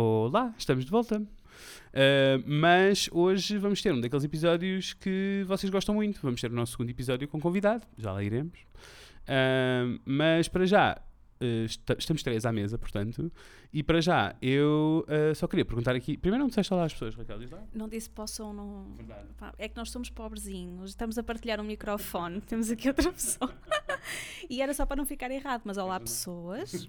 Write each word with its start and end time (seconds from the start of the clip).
Olá, 0.00 0.54
estamos 0.56 0.84
de 0.84 0.92
volta. 0.92 1.18
Uh, 1.20 2.40
mas 2.46 3.10
hoje 3.10 3.58
vamos 3.58 3.82
ter 3.82 3.92
um 3.92 4.00
daqueles 4.00 4.22
episódios 4.22 4.92
que 4.92 5.42
vocês 5.44 5.68
gostam 5.70 5.92
muito. 5.92 6.20
Vamos 6.22 6.40
ter 6.40 6.52
o 6.52 6.54
nosso 6.54 6.70
segundo 6.70 6.88
episódio 6.88 7.26
com 7.26 7.40
convidado, 7.40 7.84
já 7.96 8.12
lá 8.12 8.22
iremos. 8.22 8.60
Uh, 8.60 9.98
mas 10.04 10.46
para 10.46 10.66
já, 10.66 11.02
uh, 11.42 11.94
estamos 11.98 12.22
três 12.22 12.46
à 12.46 12.52
mesa, 12.52 12.78
portanto, 12.78 13.32
e 13.72 13.82
para 13.82 14.00
já 14.00 14.36
eu 14.40 15.04
só 15.34 15.48
queria 15.48 15.64
perguntar 15.64 15.96
aqui. 15.96 16.16
Primeiro, 16.16 16.44
não 16.44 16.48
disseste 16.48 16.72
olá 16.72 16.84
às 16.84 16.92
pessoas, 16.92 17.16
Raquel? 17.16 17.40
Diz 17.40 17.50
lá. 17.50 17.60
Não 17.74 17.88
disse 17.88 18.08
possam, 18.08 18.52
não. 18.52 18.94
Pá, 19.36 19.52
é 19.58 19.68
que 19.68 19.76
nós 19.76 19.90
somos 19.90 20.10
pobrezinhos, 20.10 20.90
estamos 20.90 21.18
a 21.18 21.24
partilhar 21.24 21.60
um 21.60 21.64
microfone, 21.64 22.40
temos 22.46 22.70
aqui 22.70 22.86
outra 22.86 23.10
pessoa. 23.10 23.52
e 24.48 24.62
era 24.62 24.72
só 24.72 24.86
para 24.86 24.94
não 24.94 25.04
ficar 25.04 25.28
errado, 25.32 25.62
mas 25.64 25.76
olá, 25.76 25.98
pessoas. 25.98 26.72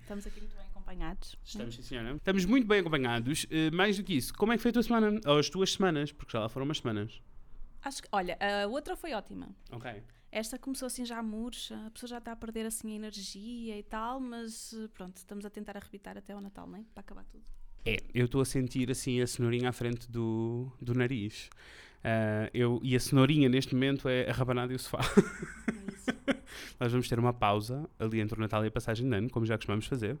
Estamos 0.00 0.24
aqui 0.24 0.38
muito 0.38 0.54
bem 0.54 0.65
acompanhados. 0.86 1.36
Estamos, 1.44 1.74
sim, 1.74 1.82
senhora. 1.82 2.14
Estamos 2.14 2.44
muito 2.44 2.66
bem 2.66 2.80
acompanhados. 2.80 3.44
Uh, 3.44 3.74
mais 3.74 3.96
do 3.96 4.04
que 4.04 4.14
isso, 4.14 4.32
como 4.34 4.52
é 4.52 4.56
que 4.56 4.62
foi 4.62 4.70
a 4.70 4.72
tua 4.72 4.82
semana? 4.82 5.20
Ou 5.26 5.38
as 5.38 5.50
tuas 5.50 5.72
semanas? 5.72 6.12
Porque 6.12 6.32
já 6.32 6.40
lá 6.40 6.48
foram 6.48 6.64
umas 6.64 6.78
semanas. 6.78 7.20
Acho 7.82 8.02
que, 8.02 8.08
olha, 8.12 8.38
a 8.40 8.66
outra 8.68 8.96
foi 8.96 9.12
ótima. 9.12 9.48
Ok. 9.72 10.02
Esta 10.30 10.58
começou 10.58 10.86
assim 10.86 11.04
já 11.04 11.22
murcha, 11.22 11.76
a 11.86 11.90
pessoa 11.90 12.08
já 12.08 12.18
está 12.18 12.32
a 12.32 12.36
perder 12.36 12.66
assim 12.66 12.92
a 12.92 12.96
energia 12.96 13.78
e 13.78 13.82
tal, 13.82 14.20
mas 14.20 14.74
eh, 14.74 14.88
pronto, 14.92 15.16
estamos 15.16 15.46
a 15.46 15.50
tentar 15.50 15.76
arrebitar 15.76 16.18
até 16.18 16.32
ao 16.32 16.40
Natal, 16.40 16.66
não 16.66 16.78
é? 16.78 16.84
Para 16.92 17.00
acabar 17.00 17.24
tudo. 17.24 17.44
É, 17.86 17.96
eu 18.12 18.26
estou 18.26 18.40
a 18.40 18.44
sentir 18.44 18.90
assim 18.90 19.20
a 19.20 19.26
cenourinha 19.26 19.68
à 19.68 19.72
frente 19.72 20.10
do, 20.10 20.70
do 20.80 20.94
nariz. 20.94 21.48
Uh, 21.98 22.50
eu, 22.52 22.80
e 22.82 22.94
a 22.94 23.00
cenourinha 23.00 23.48
neste 23.48 23.74
momento 23.74 24.08
é 24.08 24.28
a 24.28 24.32
rabanada 24.32 24.72
e 24.72 24.76
o 24.76 24.78
sofá. 24.78 25.00
É 26.28 26.36
Nós 26.78 26.92
vamos 26.92 27.08
ter 27.08 27.18
uma 27.18 27.32
pausa 27.32 27.88
ali 27.98 28.20
entre 28.20 28.36
o 28.36 28.40
Natal 28.40 28.64
e 28.64 28.68
a 28.68 28.70
passagem 28.70 29.08
de 29.08 29.16
ano, 29.16 29.30
como 29.30 29.46
já 29.46 29.56
costumamos 29.56 29.86
fazer 29.86 30.18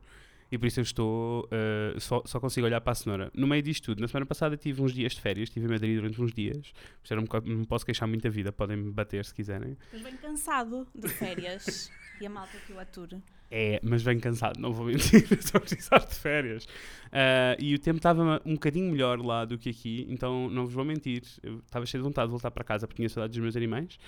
e 0.50 0.58
por 0.58 0.66
isso 0.66 0.80
eu 0.80 0.82
estou. 0.82 1.44
Uh, 1.46 2.00
só, 2.00 2.22
só 2.24 2.38
consigo 2.38 2.66
olhar 2.66 2.80
para 2.80 2.92
a 2.92 2.94
cenoura. 2.94 3.30
No 3.34 3.46
meio 3.46 3.62
disto 3.62 3.86
tudo, 3.86 4.00
na 4.00 4.08
semana 4.08 4.26
passada 4.26 4.56
tive 4.56 4.82
uns 4.82 4.92
dias 4.92 5.12
de 5.12 5.20
férias, 5.20 5.48
estive 5.48 5.66
em 5.66 5.70
Madrid 5.70 5.96
durante 5.96 6.20
uns 6.20 6.32
dias. 6.32 6.72
Não 7.10 7.22
me, 7.22 7.28
não 7.44 7.58
me 7.58 7.66
posso 7.66 7.84
queixar 7.84 8.08
muito 8.08 8.22
da 8.22 8.30
vida, 8.30 8.52
podem 8.52 8.76
me 8.76 8.92
bater 8.92 9.24
se 9.24 9.34
quiserem. 9.34 9.76
Mas 9.92 10.02
bem 10.02 10.16
cansado 10.16 10.86
de 10.94 11.08
férias 11.08 11.90
e 12.20 12.26
a 12.26 12.30
malta 12.30 12.56
que 12.66 12.72
o 12.72 12.78
ature. 12.78 13.20
É, 13.50 13.78
mas 13.82 14.02
bem 14.02 14.18
cansado, 14.18 14.58
não 14.58 14.72
vou 14.72 14.86
mentir, 14.86 15.24
estou 15.32 15.58
a 15.58 15.60
precisar 15.60 15.98
de 15.98 16.14
férias. 16.14 16.64
Uh, 16.64 17.56
e 17.60 17.74
o 17.74 17.78
tempo 17.78 17.98
estava 17.98 18.40
um 18.44 18.54
bocadinho 18.54 18.90
melhor 18.90 19.20
lá 19.20 19.44
do 19.44 19.56
que 19.56 19.70
aqui, 19.70 20.06
então 20.08 20.50
não 20.50 20.64
vos 20.64 20.74
vou 20.74 20.84
mentir. 20.84 21.22
Estava 21.64 21.86
cheio 21.86 22.02
de 22.02 22.08
vontade 22.08 22.26
de 22.26 22.32
voltar 22.32 22.50
para 22.50 22.64
casa 22.64 22.86
porque 22.86 22.96
tinha 22.96 23.08
saudade 23.08 23.32
dos 23.32 23.40
meus 23.40 23.56
animais. 23.56 23.98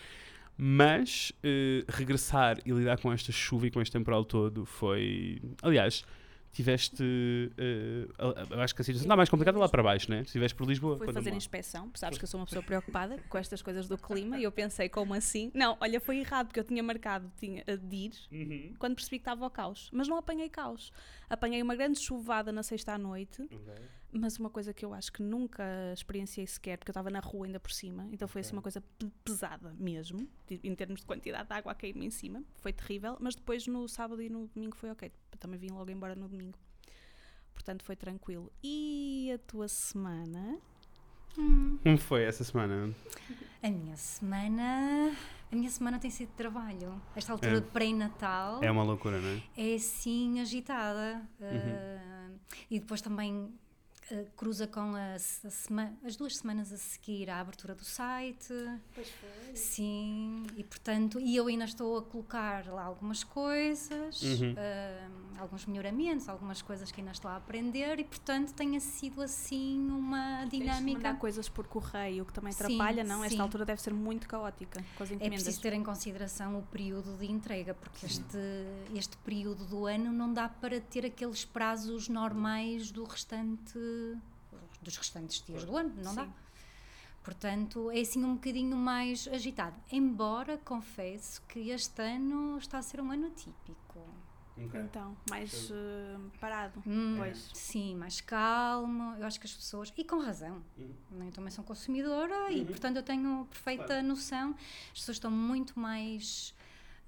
Mas 0.60 1.32
uh, 1.44 1.84
regressar 1.88 2.58
e 2.66 2.72
lidar 2.72 2.98
com 2.98 3.12
esta 3.12 3.30
chuva 3.30 3.68
e 3.68 3.70
com 3.70 3.80
este 3.80 3.92
temporal 3.92 4.24
todo 4.24 4.64
foi. 4.64 5.40
Aliás, 5.62 6.04
tiveste. 6.52 7.02
Uh, 7.02 8.12
eu 8.50 8.60
acho 8.60 8.74
que 8.74 8.82
a 8.82 8.84
situação 8.84 9.06
está 9.06 9.16
mais 9.16 9.28
complicada 9.28 9.58
lá 9.58 9.68
para 9.68 9.82
baixo, 9.82 10.10
né? 10.10 10.18
Se 10.18 10.26
estiveste 10.26 10.56
por 10.56 10.66
Lisboa. 10.66 10.96
Fui 10.96 11.12
fazer 11.12 11.32
inspeção, 11.32 11.90
sabes 11.94 12.18
que 12.18 12.24
eu 12.24 12.28
sou 12.28 12.40
uma 12.40 12.46
pessoa 12.46 12.62
preocupada 12.62 13.18
com 13.28 13.38
estas 13.38 13.62
coisas 13.62 13.88
do 13.88 13.96
clima 13.96 14.38
e 14.38 14.44
eu 14.44 14.52
pensei, 14.52 14.88
como 14.88 15.14
assim? 15.14 15.50
Não, 15.54 15.76
olha, 15.80 16.00
foi 16.00 16.18
errado 16.18 16.46
porque 16.46 16.60
eu 16.60 16.64
tinha 16.64 16.82
marcado 16.82 17.30
tinha, 17.38 17.64
de 17.64 17.96
ir 17.96 18.12
uhum. 18.32 18.74
quando 18.78 18.94
percebi 18.94 19.18
que 19.18 19.22
estava 19.22 19.44
ao 19.44 19.50
caos. 19.50 19.90
Mas 19.92 20.08
não 20.08 20.16
apanhei 20.16 20.48
caos. 20.48 20.92
Apanhei 21.28 21.62
uma 21.62 21.76
grande 21.76 21.98
chuvada 22.00 22.50
na 22.52 22.62
sexta 22.62 22.92
à 22.94 22.98
noite. 22.98 23.42
Okay 23.42 23.98
mas 24.12 24.38
uma 24.38 24.50
coisa 24.50 24.72
que 24.72 24.84
eu 24.84 24.94
acho 24.94 25.12
que 25.12 25.22
nunca 25.22 25.64
experienciei 25.92 26.46
sequer, 26.46 26.78
porque 26.78 26.90
eu 26.90 26.92
estava 26.92 27.10
na 27.10 27.20
rua 27.20 27.46
ainda 27.46 27.60
por 27.60 27.70
cima, 27.70 28.08
então 28.10 28.26
foi 28.26 28.40
assim 28.40 28.52
uma 28.52 28.62
coisa 28.62 28.82
pesada 29.22 29.74
mesmo, 29.78 30.28
em 30.50 30.74
termos 30.74 31.00
de 31.00 31.06
quantidade 31.06 31.48
de 31.48 31.54
água 31.54 31.72
a 31.72 31.74
cair-me 31.74 32.06
em 32.06 32.10
cima, 32.10 32.42
foi 32.56 32.72
terrível, 32.72 33.16
mas 33.20 33.34
depois 33.34 33.66
no 33.66 33.86
sábado 33.88 34.22
e 34.22 34.28
no 34.28 34.46
domingo 34.48 34.76
foi 34.76 34.90
ok, 34.90 35.10
também 35.38 35.58
vim 35.58 35.70
logo 35.70 35.90
embora 35.90 36.14
no 36.14 36.28
domingo, 36.28 36.58
portanto 37.54 37.84
foi 37.84 37.96
tranquilo. 37.96 38.50
E 38.62 39.30
a 39.34 39.38
tua 39.38 39.68
semana? 39.68 40.58
Hum. 41.38 41.78
Como 41.82 41.98
foi 41.98 42.24
essa 42.24 42.42
semana? 42.42 42.94
A 43.62 43.70
minha 43.70 43.96
semana. 43.96 45.12
A 45.50 45.56
minha 45.56 45.70
semana 45.70 45.98
tem 45.98 46.10
sido 46.10 46.28
de 46.28 46.34
trabalho. 46.34 47.00
Esta 47.16 47.32
altura 47.32 47.58
é. 47.58 47.60
de 47.60 47.66
pré-natal. 47.70 48.62
É 48.62 48.70
uma 48.70 48.82
loucura, 48.82 49.18
não 49.20 49.28
é? 49.28 49.42
É 49.56 49.74
assim 49.74 50.40
agitada. 50.40 51.22
Uhum. 51.40 51.48
Uh, 51.48 52.38
e 52.70 52.80
depois 52.80 53.00
também 53.00 53.52
Uh, 54.10 54.26
cruza 54.36 54.66
com 54.66 54.94
a, 54.94 55.16
a 55.16 56.06
as 56.06 56.16
duas 56.16 56.36
semanas 56.38 56.72
a 56.72 56.76
seguir 56.76 57.28
à 57.28 57.40
abertura 57.40 57.74
do 57.74 57.84
site. 57.84 58.54
Pois 58.94 59.08
foi. 59.08 59.56
Sim, 59.56 60.46
e 60.56 60.64
portanto, 60.64 61.20
e 61.20 61.36
eu 61.36 61.46
ainda 61.46 61.64
estou 61.64 61.98
a 61.98 62.02
colocar 62.02 62.66
lá 62.68 62.84
algumas 62.84 63.22
coisas, 63.22 64.22
uhum. 64.22 64.52
uh, 64.52 65.40
alguns 65.40 65.66
melhoramentos, 65.66 66.28
algumas 66.28 66.62
coisas 66.62 66.90
que 66.90 67.00
ainda 67.00 67.12
estou 67.12 67.30
a 67.30 67.36
aprender 67.36 67.98
e 67.98 68.04
portanto 68.04 68.52
tenha 68.54 68.80
sido 68.80 69.20
assim 69.20 69.78
uma 69.90 70.44
dinâmica. 70.46 70.98
Mandar 70.98 71.18
coisas 71.18 71.48
por 71.48 71.66
correio, 71.66 72.24
que 72.24 72.32
também 72.32 72.52
atrapalha, 72.52 73.02
sim, 73.02 73.08
não? 73.08 73.20
Sim. 73.20 73.26
Esta 73.26 73.42
altura 73.42 73.64
deve 73.64 73.82
ser 73.82 73.92
muito 73.92 74.26
caótica 74.28 74.82
com 74.96 75.02
as 75.02 75.10
é 75.10 75.14
encomendas. 75.14 75.40
É 75.40 75.44
preciso 75.44 75.60
ter 75.62 75.72
em 75.72 75.82
consideração 75.82 76.58
o 76.58 76.62
período 76.62 77.16
de 77.18 77.30
entrega, 77.30 77.74
porque 77.74 78.06
este, 78.06 78.38
este 78.94 79.16
período 79.18 79.64
do 79.66 79.86
ano 79.86 80.12
não 80.12 80.32
dá 80.32 80.48
para 80.48 80.80
ter 80.80 81.04
aqueles 81.04 81.44
prazos 81.44 82.08
normais 82.08 82.90
do 82.90 83.04
restante 83.04 83.78
dos 84.82 84.96
restantes 84.96 85.42
dias 85.44 85.64
do 85.64 85.76
ano, 85.76 85.92
não 86.02 86.10
Sim. 86.10 86.16
dá. 86.16 86.28
Portanto, 87.22 87.90
é 87.90 88.00
assim 88.00 88.24
um 88.24 88.34
bocadinho 88.34 88.76
mais 88.76 89.28
agitado. 89.28 89.76
Embora 89.92 90.56
confesso 90.58 91.42
que 91.42 91.70
este 91.70 92.00
ano 92.00 92.56
está 92.56 92.78
a 92.78 92.82
ser 92.82 93.00
um 93.00 93.10
ano 93.10 93.26
atípico. 93.26 94.00
Okay. 94.66 94.80
Então, 94.80 95.16
mais 95.30 95.70
uh, 95.70 96.18
parado. 96.40 96.82
Hum, 96.86 97.16
pois. 97.18 97.50
Sim, 97.54 97.94
mais 97.96 98.20
calmo. 98.20 99.14
Eu 99.16 99.26
acho 99.26 99.38
que 99.38 99.46
as 99.46 99.52
pessoas, 99.52 99.92
e 99.96 100.02
com 100.04 100.18
razão, 100.18 100.62
uhum. 100.76 101.26
eu 101.26 101.32
também 101.32 101.50
sou 101.50 101.62
consumidora 101.62 102.34
uhum. 102.46 102.50
e, 102.50 102.64
portanto, 102.64 102.96
eu 102.96 103.02
tenho 103.02 103.46
perfeita 103.50 103.86
claro. 103.86 104.06
noção. 104.06 104.54
As 104.92 105.00
pessoas 105.00 105.16
estão 105.16 105.30
muito 105.30 105.78
mais 105.78 106.54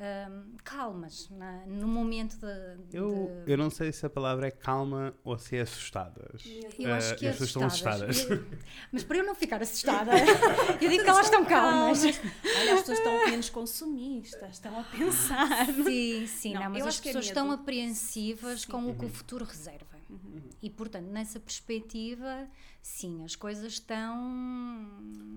um, 0.01 0.57
calmas 0.65 1.29
na, 1.31 1.67
no 1.67 1.87
momento 1.87 2.39
de, 2.39 2.97
eu, 2.97 3.43
de... 3.45 3.53
eu 3.53 3.59
não 3.59 3.69
sei 3.69 3.93
se 3.93 4.07
a 4.07 4.11
palavra 4.11 4.49
é 4.49 4.51
calma 4.51 5.15
ou 5.23 5.39
se 5.39 5.57
é 5.57 5.61
assustadas. 5.61 6.43
Eu 6.79 6.95
acho 6.95 7.17
que 7.17 7.27
uh, 7.27 7.29
é 7.29 7.31
as 7.31 7.37
pessoas 7.37 7.49
estão 7.49 7.67
assustadas. 7.67 8.31
Eu, 8.31 8.47
mas 8.91 9.05
para 9.05 9.19
eu 9.19 9.27
não 9.27 9.35
ficar 9.35 9.61
assustada, 9.61 10.13
eu 10.81 10.89
digo 10.89 11.05
que 11.05 11.11
elas 11.11 11.27
estão 11.27 11.45
calmas. 11.45 12.03
Olha, 12.03 12.75
as 12.75 12.81
pessoas 12.81 12.99
estão 12.99 13.27
menos 13.27 13.51
consumistas, 13.51 14.55
estão 14.55 14.81
a 14.81 14.85
pensar. 14.85 15.67
Sim, 15.67 16.27
sim, 16.27 16.55
não, 16.55 16.63
não 16.63 16.71
mas 16.71 16.87
as 16.87 16.99
é 16.99 17.03
pessoas 17.03 17.27
é 17.27 17.29
estão 17.29 17.51
apreensivas 17.51 18.63
sim. 18.63 18.69
com 18.69 18.91
o 18.91 18.95
que 18.95 19.05
o 19.05 19.09
uhum. 19.09 19.13
futuro 19.13 19.45
reserva. 19.45 19.90
Uhum. 20.11 20.41
E, 20.61 20.69
portanto, 20.69 21.07
nessa 21.07 21.39
perspectiva, 21.39 22.49
sim, 22.83 23.25
as 23.25 23.37
coisas 23.37 23.75
estão. 23.75 24.17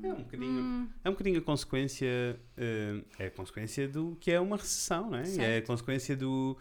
É 0.04 0.12
um 0.12 0.24
bocadinho, 0.24 0.62
hum. 0.62 0.90
é 1.04 1.10
um 1.10 1.14
bocadinho 1.14 1.40
a 1.40 1.42
consequência. 1.42 2.40
Uh, 2.58 3.06
é 3.20 3.28
a 3.28 3.32
consequência 3.32 3.88
do 3.88 4.18
que 4.20 4.32
é 4.32 4.40
uma 4.40 4.58
recessão, 4.58 5.12
não 5.12 5.20
é? 5.20 5.26
Certo. 5.26 5.42
É 5.42 5.58
a 5.58 5.62
consequência 5.62 6.18
do 6.18 6.58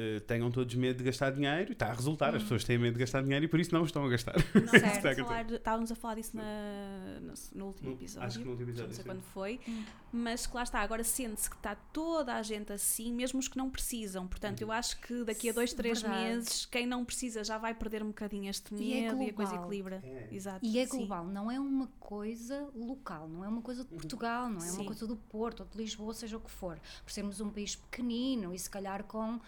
uh, 0.00 0.20
tenham 0.20 0.50
todos 0.50 0.74
medo 0.74 0.98
de 0.98 1.04
gastar 1.04 1.30
dinheiro 1.30 1.70
e 1.70 1.72
está 1.72 1.86
a 1.86 1.92
resultar. 1.92 2.32
Hum. 2.32 2.36
As 2.36 2.42
pessoas 2.42 2.64
têm 2.64 2.78
medo 2.78 2.94
de 2.94 3.00
gastar 3.00 3.22
dinheiro 3.22 3.44
e 3.44 3.48
por 3.48 3.60
isso 3.60 3.74
não 3.74 3.84
estão 3.84 4.04
a 4.04 4.08
gastar. 4.08 4.34
Não, 4.54 4.68
certo. 5.00 5.24
falar, 5.24 5.50
estávamos 5.50 5.92
a 5.92 5.94
falar 5.94 6.14
disso 6.14 6.36
na, 6.36 7.20
no, 7.20 7.34
no, 7.54 7.66
último 7.66 7.92
episódio. 7.92 8.26
Acho 8.26 8.38
que 8.38 8.44
no 8.44 8.50
último 8.52 8.70
episódio. 8.70 8.88
Não 8.88 8.94
sei 8.94 9.02
sim. 9.02 9.08
quando 9.08 9.22
foi. 9.22 9.60
Hum. 9.68 9.84
Mas 10.12 10.46
que 10.46 10.54
lá 10.56 10.62
está, 10.62 10.80
agora 10.80 11.04
sente-se 11.04 11.48
que 11.48 11.56
está 11.56 11.74
toda 11.74 12.34
a 12.34 12.42
gente 12.42 12.72
assim, 12.72 13.12
mesmo 13.12 13.38
os 13.38 13.48
que 13.48 13.56
não 13.56 13.70
precisam. 13.70 14.26
Portanto, 14.26 14.60
eu 14.60 14.72
acho 14.72 15.00
que 15.00 15.24
daqui 15.24 15.50
a 15.50 15.52
dois, 15.52 15.72
três 15.72 16.02
Verdade. 16.02 16.24
meses, 16.24 16.66
quem 16.66 16.86
não 16.86 17.04
precisa 17.04 17.44
já 17.44 17.58
vai 17.58 17.74
perder 17.74 18.02
um 18.02 18.08
bocadinho 18.08 18.50
este 18.50 18.74
medo 18.74 19.22
e, 19.22 19.24
é 19.24 19.26
e 19.26 19.30
a 19.30 19.32
coisa 19.32 19.54
equilibra. 19.54 20.00
É. 20.02 20.28
Exato. 20.32 20.64
E 20.64 20.78
é 20.78 20.86
global, 20.86 21.26
sim. 21.26 21.32
não 21.32 21.50
é 21.50 21.60
uma 21.60 21.86
coisa 21.98 22.68
local, 22.74 23.28
não 23.28 23.44
é 23.44 23.48
uma 23.48 23.62
coisa 23.62 23.84
de 23.84 23.90
Portugal, 23.90 24.48
não 24.48 24.58
é 24.58 24.60
sim. 24.66 24.76
uma 24.76 24.84
coisa 24.84 25.06
do 25.06 25.16
Porto 25.16 25.60
ou 25.60 25.66
de 25.66 25.76
Lisboa, 25.76 26.12
seja 26.12 26.36
o 26.36 26.40
que 26.40 26.50
for. 26.50 26.78
Por 27.04 27.12
sermos 27.12 27.40
um 27.40 27.50
país 27.50 27.76
pequenino 27.76 28.54
e 28.54 28.58
se 28.58 28.68
calhar 28.68 29.04
com 29.04 29.40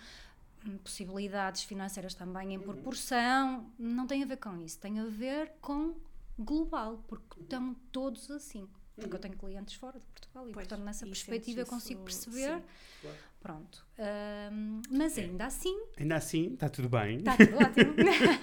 possibilidades 0.82 1.64
financeiras 1.64 2.14
também 2.14 2.54
em 2.54 2.58
uhum. 2.58 2.64
proporção, 2.64 3.70
não 3.78 4.06
tem 4.06 4.22
a 4.22 4.26
ver 4.26 4.36
com 4.36 4.56
isso, 4.58 4.78
tem 4.78 4.98
a 5.00 5.06
ver 5.06 5.52
com 5.60 5.94
global, 6.38 7.02
porque 7.06 7.40
estão 7.40 7.74
todos 7.90 8.30
assim. 8.30 8.68
Porque 8.94 9.08
eu 9.08 9.14
uhum. 9.14 9.20
tenho 9.20 9.36
clientes 9.36 9.74
fora 9.74 9.98
de 9.98 10.04
Portugal 10.04 10.48
e, 10.48 10.52
pois, 10.52 10.68
portanto, 10.68 10.84
nessa 10.84 11.06
perspectiva 11.06 11.60
eu 11.60 11.66
consigo 11.66 12.02
perceber. 12.02 12.56
Sim, 12.56 12.62
claro. 13.00 13.16
Pronto. 13.40 13.84
Um, 13.98 14.82
mas 14.90 15.18
ainda 15.18 15.46
assim. 15.46 15.76
Ainda 15.98 16.14
assim, 16.14 16.52
está 16.52 16.68
tudo 16.68 16.88
bem. 16.88 17.16
Está 17.16 17.36
tudo 17.36 17.56
ótimo. 17.56 17.94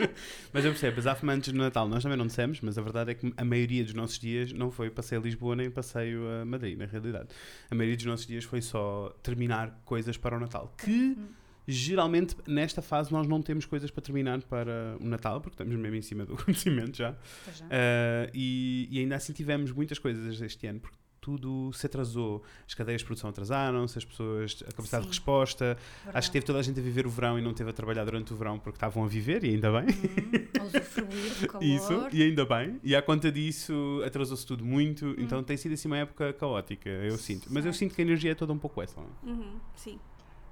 mas 0.52 0.66
eu 0.66 0.72
percebo, 0.72 1.00
as 1.00 1.24
antes 1.24 1.54
do 1.54 1.58
Natal 1.58 1.88
nós 1.88 2.04
também 2.04 2.18
não 2.18 2.28
dissemos, 2.28 2.60
mas 2.62 2.78
a 2.78 2.82
verdade 2.82 3.12
é 3.12 3.14
que 3.14 3.34
a 3.38 3.46
maioria 3.46 3.84
dos 3.84 3.94
nossos 3.94 4.20
dias 4.20 4.52
não 4.52 4.70
foi 4.72 4.90
passeio 4.90 5.22
a 5.22 5.24
Lisboa 5.24 5.56
nem 5.56 5.72
passeio 5.72 6.28
a 6.42 6.44
Madrid, 6.44 6.78
na 6.78 6.86
realidade. 6.86 7.30
A 7.70 7.76
maioria 7.76 7.96
dos 7.96 8.06
nossos 8.08 8.28
dias 8.28 8.44
foi 8.44 8.62
só 8.62 9.16
terminar 9.24 9.80
coisas 9.86 10.18
para 10.18 10.36
o 10.36 10.40
Natal. 10.40 10.74
Que. 10.78 10.92
Uhum 10.92 11.39
Geralmente, 11.72 12.36
nesta 12.48 12.82
fase, 12.82 13.12
nós 13.12 13.28
não 13.28 13.44
temos 13.44 13.64
coisas 13.64 13.92
para 13.92 14.02
terminar 14.02 14.42
para 14.42 14.98
o 15.00 15.06
Natal, 15.06 15.40
porque 15.40 15.54
estamos 15.54 15.76
mesmo 15.76 15.96
em 15.96 16.02
cima 16.02 16.26
do 16.26 16.34
acontecimento 16.40 16.98
já. 16.98 17.16
já. 17.56 17.66
Uh, 17.66 18.32
e, 18.34 18.88
e, 18.90 19.00
ainda 19.00 19.16
assim 19.16 19.34
tivemos 19.34 19.72
muitas 19.72 20.00
coisas 20.00 20.42
este 20.42 20.66
ano, 20.66 20.80
porque 20.80 20.98
tudo 21.22 21.72
se 21.74 21.86
atrasou. 21.86 22.42
As 22.68 22.74
cadeias 22.74 23.02
de 23.02 23.06
produção 23.06 23.30
atrasaram-se, 23.30 24.00
as 24.00 24.04
pessoas, 24.04 24.64
a 24.64 24.72
capacidade 24.72 25.04
Sim. 25.04 25.12
de 25.12 25.18
resposta. 25.18 25.78
Acho 26.12 26.30
que 26.30 26.34
teve 26.34 26.46
toda 26.46 26.58
a 26.58 26.62
gente 26.64 26.80
a 26.80 26.84
viver 26.84 27.06
o 27.06 27.10
verão 27.10 27.38
e 27.38 27.42
não 27.42 27.54
teve 27.54 27.70
a 27.70 27.74
trabalhar 27.74 28.04
durante 28.04 28.34
o 28.34 28.36
verão 28.36 28.58
porque 28.58 28.78
estavam 28.78 29.04
a 29.04 29.08
viver, 29.08 29.44
e 29.44 29.50
ainda 29.50 29.72
bem. 29.72 29.90
Hum, 29.90 30.60
a 30.60 30.64
usufruir 30.64 31.36
do 31.40 31.48
calor. 31.50 31.64
Isso, 31.64 32.08
e 32.12 32.24
ainda 32.24 32.46
bem. 32.46 32.80
E 32.84 32.96
à 32.96 33.02
conta 33.02 33.32
disso, 33.32 34.02
atrasou-se 34.04 34.46
tudo 34.46 34.66
muito. 34.66 35.06
Hum. 35.06 35.16
Então 35.20 35.44
tem 35.44 35.56
sido 35.56 35.74
assim 35.74 35.88
uma 35.88 35.98
época 35.98 36.34
caótica, 36.34 36.90
eu 36.90 37.18
sinto. 37.18 37.48
Mas 37.52 37.64
eu 37.64 37.74
sinto 37.74 37.94
que 37.94 38.02
a 38.02 38.06
energia 38.06 38.32
é 38.32 38.36
toda 38.36 38.52
um 38.54 38.58
pouco 38.58 38.82
essa. 38.82 39.00
não 39.00 39.08
é? 39.08 39.36
Uhum, 39.36 39.60
sim. 39.76 40.00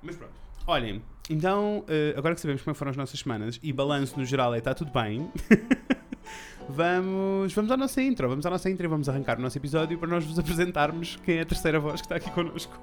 Mas 0.04 0.16
pronto. 0.16 0.47
Olhem, 0.70 1.02
então, 1.30 1.86
eh, 1.88 2.14
agora 2.18 2.36
que 2.36 2.42
sabemos 2.42 2.62
como 2.62 2.72
é 2.72 2.76
foram 2.76 2.92
as 2.92 2.98
nossas 2.98 3.22
semanas 3.22 3.58
e 3.64 3.72
balanço 3.72 4.20
no 4.20 4.26
geral 4.26 4.54
é 4.54 4.58
está 4.58 4.74
tudo 4.74 4.92
bem, 4.92 5.32
vamos, 6.68 7.54
vamos 7.54 7.72
à 7.72 7.78
nossa 7.78 8.02
intro. 8.02 8.28
Vamos 8.28 8.46
à 8.46 8.50
nossa 8.50 8.70
intro 8.70 8.86
e 8.86 8.90
vamos 8.90 9.08
arrancar 9.08 9.40
o 9.40 9.42
nosso 9.42 9.58
episódio 9.58 9.98
para 9.98 10.10
nós 10.10 10.26
vos 10.26 10.38
apresentarmos 10.38 11.18
quem 11.24 11.38
é 11.38 11.42
a 11.42 11.46
terceira 11.46 11.80
voz 11.80 12.02
que 12.02 12.06
está 12.06 12.18
aqui 12.18 12.30
connosco. 12.32 12.78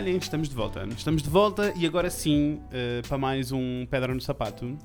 olhem, 0.01 0.17
estamos 0.17 0.49
de 0.49 0.55
volta. 0.55 0.87
Estamos 0.97 1.23
de 1.23 1.29
volta 1.29 1.75
e 1.77 1.87
agora 1.87 2.09
sim 2.09 2.59
eh, 2.73 3.03
para 3.07 3.19
mais 3.19 3.53
um 3.53 3.87
Pedra 3.87 4.15
no 4.15 4.21
Sapato. 4.21 4.79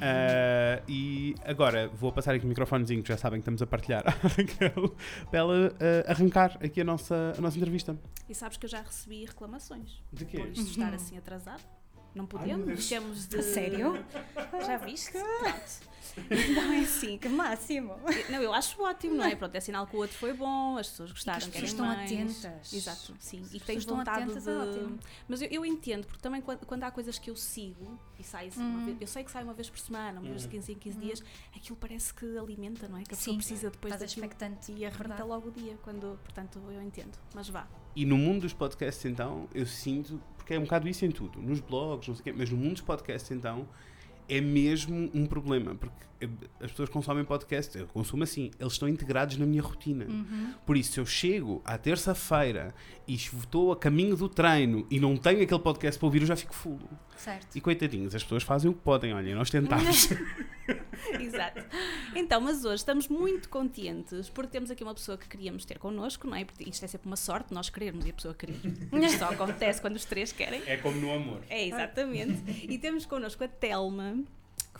Eh, 0.00 0.82
e 0.88 1.34
agora 1.44 1.86
vou 1.88 2.10
passar 2.10 2.34
aqui 2.34 2.44
o 2.44 2.48
microfonezinho 2.48 3.02
que 3.02 3.08
já 3.08 3.16
sabem 3.16 3.38
que 3.38 3.42
estamos 3.42 3.62
a 3.62 3.66
partilhar 3.66 4.02
à 4.06 4.10
Raquel 4.10 4.96
para 5.30 5.38
ela 5.38 5.76
eh, 5.78 6.04
arrancar 6.08 6.58
aqui 6.60 6.80
a 6.80 6.84
nossa, 6.84 7.34
a 7.36 7.40
nossa 7.40 7.56
entrevista. 7.56 7.96
E 8.28 8.34
sabes 8.34 8.56
que 8.56 8.66
eu 8.66 8.70
já 8.70 8.80
recebi 8.80 9.24
reclamações 9.24 10.02
De 10.12 10.24
por 10.24 10.48
isto 10.48 10.70
estar 10.70 10.92
assim 10.92 11.16
atrasado. 11.16 11.62
Não 12.14 12.24
Ai, 12.24 12.28
podemos, 12.28 12.66
Deus. 12.66 12.88
temos 12.88 13.26
de. 13.26 13.38
A 13.38 13.42
sério? 13.42 14.04
Já 14.66 14.76
viste? 14.78 15.12
Pronto. 15.40 15.92
Então 16.30 16.72
é 16.74 16.80
assim. 16.80 17.16
Que 17.16 17.26
máximo! 17.26 17.96
Não, 18.28 18.42
eu 18.42 18.52
acho 18.52 18.82
ótimo, 18.82 19.14
não 19.14 19.24
é? 19.24 19.34
Pronto, 19.34 19.54
é 19.54 19.60
sinal 19.60 19.86
que 19.86 19.96
o 19.96 20.00
outro 20.00 20.14
foi 20.18 20.34
bom, 20.34 20.76
as 20.76 20.88
pessoas 20.90 21.10
gostaram, 21.10 21.38
as 21.38 21.44
querem 21.46 21.60
pessoas 21.62 21.70
estão 21.70 21.86
mais. 21.86 22.12
atentas. 22.12 22.72
Exato, 22.74 23.14
sim. 23.18 23.40
as 23.40 23.54
e 23.54 23.58
que 23.60 23.64
tens 23.64 23.84
vontade 23.86 24.24
atentas, 24.24 24.44
de. 24.44 24.50
é 24.50 24.56
ótimo. 24.58 24.98
Mas 25.26 25.40
eu, 25.40 25.48
eu 25.50 25.64
entendo, 25.64 26.06
porque 26.06 26.20
também 26.20 26.42
quando, 26.42 26.66
quando 26.66 26.84
há 26.84 26.90
coisas 26.90 27.18
que 27.18 27.30
eu 27.30 27.36
sigo 27.36 27.98
e 28.18 28.24
sai 28.24 28.50
Hum. 28.58 28.60
uma 28.76 28.84
vez, 28.84 28.96
eu 29.00 29.06
sei 29.06 29.24
que 29.24 29.30
sai 29.30 29.42
uma 29.42 29.54
vez 29.54 29.70
por 29.70 29.78
semana, 29.78 30.20
uma 30.20 30.28
vez 30.28 30.42
de 30.42 30.48
15 30.48 30.72
em 30.72 30.74
15 30.74 30.98
dias, 30.98 31.22
aquilo 31.56 31.76
parece 31.78 32.12
que 32.12 32.36
alimenta, 32.36 32.86
não 32.88 32.98
é? 32.98 33.04
Que 33.04 33.14
a 33.14 33.16
pessoa 33.16 33.32
Sim, 33.32 33.38
precisa 33.38 33.70
depois 33.70 33.94
daquilo 33.94 34.10
expectante. 34.26 34.70
e 34.72 34.84
arrebenta 34.84 35.24
logo 35.24 35.48
o 35.48 35.50
dia, 35.50 35.78
quando, 35.82 36.18
portanto, 36.24 36.60
eu 36.70 36.82
entendo. 36.82 37.16
Mas 37.34 37.48
vá. 37.48 37.66
E 37.94 38.06
no 38.06 38.16
mundo 38.16 38.42
dos 38.42 38.52
podcasts, 38.52 39.04
então, 39.04 39.48
eu 39.54 39.66
sinto, 39.66 40.20
porque 40.36 40.54
é 40.54 40.58
um 40.58 40.62
bocado 40.62 40.88
isso 40.88 41.04
em 41.04 41.10
tudo, 41.10 41.40
nos 41.40 41.60
blogs, 41.60 42.08
não 42.08 42.14
sei 42.14 42.20
o 42.20 42.24
quê, 42.24 42.32
mas 42.36 42.50
no 42.50 42.56
mundo 42.56 42.72
dos 42.72 42.80
podcasts, 42.80 43.30
então, 43.30 43.68
é 44.28 44.40
mesmo 44.40 45.10
um 45.12 45.26
problema, 45.26 45.74
porque 45.74 46.06
as 46.60 46.70
pessoas 46.70 46.88
consomem 46.88 47.24
podcasts, 47.24 47.74
eu 47.74 47.86
consumo 47.86 48.22
assim, 48.22 48.50
eles 48.58 48.72
estão 48.72 48.88
integrados 48.88 49.36
na 49.36 49.46
minha 49.46 49.62
rotina. 49.62 50.04
Uhum. 50.04 50.54
Por 50.64 50.76
isso, 50.76 50.92
se 50.92 51.00
eu 51.00 51.06
chego 51.06 51.62
à 51.64 51.76
terça-feira 51.78 52.74
e 53.06 53.14
estou 53.14 53.72
a 53.72 53.76
caminho 53.76 54.16
do 54.16 54.28
treino 54.28 54.86
e 54.90 54.98
não 55.00 55.16
tenho 55.16 55.42
aquele 55.42 55.60
podcast 55.60 55.98
para 55.98 56.06
ouvir, 56.06 56.22
eu 56.22 56.26
já 56.26 56.36
fico 56.36 56.54
full. 56.54 56.78
Certo. 57.16 57.56
E 57.56 57.60
coitadinhos, 57.60 58.14
as 58.14 58.22
pessoas 58.22 58.42
fazem 58.42 58.70
o 58.70 58.74
que 58.74 58.80
podem, 58.80 59.14
olhem, 59.14 59.34
nós 59.34 59.50
tentamos. 59.50 60.08
Exato. 61.20 61.64
Então, 62.14 62.40
mas 62.40 62.64
hoje 62.64 62.76
estamos 62.76 63.08
muito 63.08 63.48
contentes 63.48 64.28
porque 64.28 64.50
temos 64.50 64.70
aqui 64.70 64.82
uma 64.82 64.94
pessoa 64.94 65.16
que 65.18 65.28
queríamos 65.28 65.64
ter 65.64 65.78
connosco, 65.78 66.26
não 66.26 66.36
é? 66.36 66.44
Porque 66.44 66.68
isto 66.68 66.84
é 66.84 66.88
sempre 66.88 67.06
uma 67.06 67.16
sorte, 67.16 67.52
nós 67.52 67.68
querermos 67.70 68.06
e 68.06 68.10
a 68.10 68.12
pessoa 68.12 68.34
querer. 68.34 68.56
Isto 68.92 69.18
só 69.18 69.30
acontece 69.30 69.80
quando 69.80 69.96
os 69.96 70.04
três 70.04 70.32
querem. 70.32 70.62
é 70.66 70.76
como 70.76 71.00
no 71.00 71.12
amor. 71.12 71.42
É, 71.48 71.66
exatamente. 71.66 72.66
E 72.68 72.78
temos 72.78 73.06
connosco 73.06 73.44
a 73.44 73.48
Telma, 73.48 74.16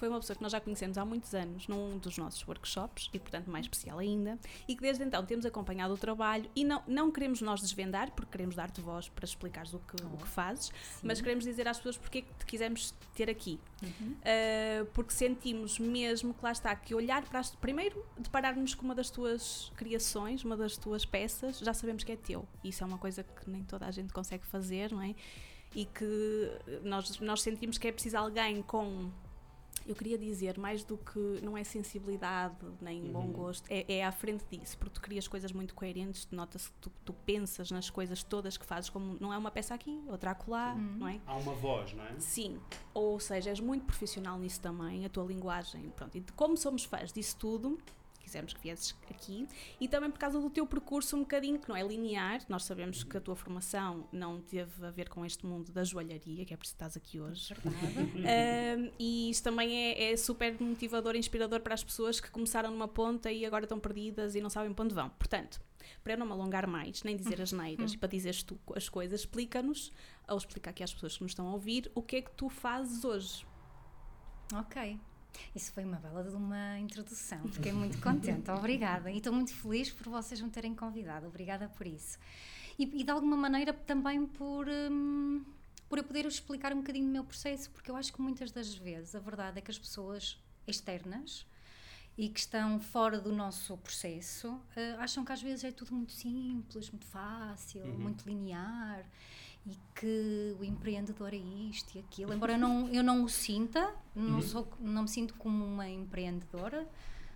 foi 0.02 0.08
uma 0.08 0.18
pessoa 0.18 0.36
que 0.36 0.42
nós 0.42 0.50
já 0.50 0.60
conhecemos 0.60 0.98
há 0.98 1.04
muitos 1.04 1.32
anos 1.32 1.68
num 1.68 1.96
dos 1.96 2.18
nossos 2.18 2.44
workshops, 2.48 3.08
e 3.12 3.20
portanto 3.20 3.48
mais 3.48 3.66
especial 3.66 4.00
ainda, 4.00 4.36
e 4.66 4.74
que 4.74 4.82
desde 4.82 5.04
então 5.04 5.24
temos 5.24 5.46
acompanhado 5.46 5.94
o 5.94 5.96
trabalho 5.96 6.50
e 6.56 6.64
não, 6.64 6.82
não 6.88 7.12
queremos 7.12 7.40
nós 7.40 7.60
desvendar, 7.60 8.10
porque 8.10 8.32
queremos 8.32 8.56
dar-te 8.56 8.80
voz 8.80 9.08
para 9.08 9.24
explicares 9.24 9.72
o 9.72 9.78
que, 9.78 9.94
o 10.04 10.16
que 10.16 10.26
fazes, 10.26 10.72
mas 11.04 11.20
queremos 11.20 11.44
dizer 11.44 11.68
às 11.68 11.76
pessoas 11.76 11.96
porque 11.96 12.18
é 12.18 12.22
que 12.22 12.34
te 12.34 12.46
quisemos 12.46 12.92
ter 13.14 13.30
aqui. 13.30 13.60
Uh, 13.84 14.86
porque 14.92 15.12
sentimos 15.12 15.78
mesmo 15.78 16.34
que 16.34 16.42
lá 16.42 16.50
está, 16.50 16.74
que 16.74 16.96
olhar 16.96 17.22
para 17.22 17.38
as, 17.38 17.54
primeiro 17.54 18.04
deparar-nos 18.18 18.74
com 18.74 18.84
uma 18.84 18.94
das 18.96 19.08
tuas 19.08 19.70
criações, 19.76 20.44
uma 20.44 20.56
das 20.56 20.76
tuas 20.76 21.04
peças, 21.04 21.60
já 21.60 21.72
sabemos 21.72 22.02
que 22.02 22.10
é 22.10 22.16
teu. 22.16 22.44
Isso 22.64 22.82
é 22.82 22.86
uma 22.88 22.98
coisa 22.98 23.22
que 23.22 23.48
nem 23.48 23.62
toda 23.62 23.86
a 23.86 23.90
gente 23.92 24.12
consegue 24.12 24.44
fazer, 24.46 24.90
não 24.90 25.00
é? 25.00 25.14
E 25.76 25.84
que 25.84 26.50
nós, 26.82 27.20
nós 27.20 27.40
sentimos 27.40 27.78
que 27.78 27.86
é 27.86 27.92
preciso 27.92 28.16
alguém 28.16 28.62
com. 28.62 29.08
Eu 29.86 29.94
queria 29.94 30.16
dizer, 30.18 30.58
mais 30.58 30.84
do 30.84 30.96
que 30.96 31.18
não 31.42 31.56
é 31.56 31.64
sensibilidade 31.64 32.56
nem 32.80 33.02
bom 33.10 33.26
gosto, 33.28 33.66
é, 33.70 33.84
é 33.98 34.04
à 34.04 34.12
frente 34.12 34.44
disso, 34.50 34.78
porque 34.78 34.94
tu 34.94 35.00
crias 35.00 35.26
coisas 35.26 35.52
muito 35.52 35.74
coerentes, 35.74 36.28
nota-se 36.30 36.70
que 36.70 36.76
tu, 36.80 36.92
tu 37.04 37.12
pensas 37.12 37.70
nas 37.70 37.90
coisas 37.90 38.22
todas 38.22 38.56
que 38.56 38.64
fazes, 38.64 38.88
como 38.90 39.16
não 39.20 39.32
é 39.32 39.38
uma 39.38 39.50
peça 39.50 39.74
aqui, 39.74 40.00
outra 40.06 40.30
acolá, 40.32 40.74
não 40.74 41.08
é? 41.08 41.20
Há 41.26 41.36
uma 41.36 41.54
voz, 41.54 41.92
não 41.92 42.04
é? 42.04 42.18
Sim, 42.18 42.58
ou 42.94 43.18
seja, 43.18 43.50
és 43.50 43.60
muito 43.60 43.84
profissional 43.84 44.38
nisso 44.38 44.60
também, 44.60 45.04
a 45.04 45.08
tua 45.08 45.24
linguagem, 45.24 45.90
pronto. 45.96 46.16
E 46.16 46.20
de 46.20 46.32
como 46.32 46.56
somos 46.56 46.84
fãs 46.84 47.12
disso 47.12 47.36
tudo, 47.36 47.78
quisemos 48.22 48.52
que 48.52 48.60
viesses 48.60 48.94
aqui, 49.10 49.46
e 49.80 49.88
também 49.88 50.10
por 50.10 50.18
causa 50.18 50.40
do 50.40 50.48
teu 50.48 50.66
percurso 50.66 51.16
um 51.16 51.20
bocadinho, 51.20 51.58
que 51.58 51.68
não 51.68 51.76
é 51.76 51.82
linear, 51.82 52.40
nós 52.48 52.64
sabemos 52.64 53.02
que 53.02 53.16
a 53.16 53.20
tua 53.20 53.36
formação 53.36 54.08
não 54.12 54.40
teve 54.40 54.84
a 54.84 54.90
ver 54.90 55.08
com 55.08 55.24
este 55.24 55.44
mundo 55.44 55.72
da 55.72 55.84
joalharia, 55.84 56.44
que 56.44 56.54
é 56.54 56.56
por 56.56 56.64
isso 56.64 56.72
que 56.72 56.76
estás 56.76 56.96
aqui 56.96 57.20
hoje. 57.20 57.54
Um, 57.64 58.90
e 58.98 59.30
isso 59.30 59.42
também 59.42 59.74
é, 59.74 60.12
é 60.12 60.16
super 60.16 60.58
motivador 60.60 61.14
e 61.14 61.18
inspirador 61.18 61.60
para 61.60 61.74
as 61.74 61.84
pessoas 61.84 62.20
que 62.20 62.30
começaram 62.30 62.70
numa 62.70 62.88
ponta 62.88 63.30
e 63.30 63.44
agora 63.44 63.64
estão 63.64 63.78
perdidas 63.78 64.34
e 64.34 64.40
não 64.40 64.50
sabem 64.50 64.72
para 64.72 64.84
onde 64.84 64.94
vão. 64.94 65.10
Portanto, 65.10 65.60
para 66.02 66.14
eu 66.14 66.18
não 66.18 66.26
me 66.26 66.32
alongar 66.32 66.66
mais, 66.66 67.02
nem 67.02 67.16
dizer 67.16 67.40
as 67.40 67.52
neiras, 67.52 67.94
e 67.94 67.98
para 67.98 68.08
dizeres 68.08 68.42
tu 68.42 68.58
as 68.74 68.88
coisas, 68.88 69.20
explica-nos, 69.20 69.92
ou 70.28 70.36
explica 70.36 70.70
aqui 70.70 70.82
às 70.82 70.92
pessoas 70.92 71.16
que 71.16 71.22
nos 71.22 71.32
estão 71.32 71.48
a 71.48 71.52
ouvir, 71.52 71.90
o 71.94 72.02
que 72.02 72.16
é 72.16 72.22
que 72.22 72.30
tu 72.32 72.48
fazes 72.48 73.04
hoje. 73.04 73.46
Ok. 74.54 74.98
Isso 75.54 75.72
foi 75.72 75.84
uma 75.84 75.96
bela 75.96 76.22
de 76.22 76.34
uma 76.34 76.78
introdução. 76.78 77.46
Fiquei 77.48 77.72
muito 77.72 77.98
contente. 78.00 78.50
Obrigada. 78.52 79.10
E 79.10 79.18
estou 79.18 79.32
muito 79.32 79.54
feliz 79.54 79.90
por 79.90 80.08
vocês 80.08 80.40
me 80.40 80.50
terem 80.50 80.74
convidado. 80.74 81.26
Obrigada 81.26 81.68
por 81.68 81.86
isso. 81.86 82.18
E, 82.78 82.84
e 83.00 83.04
de 83.04 83.10
alguma 83.10 83.36
maneira 83.36 83.72
também 83.72 84.26
por, 84.26 84.66
hum, 84.68 85.44
por 85.88 85.98
eu 85.98 86.04
poder 86.04 86.26
explicar 86.26 86.72
um 86.72 86.78
bocadinho 86.78 87.06
do 87.06 87.12
meu 87.12 87.24
processo, 87.24 87.70
porque 87.70 87.90
eu 87.90 87.96
acho 87.96 88.12
que 88.12 88.20
muitas 88.20 88.50
das 88.50 88.74
vezes 88.74 89.14
a 89.14 89.20
verdade 89.20 89.58
é 89.58 89.60
que 89.60 89.70
as 89.70 89.78
pessoas 89.78 90.38
externas 90.66 91.46
e 92.16 92.28
que 92.28 92.40
estão 92.40 92.78
fora 92.78 93.20
do 93.20 93.32
nosso 93.32 93.76
processo 93.78 94.60
eh, 94.76 94.96
acham 94.98 95.24
que 95.24 95.32
às 95.32 95.40
vezes 95.40 95.64
é 95.64 95.72
tudo 95.72 95.94
muito 95.94 96.12
simples, 96.12 96.90
muito 96.90 97.06
fácil, 97.06 97.86
muito 97.86 98.28
linear 98.28 99.04
e 99.66 99.76
que 99.94 100.56
o 100.58 100.64
empreendedor 100.64 101.32
é 101.32 101.36
isto 101.36 101.94
e 101.96 102.00
aquilo. 102.00 102.32
Embora 102.32 102.52
eu 102.52 102.58
não, 102.58 102.88
eu 102.88 103.02
não 103.02 103.24
o 103.24 103.28
sinta, 103.28 103.94
não, 104.14 104.42
sou, 104.42 104.66
não 104.80 105.02
me 105.02 105.08
sinto 105.08 105.34
como 105.34 105.64
uma 105.64 105.88
empreendedora, 105.88 106.88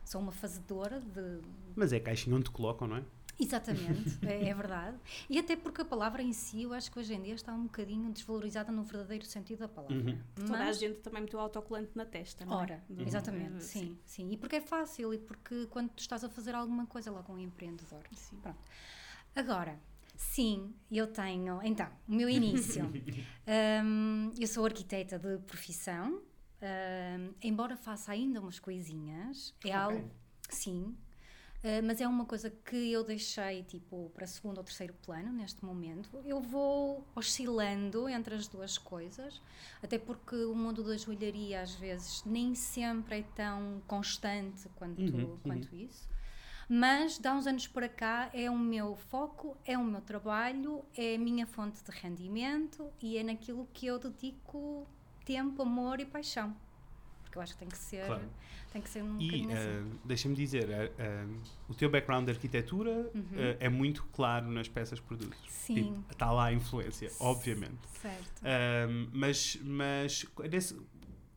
sou 0.04 0.20
uma 0.20 0.32
fazedora 0.32 1.00
de. 1.00 1.40
Mas 1.74 1.92
é 1.92 1.96
a 1.96 2.00
caixinha 2.00 2.34
onde 2.36 2.44
te 2.46 2.50
colocam, 2.50 2.88
não 2.88 2.96
é? 2.96 3.04
Exatamente, 3.38 4.18
é, 4.26 4.48
é 4.48 4.54
verdade. 4.54 4.96
E 5.28 5.38
até 5.38 5.54
porque 5.56 5.82
a 5.82 5.84
palavra 5.84 6.22
em 6.22 6.32
si, 6.32 6.62
eu 6.62 6.72
acho 6.72 6.90
que 6.90 6.98
hoje 6.98 7.12
em 7.12 7.22
dia 7.22 7.34
está 7.34 7.52
um 7.52 7.64
bocadinho 7.64 8.10
desvalorizada 8.10 8.72
no 8.72 8.82
verdadeiro 8.82 9.26
sentido 9.26 9.58
da 9.58 9.68
palavra. 9.68 10.18
Toda 10.34 10.54
a 10.54 10.58
Mas- 10.64 10.78
gente 10.78 11.00
também 11.00 11.20
meteu 11.22 11.38
autocolante 11.38 11.90
na 11.94 12.06
testa, 12.06 12.46
não 12.46 12.54
é? 12.54 12.56
Ora, 12.62 12.84
Do- 12.88 13.02
exatamente, 13.06 13.56
uh, 13.58 13.60
sim, 13.60 13.98
sim. 14.06 14.30
E 14.32 14.38
porque 14.38 14.56
é 14.56 14.60
fácil 14.62 15.12
e 15.12 15.18
porque 15.18 15.66
quando 15.66 15.90
tu 15.90 16.00
estás 16.00 16.24
a 16.24 16.30
fazer 16.30 16.54
alguma 16.54 16.86
coisa, 16.86 17.10
logo 17.10 17.30
um 17.30 17.38
empreendedor. 17.38 18.02
Sim. 18.12 18.36
Pronto. 18.42 18.58
Agora, 19.34 19.78
sim, 20.16 20.74
eu 20.90 21.06
tenho. 21.06 21.60
Então, 21.62 21.88
o 22.08 22.14
meu 22.14 22.28
início. 22.28 22.90
Hum, 23.48 24.32
eu 24.36 24.46
sou 24.48 24.64
arquiteta 24.64 25.20
de 25.20 25.38
profissão, 25.38 26.20
hum, 26.60 27.32
embora 27.40 27.76
faça 27.76 28.10
ainda 28.10 28.40
umas 28.40 28.58
coisinhas, 28.58 29.54
é 29.64 29.72
algo. 29.72 30.10
Sim. 30.50 30.96
Uh, 31.62 31.82
mas 31.84 32.00
é 32.00 32.06
uma 32.08 32.24
coisa 32.24 32.50
que 32.50 32.92
eu 32.92 33.02
deixei 33.04 33.62
tipo 33.62 34.10
para 34.14 34.26
segundo 34.26 34.58
ou 34.58 34.64
terceiro 34.64 34.94
plano 34.94 35.32
neste 35.32 35.64
momento. 35.64 36.10
Eu 36.24 36.40
vou 36.40 37.06
oscilando 37.14 38.08
entre 38.08 38.34
as 38.34 38.48
duas 38.48 38.76
coisas, 38.78 39.40
até 39.82 39.96
porque 39.98 40.36
o 40.44 40.54
mundo 40.54 40.82
da 40.82 40.96
joalharia 40.96 41.62
às 41.62 41.74
vezes 41.74 42.24
nem 42.24 42.54
sempre 42.54 43.20
é 43.20 43.22
tão 43.34 43.80
constante 43.86 44.68
quanto, 44.76 45.00
Uhum, 45.00 45.38
quanto 45.42 45.74
isso. 45.74 46.08
Mas, 46.68 47.18
de 47.18 47.28
há 47.28 47.32
uns 47.34 47.46
anos 47.46 47.66
para 47.68 47.88
cá, 47.88 48.28
é 48.32 48.50
o 48.50 48.58
meu 48.58 48.96
foco, 48.96 49.56
é 49.64 49.78
o 49.78 49.84
meu 49.84 50.00
trabalho, 50.00 50.84
é 50.96 51.14
a 51.14 51.18
minha 51.18 51.46
fonte 51.46 51.82
de 51.84 51.90
rendimento 51.92 52.90
e 53.00 53.16
é 53.16 53.22
naquilo 53.22 53.68
que 53.72 53.86
eu 53.86 53.98
dedico 54.00 54.84
tempo, 55.24 55.62
amor 55.62 56.00
e 56.00 56.04
paixão. 56.04 56.56
Porque 57.22 57.38
eu 57.38 57.42
acho 57.42 57.52
que 57.52 57.58
tem 57.60 57.68
que 57.68 57.78
ser, 57.78 58.04
Claro. 58.06 58.28
tem 58.72 58.82
que 58.82 58.88
ser 58.90 59.02
um 59.02 59.16
E 59.20 59.44
assim. 59.52 59.52
uh, 59.52 59.98
deixa-me 60.04 60.34
dizer, 60.34 60.64
uh, 60.68 61.28
um, 61.28 61.40
o 61.68 61.74
teu 61.74 61.88
background 61.88 62.24
de 62.24 62.32
arquitetura 62.32 63.10
Uhum. 63.14 63.20
uh, 63.20 63.56
é 63.60 63.68
muito 63.68 64.04
claro 64.12 64.48
nas 64.48 64.66
peças 64.68 64.98
que 64.98 65.06
produzes. 65.06 65.36
Sim. 65.48 66.02
Está 66.10 66.32
lá 66.32 66.46
a 66.46 66.52
influência, 66.52 67.12
obviamente. 67.20 67.78
Certo. 68.02 68.42
Mas, 69.12 69.56
mas 69.62 70.26
nesse- 70.50 70.76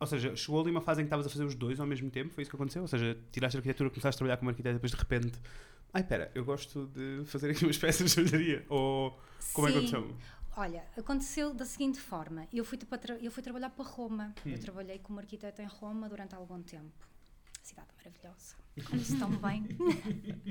ou 0.00 0.06
seja, 0.06 0.34
chegou 0.34 0.60
ali 0.62 0.70
uma 0.70 0.80
fase 0.80 1.00
em 1.00 1.04
que 1.04 1.08
estavas 1.08 1.26
a 1.26 1.30
fazer 1.30 1.44
os 1.44 1.54
dois 1.54 1.78
ao 1.78 1.86
mesmo 1.86 2.10
tempo, 2.10 2.32
foi 2.34 2.42
isso 2.42 2.50
que 2.50 2.56
aconteceu? 2.56 2.82
Ou 2.82 2.88
seja, 2.88 3.16
tiraste 3.30 3.56
a 3.56 3.60
arquitetura, 3.60 3.90
começaste 3.90 4.16
a 4.16 4.18
trabalhar 4.18 4.36
como 4.38 4.50
arquiteta, 4.50 4.72
depois 4.74 4.90
de 4.90 4.96
repente, 4.98 5.38
ai, 5.92 6.00
espera, 6.02 6.30
eu 6.34 6.44
gosto 6.44 6.86
de 6.86 7.22
fazer 7.26 7.50
aqui 7.50 7.64
umas 7.64 7.76
peças 7.78 8.10
de 8.14 8.22
joalharia. 8.22 8.64
Ou 8.68 9.16
como 9.52 9.68
é 9.68 9.72
que 9.72 9.80
Sim. 9.80 9.86
aconteceu? 9.96 10.16
Olha, 10.56 10.84
aconteceu 10.96 11.54
da 11.54 11.64
seguinte 11.64 12.00
forma: 12.00 12.48
eu 12.52 12.64
fui, 12.64 12.76
para 12.78 12.98
tra- 12.98 13.18
eu 13.18 13.30
fui 13.30 13.42
trabalhar 13.42 13.70
para 13.70 13.84
Roma. 13.84 14.34
Hum. 14.44 14.50
Eu 14.50 14.58
trabalhei 14.58 14.98
como 14.98 15.18
arquiteta 15.20 15.62
em 15.62 15.66
Roma 15.66 16.08
durante 16.08 16.34
algum 16.34 16.60
tempo. 16.62 17.06
Cidade 17.62 17.88
maravilhosa. 17.96 18.56
Conheço 18.88 19.18
tão 19.18 19.30
bem. 19.36 19.64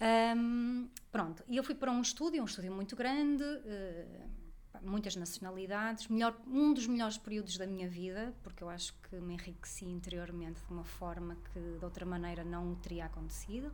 Ahm, 0.00 0.88
pronto, 1.10 1.42
e 1.48 1.56
eu 1.56 1.64
fui 1.64 1.74
para 1.74 1.90
um 1.90 2.02
estúdio, 2.02 2.42
um 2.42 2.44
estúdio 2.44 2.70
muito 2.72 2.94
grande, 2.94 3.42
pá, 3.42 4.35
muitas 4.82 5.16
nacionalidades, 5.16 6.08
melhor, 6.08 6.36
um 6.46 6.72
dos 6.72 6.86
melhores 6.86 7.16
períodos 7.18 7.56
da 7.56 7.66
minha 7.66 7.88
vida, 7.88 8.34
porque 8.42 8.62
eu 8.62 8.68
acho 8.68 8.94
que 9.08 9.16
me 9.16 9.34
enriqueci 9.34 9.84
interiormente 9.84 10.60
de 10.66 10.72
uma 10.72 10.84
forma 10.84 11.36
que 11.52 11.78
de 11.78 11.84
outra 11.84 12.04
maneira 12.04 12.44
não 12.44 12.74
teria 12.76 13.06
acontecido. 13.06 13.72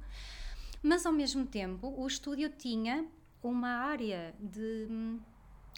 Mas 0.82 1.06
ao 1.06 1.12
mesmo 1.12 1.46
tempo, 1.46 1.94
o 1.96 2.06
estúdio 2.06 2.48
tinha 2.50 3.06
uma 3.42 3.68
área 3.68 4.34
de 4.38 4.86
hum, 4.90 5.20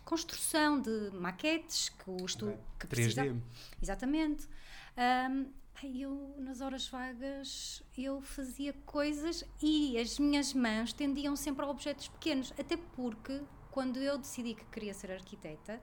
construção 0.05 0.81
de 0.81 1.11
maquetes 1.13 1.89
que 1.89 2.11
o 2.11 2.25
estúdio 2.25 2.55
Ok. 2.55 2.65
que 2.81 2.87
precisa 2.87 3.25
3D. 3.25 3.41
Exatamente. 3.83 4.49
Ai, 4.97 5.97
eu, 5.99 6.35
nas 6.39 6.61
horas 6.61 6.87
vagas, 6.89 7.83
eu 7.99 8.21
fazia 8.21 8.73
coisas 8.87 9.45
e 9.61 9.99
as 9.99 10.19
minhas 10.19 10.55
mãos 10.55 10.93
tendiam 10.93 11.35
sempre 11.35 11.65
a 11.65 11.69
objetos 11.69 12.09
pequenos. 12.09 12.53
Até 12.59 12.77
porque, 12.77 13.41
quando 13.75 13.97
eu 13.97 14.17
decidi 14.17 14.55
que 14.55 14.65
queria 14.67 14.95
ser 14.95 15.11
arquiteta, 15.11 15.83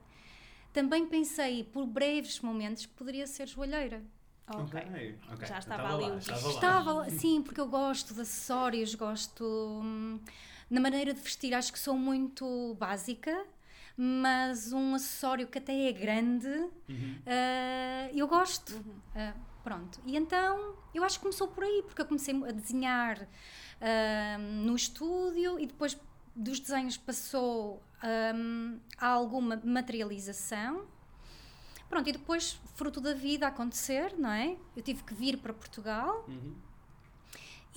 também 0.72 1.06
pensei, 1.06 1.62
por 1.62 1.86
breves 1.86 2.40
momentos, 2.40 2.86
que 2.86 2.94
poderia 2.94 3.26
ser 3.26 3.46
joalheira. 3.46 4.02
Ok. 4.48 4.80
ok. 5.30 5.46
Já 5.46 5.58
estava 5.58 5.82
Estava 5.82 5.94
ali 5.96 6.10
lá, 6.10 6.16
estava. 6.16 6.48
Estava 6.48 6.92
lá, 6.94 7.10
sim, 7.10 7.42
porque 7.42 7.60
eu 7.60 7.68
gosto 7.68 8.14
de 8.14 8.22
acessórios, 8.22 8.94
gosto. 8.94 9.44
hum, 9.44 10.18
na 10.70 10.80
maneira 10.80 11.12
de 11.12 11.20
vestir, 11.20 11.52
acho 11.52 11.70
que 11.70 11.78
sou 11.78 11.94
muito 11.94 12.74
básica, 12.80 13.44
mas 13.94 14.72
um 14.72 14.94
acessório 14.94 15.46
que 15.46 15.58
até 15.58 15.90
é 15.90 15.92
grande, 15.92 16.48
Uhum. 16.88 17.18
ah, 17.26 18.08
eu 18.14 18.26
gosto. 18.26 18.82
Ah, 19.14 19.34
pronto. 19.62 20.00
E 20.06 20.16
então, 20.16 20.76
eu 20.94 21.04
acho 21.04 21.18
que 21.18 21.22
começou 21.24 21.46
por 21.48 21.62
aí, 21.62 21.82
porque 21.86 22.00
eu 22.00 22.06
comecei 22.06 22.34
a 22.42 22.52
desenhar 22.52 23.28
ah, 23.82 24.38
no 24.38 24.74
estúdio 24.74 25.60
e 25.60 25.66
depois 25.66 25.94
dos 26.34 26.58
desenhos 26.60 26.96
passou 26.96 27.82
hum, 28.34 28.78
a 28.98 29.06
alguma 29.08 29.60
materialização. 29.64 30.86
Pronto, 31.88 32.08
e 32.08 32.12
depois, 32.12 32.58
fruto 32.74 33.00
da 33.00 33.12
vida 33.14 33.46
acontecer, 33.46 34.14
não 34.18 34.30
é? 34.30 34.56
Eu 34.74 34.82
tive 34.82 35.02
que 35.04 35.12
vir 35.14 35.36
para 35.38 35.52
Portugal 35.52 36.24
Uhum. 36.26 36.54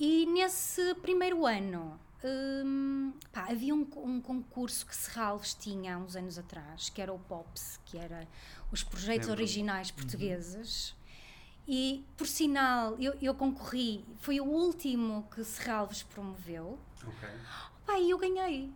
e 0.00 0.24
nesse 0.26 0.94
primeiro 0.96 1.44
ano 1.46 2.00
hum, 2.24 3.12
pá, 3.32 3.46
havia 3.50 3.74
um, 3.74 3.86
um 3.96 4.20
concurso 4.20 4.86
que 4.86 4.96
Serralves 4.96 5.52
tinha 5.54 5.94
há 5.96 5.98
uns 5.98 6.16
anos 6.16 6.38
atrás, 6.38 6.88
que 6.88 7.00
era 7.02 7.12
o 7.12 7.18
POPS, 7.18 7.78
que 7.84 7.98
era 7.98 8.26
os 8.72 8.82
projetos 8.82 9.28
originais 9.28 9.90
portugueses. 9.90 10.94
E, 11.68 12.04
por 12.16 12.26
sinal, 12.28 12.96
eu, 13.00 13.14
eu 13.20 13.34
concorri, 13.34 14.04
foi 14.20 14.40
o 14.40 14.44
último 14.44 15.28
que 15.34 15.42
Serralves 15.44 16.02
promoveu. 16.04 16.78
Ok. 17.04 17.28
Pá, 17.86 17.98
e 17.98 18.10
eu 18.10 18.18
ganhei. 18.18 18.70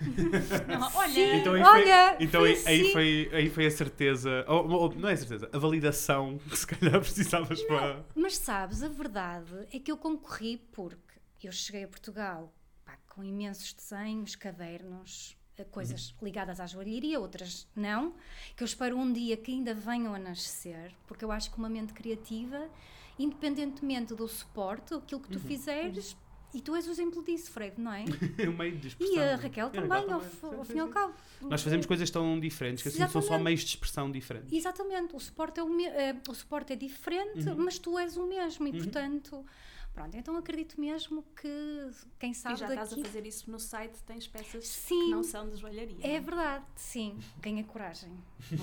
Olha, 0.94 1.12
Sim. 1.12 1.36
Então, 1.40 1.52
aí, 1.54 1.62
Olha, 1.62 2.14
foi, 2.16 2.24
então 2.24 2.40
foi 2.40 2.50
aí, 2.50 2.62
aí 2.66 2.92
foi, 2.92 3.30
aí 3.32 3.50
foi 3.50 3.66
a 3.66 3.70
certeza, 3.70 4.44
ou, 4.48 4.66
ou- 4.70 4.94
não 4.94 5.08
é 5.08 5.12
a 5.12 5.16
certeza, 5.16 5.50
a 5.52 5.58
validação 5.58 6.38
que 6.38 6.56
se 6.56 6.66
calhar 6.66 6.98
precisavas 7.00 7.62
para. 7.64 8.04
Mas 8.14 8.36
sabes, 8.38 8.82
a 8.82 8.88
verdade 8.88 9.66
é 9.72 9.78
que 9.78 9.92
eu 9.92 9.96
concorri 9.98 10.56
porque 10.72 11.02
eu 11.42 11.52
cheguei 11.52 11.84
a 11.84 11.88
Portugal 11.88 12.50
pá, 12.84 12.96
com 13.08 13.22
imensos 13.22 13.74
desenhos, 13.74 14.34
cadernos, 14.34 15.36
eh, 15.58 15.64
coisas 15.64 16.14
ligadas 16.22 16.60
à 16.60 16.66
joalheria, 16.66 17.20
outras 17.20 17.68
não, 17.76 18.14
que 18.56 18.62
eu 18.62 18.66
espero 18.66 18.96
um 18.96 19.12
dia 19.12 19.36
que 19.36 19.52
ainda 19.52 19.74
venham 19.74 20.14
a 20.14 20.18
nascer, 20.18 20.94
porque 21.06 21.24
eu 21.24 21.30
acho 21.30 21.50
que 21.50 21.58
uma 21.58 21.68
mente 21.68 21.92
criativa, 21.92 22.70
independentemente 23.18 24.14
do 24.14 24.26
suporte, 24.26 24.94
aquilo 24.94 25.20
que 25.20 25.28
tu 25.28 25.38
fizeres, 25.38 26.16
e 26.54 26.60
tu 26.60 26.74
és 26.74 26.86
o 26.86 26.90
exemplo 26.90 27.22
disso, 27.24 27.50
Fred, 27.50 27.80
não 27.80 27.92
é? 27.92 28.04
o 28.48 28.52
meio 28.56 28.76
de 28.76 28.88
expressão. 28.88 29.16
E 29.16 29.20
a 29.20 29.36
Raquel 29.36 29.66
E 29.72 29.78
a 29.78 29.82
também, 29.82 29.98
ao, 29.98 30.06
também. 30.06 30.20
f- 30.26 30.36
Sim, 30.40 30.54
ao 30.56 30.64
sim, 30.64 30.72
fim 30.72 30.78
e 30.78 30.80
ao 30.80 30.88
cabo. 30.88 31.14
Nós 31.42 31.62
fazemos 31.62 31.86
coisas 31.86 32.08
tão 32.10 32.38
diferentes 32.40 32.82
que 32.82 32.88
assim 32.88 33.06
são 33.08 33.20
só 33.20 33.38
meios 33.38 33.60
de 33.60 33.66
expressão 33.70 34.10
diferentes. 34.10 34.52
Exatamente, 34.52 35.14
o 35.14 35.20
suporte 35.20 35.60
é, 35.60 35.62
o 35.62 35.68
me- 35.68 35.86
eh, 35.86 36.16
o 36.28 36.34
suporte 36.34 36.72
é 36.72 36.76
diferente, 36.76 37.48
Uhum. 37.48 37.56
mas 37.64 37.78
tu 37.78 37.98
és 37.98 38.16
o 38.16 38.26
mesmo 38.26 38.66
e 38.68 38.72
portanto, 38.72 39.44
pronto, 39.92 40.16
então 40.16 40.36
acredito 40.36 40.80
mesmo 40.80 41.24
que 41.40 41.90
quem 42.18 42.30
e 42.30 42.34
sabe 42.34 42.56
já 42.58 42.68
estás 42.68 42.90
daqui 42.90 43.02
a 43.02 43.04
fazer 43.04 43.26
isso 43.26 43.50
no 43.50 43.58
site, 43.58 43.98
tens 44.06 44.26
peças 44.26 44.66
Sim. 44.66 45.04
que 45.06 45.10
não 45.10 45.22
são 45.22 45.48
de 45.50 45.56
joalharia. 45.56 45.96
é 46.02 46.14
é? 46.14 46.20
verdade, 46.20 46.64
sim, 46.76 47.18
ganha 47.40 47.62
coragem. 47.64 48.10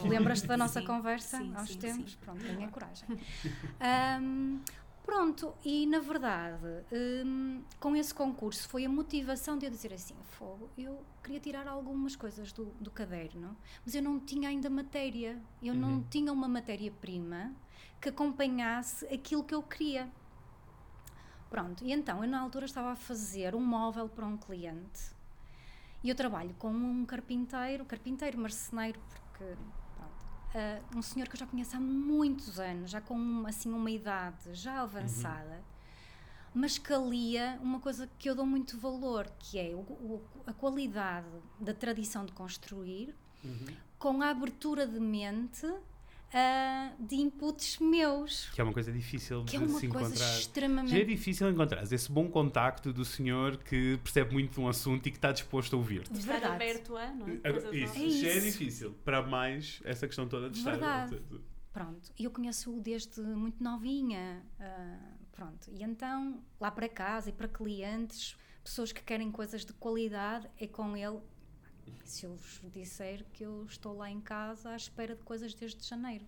Lembras-te 0.08 0.48
da 0.48 0.56
nossa 0.58 0.80
Sim, 0.80 0.86
conversa 0.88 1.38
sim, 1.38 1.52
aos 1.56 1.70
sim, 1.70 1.80
tempos? 1.80 2.12
sim. 2.12 2.18
Pronto, 2.22 2.44
ganha 2.44 2.68
coragem. 2.70 3.08
Ahm, 3.80 4.60
pronto, 5.04 5.54
e 5.64 5.86
na 5.88 6.00
verdade, 6.00 6.66
hum, 7.26 7.64
com 7.80 7.96
esse 7.96 8.14
concurso 8.14 8.68
foi 8.70 8.86
a 8.86 8.90
motivação 8.90 9.58
de 9.58 9.66
eu 9.66 9.72
dizer 9.72 9.94
assim: 9.94 10.16
fogo, 10.24 10.70
eu 10.78 11.04
queria 11.24 11.40
tirar 11.40 11.68
algumas 11.68 12.16
coisas 12.16 12.52
do, 12.52 12.66
do 12.80 12.92
caderno, 12.92 13.58
mas 13.86 13.96
eu 13.96 14.02
não 14.02 14.20
tinha 14.20 14.50
ainda 14.50 14.70
matéria, 14.70 15.42
eu 15.62 15.74
não 15.76 15.98
Uhum. 15.98 16.04
tinha 16.10 16.32
uma 16.32 16.48
matéria-prima 16.48 17.54
que 18.00 18.10
acompanhasse 18.10 19.06
aquilo 19.08 19.44
que 19.44 19.54
eu 19.56 19.64
queria. 19.64 20.10
Pronto, 21.50 21.84
e 21.84 21.92
então 21.92 22.24
eu 22.24 22.30
na 22.30 22.40
altura 22.40 22.66
estava 22.66 22.92
a 22.92 22.96
fazer 22.96 23.54
um 23.56 23.60
móvel 23.62 24.08
para 24.08 24.26
um 24.26 24.38
cliente 24.38 25.12
e 26.04 26.10
eu 26.10 26.16
trabalho 26.16 26.54
com 26.58 26.70
um 26.72 27.06
carpinteiro, 27.06 27.86
carpinteiro 27.86 28.40
marceneiro, 28.40 29.00
porque 29.10 29.56
ah, 30.54 30.80
um 30.96 31.02
senhor 31.02 31.28
que 31.28 31.36
eu 31.36 31.40
já 31.40 31.46
conheço 31.48 31.76
há 31.76 31.80
muitos 31.80 32.60
anos, 32.60 32.90
já 32.92 33.02
com 33.02 33.16
um, 33.18 33.48
assim 33.48 33.72
uma 33.72 33.90
idade 33.92 34.54
já 34.54 34.82
avançada, 34.82 35.62
mas 36.54 36.78
que 36.78 36.92
alia 36.94 37.58
uma 37.62 37.80
coisa 37.80 38.10
que 38.20 38.30
eu 38.30 38.36
dou 38.36 38.46
muito 38.46 38.78
valor, 38.78 39.30
que 39.40 39.58
é 39.58 39.74
o- 39.74 39.80
o- 39.80 40.22
a 40.46 40.54
qualidade 40.54 41.28
da 41.60 41.74
tradição 41.74 42.26
de 42.26 42.32
construir 42.34 43.16
com 43.98 44.22
a 44.22 44.30
abertura 44.30 44.86
de 44.86 45.00
mente 45.00 45.66
ah, 46.34 46.94
de 47.00 47.16
inputs 47.16 47.78
meus, 47.80 48.50
Que 48.52 48.62
é 48.62 48.64
uma 48.64 48.74
coisa 48.74 48.92
difícil 48.92 49.44
que 49.46 49.56
é 49.56 49.60
de 49.60 49.66
uma 49.66 49.80
se 49.80 49.88
coisa 49.88 50.08
encontrar. 50.08 50.26
Já 50.26 50.34
é 50.34 50.40
extremamente 50.40 51.06
difícil 51.06 51.50
encontrar 51.50 51.84
esse 51.84 52.12
bom 52.12 52.30
contacto 52.30 52.94
do 52.94 53.04
senhor 53.04 53.58
que 53.58 53.98
percebe 53.98 54.34
muito 54.34 54.54
de 54.54 54.60
um 54.60 54.68
assunto 54.68 55.08
e 55.08 55.12
que 55.12 55.18
está 55.18 55.32
disposto 55.32 55.76
a 55.76 55.78
ouvir. 55.78 56.04
De 56.10 56.20
estar 56.20 56.34
Verdade. 56.34 56.56
aberto 56.56 56.96
a, 56.98 57.12
não 57.14 57.28
é? 57.28 57.38
Coisas 57.52 57.74
Isso, 57.74 58.00
novas. 58.00 58.14
já 58.16 58.28
é 58.28 58.38
isso. 58.38 58.46
difícil. 58.48 58.92
Para 59.04 59.22
mais, 59.22 59.82
essa 59.84 60.08
questão 60.08 60.28
toda 60.28 60.50
de 60.50 60.58
estar. 60.58 60.72
Verdade. 60.72 61.22
Pronto, 61.74 62.12
e 62.20 62.26
eu 62.26 62.32
conheço-o 62.32 62.80
desde 62.82 63.22
muito 63.22 63.64
novinha. 63.64 64.44
ah, 64.60 64.98
pronto, 65.32 65.70
e 65.72 65.82
então, 65.84 66.42
lá 66.60 66.70
para 66.70 66.88
casa 66.90 67.30
e 67.30 67.34
para 67.34 67.48
clientes, 67.48 68.36
pessoas 68.64 68.92
que 68.92 69.02
querem 69.02 69.32
coisas 69.32 69.66
de 69.66 69.74
qualidade, 69.74 70.48
é 70.60 70.68
com 70.68 70.96
ele. 70.96 71.20
Se 72.06 72.26
eu 72.26 72.36
vos 72.36 72.62
disser 72.72 73.26
que 73.34 73.44
eu 73.44 73.66
estou 73.66 73.96
lá 73.98 74.10
em 74.10 74.20
casa 74.22 74.70
à 74.72 74.76
espera 74.76 75.16
de 75.16 75.24
coisas 75.24 75.54
desde 75.54 75.82
janeiro. 75.88 76.26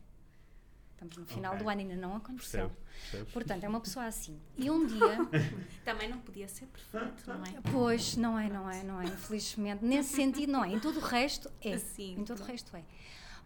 Estamos 0.93 1.17
no 1.17 1.25
final 1.25 1.53
Ok. 1.53 1.63
do 1.63 1.69
ano 1.69 1.81
e 1.81 1.83
ainda 1.83 1.95
não 1.97 2.15
aconteceu. 2.15 2.69
Percebo, 2.69 2.87
percebo. 3.11 3.31
Portanto, 3.31 3.63
é 3.63 3.67
uma 3.67 3.81
pessoa 3.81 4.05
assim. 4.05 4.39
E 4.57 4.69
um 4.69 4.85
dia, 4.85 4.99
Também 5.83 6.07
não 6.07 6.19
podia 6.19 6.47
ser 6.47 6.67
perfeito, 6.67 7.27
não 7.27 7.43
é? 7.43 7.61
pois, 7.71 8.15
não 8.15 8.39
é, 8.39 8.47
não 8.47 8.69
é, 8.69 8.83
não 8.83 9.01
é, 9.01 9.05
infelizmente. 9.05 9.83
Nesse 9.83 10.15
sentido, 10.15 10.51
não 10.51 10.63
é. 10.63 10.69
Em 10.69 10.79
todo 10.79 10.97
o 10.97 11.01
resto, 11.01 11.51
é. 11.59 11.73
Assim, 11.75 12.13
Em 12.19 12.23
todo 12.23 12.39
o 12.39 12.43
resto 12.43 12.75
é. 12.77 12.85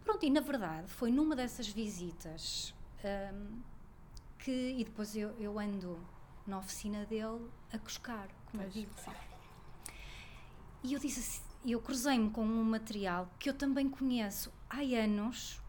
Pronto, 0.04 0.24
e 0.24 0.30
na 0.30 0.40
verdade 0.40 0.88
foi 0.88 1.10
numa 1.10 1.34
dessas 1.34 1.66
visitas 1.68 2.72
hum, 3.34 3.60
que. 4.38 4.76
E 4.78 4.84
depois 4.84 5.16
eu, 5.16 5.30
eu 5.40 5.58
ando 5.58 5.98
na 6.46 6.58
oficina 6.58 7.04
dele 7.06 7.50
a 7.72 7.78
cuscar, 7.78 8.28
como 8.50 8.62
eu 8.62 8.70
Pois. 8.70 8.74
digo. 8.74 8.94
E 10.84 10.92
eu 10.94 11.00
disse 11.00 11.18
assim, 11.20 11.42
eu 11.66 11.80
cruzei-me 11.80 12.30
com 12.30 12.42
um 12.42 12.64
material 12.64 13.28
que 13.38 13.48
eu 13.48 13.54
também 13.54 13.88
conheço 13.88 14.52
há 14.68 14.80
anos. 14.80 15.60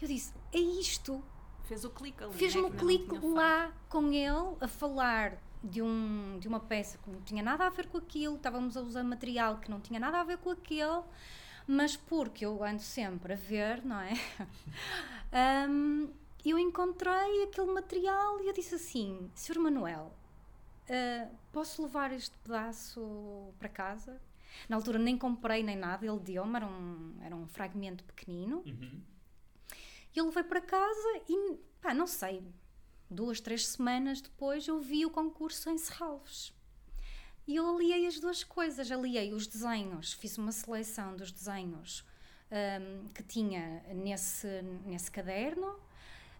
Eu 0.00 0.08
disse: 0.08 0.32
é 0.52 0.58
isto. 0.58 1.22
Fez 1.64 1.84
o 1.84 1.90
clique 1.90 2.22
ali. 2.24 2.32
Fez-me 2.32 2.62
né, 2.62 2.68
um 2.68 2.70
não 2.70 2.78
clique 2.78 3.08
tinha 3.08 3.20
feito. 3.20 3.34
lá 3.34 3.72
com 3.88 4.12
ele 4.12 4.56
a 4.60 4.68
falar 4.68 5.38
de, 5.62 5.82
um, 5.82 6.38
de 6.38 6.48
uma 6.48 6.60
peça 6.60 6.98
que 6.98 7.10
não 7.10 7.20
tinha 7.22 7.42
nada 7.42 7.66
a 7.66 7.70
ver 7.70 7.88
com 7.88 7.98
aquilo, 7.98 8.36
estávamos 8.36 8.76
a 8.76 8.80
usar 8.80 9.02
material 9.02 9.58
que 9.58 9.70
não 9.70 9.80
tinha 9.80 10.00
nada 10.00 10.20
a 10.20 10.24
ver 10.24 10.38
com 10.38 10.50
aquele, 10.50 11.02
mas 11.66 11.96
porque 11.96 12.46
eu 12.46 12.64
ando 12.64 12.80
sempre 12.80 13.34
a 13.34 13.36
ver, 13.36 13.84
não 13.84 14.00
é? 14.00 14.12
Hum, 15.68 16.10
eu 16.42 16.58
encontrei 16.58 17.42
aquele 17.42 17.70
material 17.70 18.40
e 18.40 18.46
eu 18.46 18.52
disse 18.54 18.76
assim: 18.76 19.30
Sr. 19.34 19.58
Manuel, 19.58 20.10
uh, 20.88 21.30
posso 21.52 21.82
levar 21.82 22.12
este 22.12 22.34
pedaço 22.38 23.52
para 23.58 23.68
casa? 23.68 24.18
Na 24.68 24.76
altura 24.76 24.98
nem 24.98 25.16
comprei 25.16 25.62
nem 25.62 25.76
nada, 25.76 26.06
ele 26.06 26.18
deu-me, 26.18 26.56
era 26.56 26.66
um, 26.66 27.16
era 27.22 27.36
um 27.36 27.46
fragmento 27.46 28.04
pequenino. 28.04 28.62
Uhum. 28.66 29.00
E 30.14 30.18
eu 30.18 30.26
levei 30.26 30.42
para 30.42 30.60
casa 30.60 31.22
e, 31.28 31.58
pá, 31.80 31.94
não 31.94 32.06
sei, 32.06 32.42
duas, 33.10 33.40
três 33.40 33.66
semanas 33.66 34.20
depois 34.20 34.66
eu 34.66 34.80
vi 34.80 35.04
o 35.04 35.10
concurso 35.10 35.70
em 35.70 35.78
Serralves. 35.78 36.52
E 37.46 37.56
eu 37.56 37.74
aliei 37.74 38.06
as 38.06 38.20
duas 38.20 38.44
coisas, 38.44 38.90
aliei 38.90 39.32
os 39.32 39.46
desenhos, 39.46 40.12
fiz 40.12 40.36
uma 40.36 40.52
seleção 40.52 41.16
dos 41.16 41.32
desenhos 41.32 42.04
um, 42.50 43.08
que 43.08 43.22
tinha 43.22 43.82
nesse, 43.94 44.62
nesse 44.84 45.10
caderno 45.10 45.78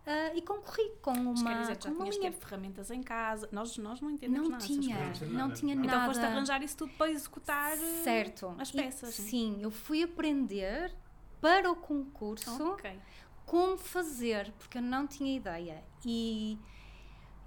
Uh, 0.09 0.39
e 0.39 0.41
concorri 0.41 0.91
com 1.03 1.11
uma. 1.13 1.33
Mas 1.33 1.43
quer 1.43 1.61
dizer, 1.61 1.73
já 1.73 1.77
tinhas 1.77 2.17
linha. 2.17 2.33
ter 2.33 2.39
ferramentas 2.39 2.91
em 2.91 3.03
casa. 3.03 3.47
Nós, 3.53 3.77
nós 3.77 4.01
não 4.01 4.11
entendemos 4.11 4.49
não 4.49 4.53
nada. 4.53 4.65
Tinha, 4.65 4.97
não 5.29 5.53
tinha 5.53 5.75
então 5.75 5.85
nada. 5.85 5.99
Então 5.99 6.07
foste 6.07 6.25
arranjar 6.25 6.63
isso 6.63 6.79
tudo 6.79 6.95
para 6.95 7.11
executar 7.11 7.77
certo. 7.77 8.55
as 8.59 8.71
peças. 8.71 9.19
E, 9.19 9.23
sim, 9.23 9.59
eu 9.61 9.71
fui 9.71 10.03
aprender 10.03 10.95
para 11.43 11.71
o 11.71 11.77
concurso 11.77 12.71
okay. 12.71 12.99
como 13.45 13.77
fazer, 13.77 14.51
porque 14.53 14.79
eu 14.79 14.83
não 14.83 15.07
tinha 15.07 15.37
ideia. 15.37 15.85
E, 16.03 16.59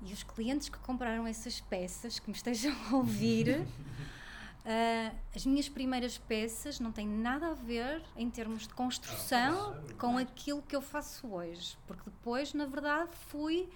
e 0.03 0.13
os 0.13 0.22
clientes 0.22 0.70
que 0.70 0.77
compraram 0.77 1.25
essas 1.25 1.60
peças, 1.62 2.20
que 2.20 2.30
me 2.30 2.36
estejam 2.36 2.75
a 2.91 2.96
ouvir. 2.96 3.65
Uh, 4.63 5.15
as 5.36 5.44
minhas 5.46 5.68
primeiras 5.68 6.20
peças 6.20 6.80
não 6.80 6.91
têm 6.91 7.08
nada 7.08 7.48
a 7.48 7.53
ver 7.53 8.03
em 8.15 8.30
termos 8.30 8.68
de 8.68 8.74
construção 8.75 9.74
ah, 9.74 9.94
com 9.98 10.20
aquilo 10.20 10.62
que 10.62 10.75
eu 10.75 10.82
faço 10.82 11.27
hoje, 11.34 11.75
porque 11.88 12.03
depois, 12.06 12.53
na 12.53 12.65
verdade, 12.65 13.10
fui. 13.27 13.68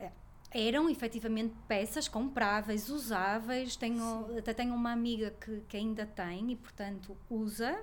Uh, 0.00 0.10
eram 0.50 0.88
efetivamente 0.88 1.54
peças 1.68 2.08
compráveis, 2.08 2.88
usáveis. 2.88 3.76
Tenho, 3.76 4.38
até 4.38 4.54
tenho 4.54 4.74
uma 4.74 4.92
amiga 4.92 5.30
que, 5.40 5.60
que 5.68 5.76
ainda 5.76 6.06
tem 6.06 6.52
e, 6.52 6.56
portanto, 6.56 7.16
usa, 7.28 7.82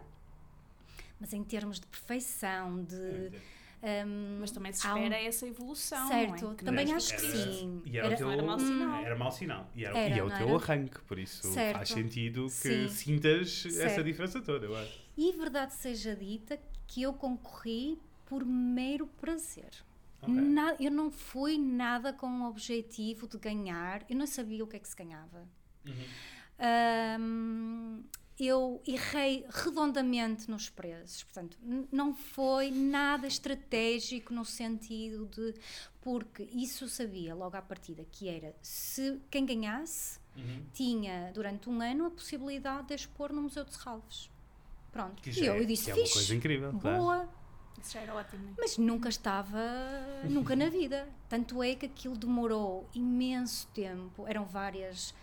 mas 1.20 1.34
em 1.34 1.44
termos 1.44 1.80
de 1.80 1.86
perfeição, 1.86 2.84
de 2.84 3.32
um, 3.82 4.40
Mas 4.42 4.52
também 4.52 4.74
se 4.74 4.86
espera 4.86 5.16
um... 5.16 5.28
essa 5.28 5.48
evolução. 5.48 6.08
Certo, 6.08 6.52
é? 6.52 6.64
também 6.64 6.94
acho 6.94 7.16
que 7.16 7.26
era, 7.26 7.54
sim. 7.54 7.82
E 7.86 7.98
era, 7.98 8.08
era, 8.08 8.16
o 8.16 8.18
teu, 8.18 8.32
era 8.32 8.44
mau 8.44 8.60
sinal. 8.60 9.06
Era 9.06 9.16
mau 9.16 9.32
sinal. 9.32 9.72
E, 9.74 9.86
era, 9.86 9.98
era, 9.98 10.16
e 10.16 10.20
é 10.20 10.24
o 10.24 10.30
teu 10.30 10.56
arranque, 10.56 11.00
por 11.02 11.18
isso 11.18 11.52
certo. 11.54 11.78
faz 11.78 11.90
sentido 11.90 12.46
que 12.48 12.50
sim. 12.50 12.90
sintas 12.90 13.62
certo. 13.62 13.80
essa 13.80 14.04
diferença 14.04 14.42
toda, 14.42 14.66
eu 14.66 14.76
acho. 14.76 15.00
E 15.18 15.32
verdade 15.32 15.74
seja 15.74 16.16
dita 16.16 16.60
que 16.88 17.02
eu 17.02 17.14
concorri 17.14 17.98
por 18.26 18.46
mero 18.46 19.08
prazer. 19.08 19.70
Okay. 20.22 20.34
Na, 20.34 20.76
eu 20.80 20.92
não 20.92 21.10
fui 21.10 21.58
nada 21.58 22.12
com 22.12 22.28
o 22.42 22.50
objetivo 22.50 23.28
de 23.28 23.38
ganhar, 23.38 24.04
eu 24.10 24.18
não 24.18 24.28
sabia 24.28 24.64
o 24.64 24.68
que 24.68 24.76
é 24.76 24.80
que 24.80 24.88
se 24.88 24.96
ganhava. 24.96 25.48
Uhum. 25.86 25.94
Um, 27.22 28.04
eu 28.40 28.82
errei 28.88 29.46
redondamente 29.50 30.50
nos 30.50 30.70
preços. 30.70 31.24
Portanto, 31.24 31.58
não 31.92 32.14
foi 32.14 32.72
nada 32.72 33.28
estratégico 33.28 34.34
no 34.34 34.46
sentido 34.46 35.28
de. 35.28 35.54
Porque 36.02 36.44
isso 36.54 36.88
sabia 36.88 37.36
logo 37.36 37.58
à 37.58 37.62
partida 37.62 38.06
que 38.10 38.30
era 38.30 38.56
se 38.62 39.20
quem 39.30 39.46
ganhasse 39.46 40.18
uhum. 40.36 40.66
tinha 40.74 41.30
durante 41.34 41.70
um 41.70 41.82
ano 41.82 42.06
a 42.06 42.12
possibilidade 42.12 42.88
de 42.88 42.94
expor 42.94 43.34
no 43.34 43.42
Museu 43.42 43.66
de 43.66 43.76
Serralves. 43.76 44.30
Pronto. 44.92 45.22
Que 45.22 45.30
e 45.30 45.46
eu, 45.46 45.56
é, 45.56 45.60
eu 45.60 45.66
disse: 45.66 45.92
é 45.92 45.94
uma 45.94 46.10
coisa 46.10 46.36
incrível. 46.36 46.72
Boa. 46.72 46.82
Claro. 46.82 47.30
Isso 47.82 47.94
já 47.94 48.00
era 48.02 48.16
ótimo. 48.16 48.56
Mas 48.58 48.78
nunca 48.78 49.10
estava, 49.10 49.60
nunca 50.30 50.56
na 50.56 50.70
vida. 50.70 51.08
Tanto 51.28 51.62
é 51.62 51.76
que 51.76 51.86
aquilo 51.86 52.18
demorou 52.18 52.90
imenso 52.94 53.68
tempo. 53.74 54.26
Eram 54.28 54.46
várias. 54.46 55.14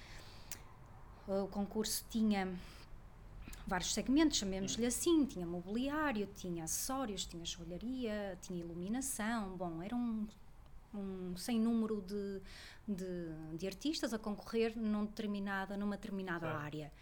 O 1.26 1.48
concurso 1.48 2.04
tinha 2.08 2.48
vários 3.66 3.92
segmentos, 3.92 4.38
chamemos-lhe 4.38 4.86
assim, 4.86 5.24
tinha 5.24 5.46
mobiliário, 5.46 6.28
tinha 6.36 6.64
acessórios, 6.64 7.26
tinha 7.26 7.44
joalharia, 7.44 8.38
tinha 8.40 8.60
iluminação, 8.60 9.56
bom, 9.56 9.82
era 9.82 9.94
um, 9.94 10.26
um 10.94 11.36
sem 11.36 11.58
número 11.58 12.00
de, 12.02 12.40
de, 12.86 13.56
de, 13.56 13.66
artistas 13.66 14.14
a 14.14 14.18
concorrer 14.18 14.78
num 14.78 15.04
determinada, 15.04 15.76
numa 15.76 15.96
determinada 15.96 16.46
claro. 16.46 16.58
área. 16.58 16.92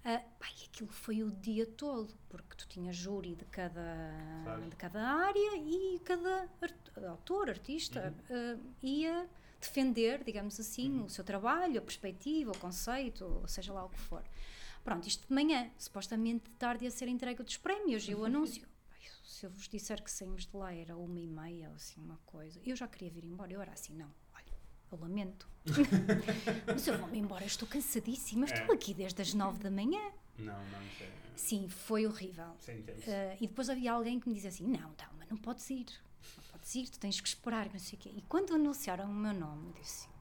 Uh, 0.00 0.18
pai, 0.38 0.50
aquilo 0.64 0.90
foi 0.90 1.22
o 1.22 1.30
dia 1.30 1.64
todo, 1.64 2.12
porque 2.28 2.56
tu 2.56 2.66
tinhas 2.66 2.96
júri 2.96 3.36
de 3.36 3.44
cada, 3.44 4.42
claro. 4.42 4.62
de 4.62 4.76
cada 4.76 5.00
área 5.00 5.56
e 5.58 6.00
cada 6.04 6.48
art, 6.60 6.76
autor, 7.08 7.48
artista 7.48 8.12
uhum. 8.28 8.56
uh, 8.56 8.60
ia 8.82 9.28
defender, 9.60 10.24
digamos 10.24 10.58
assim, 10.58 10.98
uhum. 10.98 11.04
o 11.04 11.10
seu 11.10 11.22
trabalho, 11.22 11.78
a 11.78 11.82
perspectiva, 11.82 12.50
o 12.50 12.58
conceito, 12.58 13.44
seja 13.46 13.72
lá 13.72 13.84
o 13.84 13.88
que 13.88 13.98
for. 14.00 14.24
Pronto, 14.84 15.06
isto 15.06 15.26
de 15.28 15.34
manhã, 15.34 15.70
supostamente 15.78 16.50
de 16.50 16.56
tarde 16.56 16.84
ia 16.84 16.90
ser 16.90 17.08
entrega 17.08 17.42
dos 17.44 17.56
prémios 17.56 18.08
e 18.08 18.14
o 18.14 18.24
anúncio. 18.24 18.66
Se 19.24 19.46
eu 19.46 19.50
vos 19.50 19.68
disser 19.68 20.02
que 20.02 20.10
saímos 20.10 20.46
de 20.46 20.56
lá 20.56 20.72
era 20.72 20.96
uma 20.96 21.18
e 21.18 21.26
meia 21.26 21.68
ou 21.68 21.74
assim, 21.74 22.00
uma 22.00 22.18
coisa, 22.26 22.60
eu 22.64 22.76
já 22.76 22.86
queria 22.86 23.10
vir 23.10 23.24
embora. 23.24 23.52
Eu 23.52 23.60
era 23.60 23.72
assim, 23.72 23.94
não, 23.94 24.10
olha, 24.34 24.52
eu 24.90 24.98
lamento. 24.98 25.48
Mas 26.66 26.86
eu 26.86 26.98
vou-me 26.98 27.18
embora, 27.18 27.44
estou 27.44 27.66
cansadíssima, 27.66 28.46
é. 28.46 28.52
estou 28.52 28.74
aqui 28.74 28.92
desde 28.92 29.20
as 29.22 29.34
nove 29.34 29.58
da 29.58 29.70
manhã. 29.70 30.00
Não, 30.38 30.64
não, 30.66 30.78
é... 31.00 31.12
Sim, 31.36 31.68
foi 31.68 32.06
horrível. 32.06 32.50
Uh, 32.50 33.36
e 33.40 33.46
depois 33.46 33.68
havia 33.68 33.92
alguém 33.92 34.20
que 34.20 34.28
me 34.28 34.34
dizia 34.34 34.50
assim: 34.50 34.66
não, 34.66 34.92
Dalma, 34.94 35.24
não 35.28 35.36
podes 35.36 35.68
ir. 35.70 35.86
Não 36.36 36.44
podes 36.52 36.74
ir, 36.74 36.88
tu 36.88 36.98
tens 36.98 37.20
que 37.20 37.28
esperar, 37.28 37.68
não 37.72 37.78
sei 37.78 37.98
o 37.98 38.02
quê. 38.02 38.12
E 38.14 38.22
quando 38.22 38.54
anunciaram 38.54 39.10
o 39.10 39.14
meu 39.14 39.34
nome, 39.34 39.68
eu 39.68 39.72
disse 39.72 40.11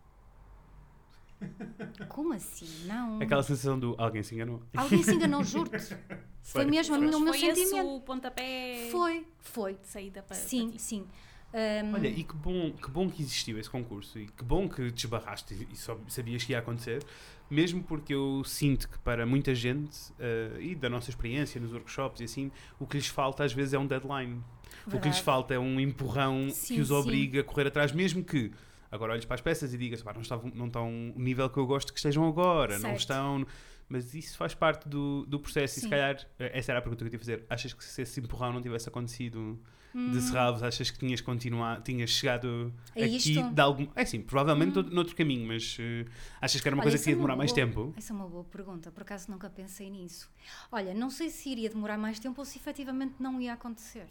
como 2.07 2.33
assim? 2.33 2.67
Não. 2.85 3.21
Aquela 3.21 3.43
sensação 3.43 3.79
do 3.79 3.95
alguém 3.97 4.23
se 4.23 4.35
enganou. 4.35 4.61
Alguém 4.75 5.03
se 5.03 5.13
enganou, 5.13 5.43
juro-te. 5.45 5.95
Foi, 6.41 6.63
foi 6.63 6.65
mesmo 6.65 6.95
foi. 6.95 7.07
o 7.07 7.19
meu 7.19 7.33
foi 7.33 7.39
sentimento. 7.39 7.87
o 7.87 8.01
pontapé. 8.01 8.87
Foi, 8.91 9.25
foi. 9.39 9.73
De 9.75 9.87
saída 9.87 10.21
para. 10.21 10.35
Sim, 10.35 10.69
para 10.69 10.79
sim. 10.79 11.07
Um... 11.53 11.93
Olha, 11.95 12.07
e 12.07 12.23
que 12.23 12.33
bom, 12.33 12.71
que 12.71 12.89
bom 12.89 13.09
que 13.09 13.21
existiu 13.21 13.59
esse 13.59 13.69
concurso 13.69 14.17
e 14.17 14.27
que 14.27 14.43
bom 14.43 14.69
que 14.69 14.89
desbarraste 14.89 15.67
e 15.69 15.75
só 15.75 15.99
sabias 16.07 16.45
que 16.45 16.53
ia 16.53 16.59
acontecer, 16.59 17.03
mesmo 17.49 17.83
porque 17.83 18.13
eu 18.13 18.41
sinto 18.45 18.87
que 18.87 18.97
para 18.99 19.25
muita 19.25 19.53
gente 19.53 20.11
uh, 20.13 20.61
e 20.61 20.73
da 20.73 20.89
nossa 20.89 21.09
experiência 21.09 21.59
nos 21.59 21.73
workshops 21.73 22.21
e 22.21 22.23
assim, 22.23 22.51
o 22.79 22.87
que 22.87 22.95
lhes 22.95 23.07
falta 23.07 23.43
às 23.43 23.51
vezes 23.51 23.73
é 23.73 23.79
um 23.79 23.85
deadline. 23.85 24.41
Verdade. 24.85 24.97
O 24.97 25.01
que 25.01 25.07
lhes 25.09 25.19
falta 25.19 25.53
é 25.53 25.59
um 25.59 25.77
empurrão 25.77 26.49
sim, 26.49 26.75
que 26.75 26.81
os 26.81 26.89
obriga 26.89 27.39
sim. 27.39 27.39
a 27.39 27.43
correr 27.43 27.67
atrás, 27.67 27.91
mesmo 27.91 28.23
que 28.23 28.51
Agora 28.91 29.13
olhes 29.13 29.25
para 29.25 29.35
as 29.35 29.41
peças 29.41 29.73
e 29.73 29.77
digas, 29.77 30.03
não, 30.03 30.21
estão, 30.21 30.51
não 30.53 30.67
estão 30.67 31.13
o 31.15 31.19
nível 31.19 31.49
que 31.49 31.57
eu 31.57 31.65
gosto 31.65 31.93
que 31.93 31.99
estejam 31.99 32.27
agora, 32.27 32.73
certo. 32.73 32.83
não 32.83 32.93
estão. 32.93 33.45
Mas 33.87 34.13
isso 34.13 34.37
faz 34.37 34.53
parte 34.53 34.87
do, 34.87 35.25
do 35.25 35.39
processo 35.39 35.75
Sim. 35.75 35.79
e 35.79 35.83
se 35.83 35.89
calhar, 35.89 36.25
eh, 36.39 36.51
essa 36.57 36.71
era 36.71 36.79
a 36.79 36.81
pergunta 36.81 37.03
que 37.03 37.09
eu 37.09 37.13
ia 37.13 37.19
fazer. 37.19 37.45
Achas 37.49 37.73
que 37.73 37.83
se 37.83 38.01
esse 38.01 38.19
empurrão 38.21 38.53
não 38.53 38.61
tivesse 38.61 38.87
acontecido 38.87 39.59
hum. 39.93 40.11
de 40.11 40.21
Serralves, 40.21 40.63
achas 40.63 40.89
que 40.89 40.97
tinhas 40.97 41.21
continuado, 41.21 41.83
tinhas 41.83 42.09
chegado 42.09 42.73
é 42.95 43.03
aqui 43.03 43.15
isto? 43.17 43.49
de 43.49 43.61
algum. 43.61 43.87
É 43.95 44.05
sim, 44.05 44.21
provavelmente 44.21 44.79
hum. 44.79 44.89
noutro 44.91 45.15
caminho, 45.15 45.45
mas 45.47 45.77
uh, 45.77 46.09
achas 46.39 46.61
que 46.61 46.67
era 46.67 46.75
uma 46.75 46.81
Olha, 46.81 46.89
coisa 46.91 47.03
que 47.03 47.09
ia 47.09 47.13
é 47.13 47.15
demorar 47.15 47.35
mais 47.35 47.51
boa, 47.51 47.65
tempo? 47.65 47.93
Essa 47.97 48.13
é 48.13 48.15
uma 48.15 48.27
boa 48.27 48.43
pergunta, 48.45 48.91
por 48.91 49.03
acaso 49.03 49.29
nunca 49.29 49.49
pensei 49.49 49.89
nisso. 49.89 50.29
Olha, 50.71 50.93
não 50.93 51.09
sei 51.09 51.29
se 51.29 51.49
iria 51.49 51.69
demorar 51.69 51.97
mais 51.97 52.19
tempo 52.19 52.39
ou 52.39 52.45
se 52.45 52.57
efetivamente 52.57 53.15
não 53.19 53.39
ia 53.41 53.53
acontecer. 53.53 54.07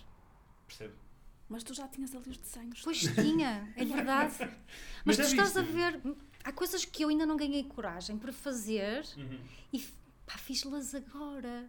Percebo. 0.67 0.95
Mas 1.51 1.65
tu 1.65 1.75
já 1.75 1.89
tinhas 1.89 2.15
ali 2.15 2.31
os 2.31 2.39
desenhos. 2.39 2.81
Pois 2.81 3.01
tinha, 3.01 3.69
é 3.77 3.85
verdade. 3.85 4.37
Mas, 5.05 5.17
Mas 5.17 5.17
tu 5.17 5.23
estás 5.23 5.57
a 5.57 5.63
ver, 5.63 6.01
há 6.45 6.53
coisas 6.53 6.85
que 6.85 7.03
eu 7.03 7.09
ainda 7.09 7.27
não 7.27 7.37
ganhei 7.37 7.65
coragem 7.65 8.17
para 8.17 8.33
fazer 8.33 9.05
uhum. 9.17 9.41
e 9.73 9.81
pá, 10.25 10.39
fiz-las 10.39 10.95
agora. 10.95 11.69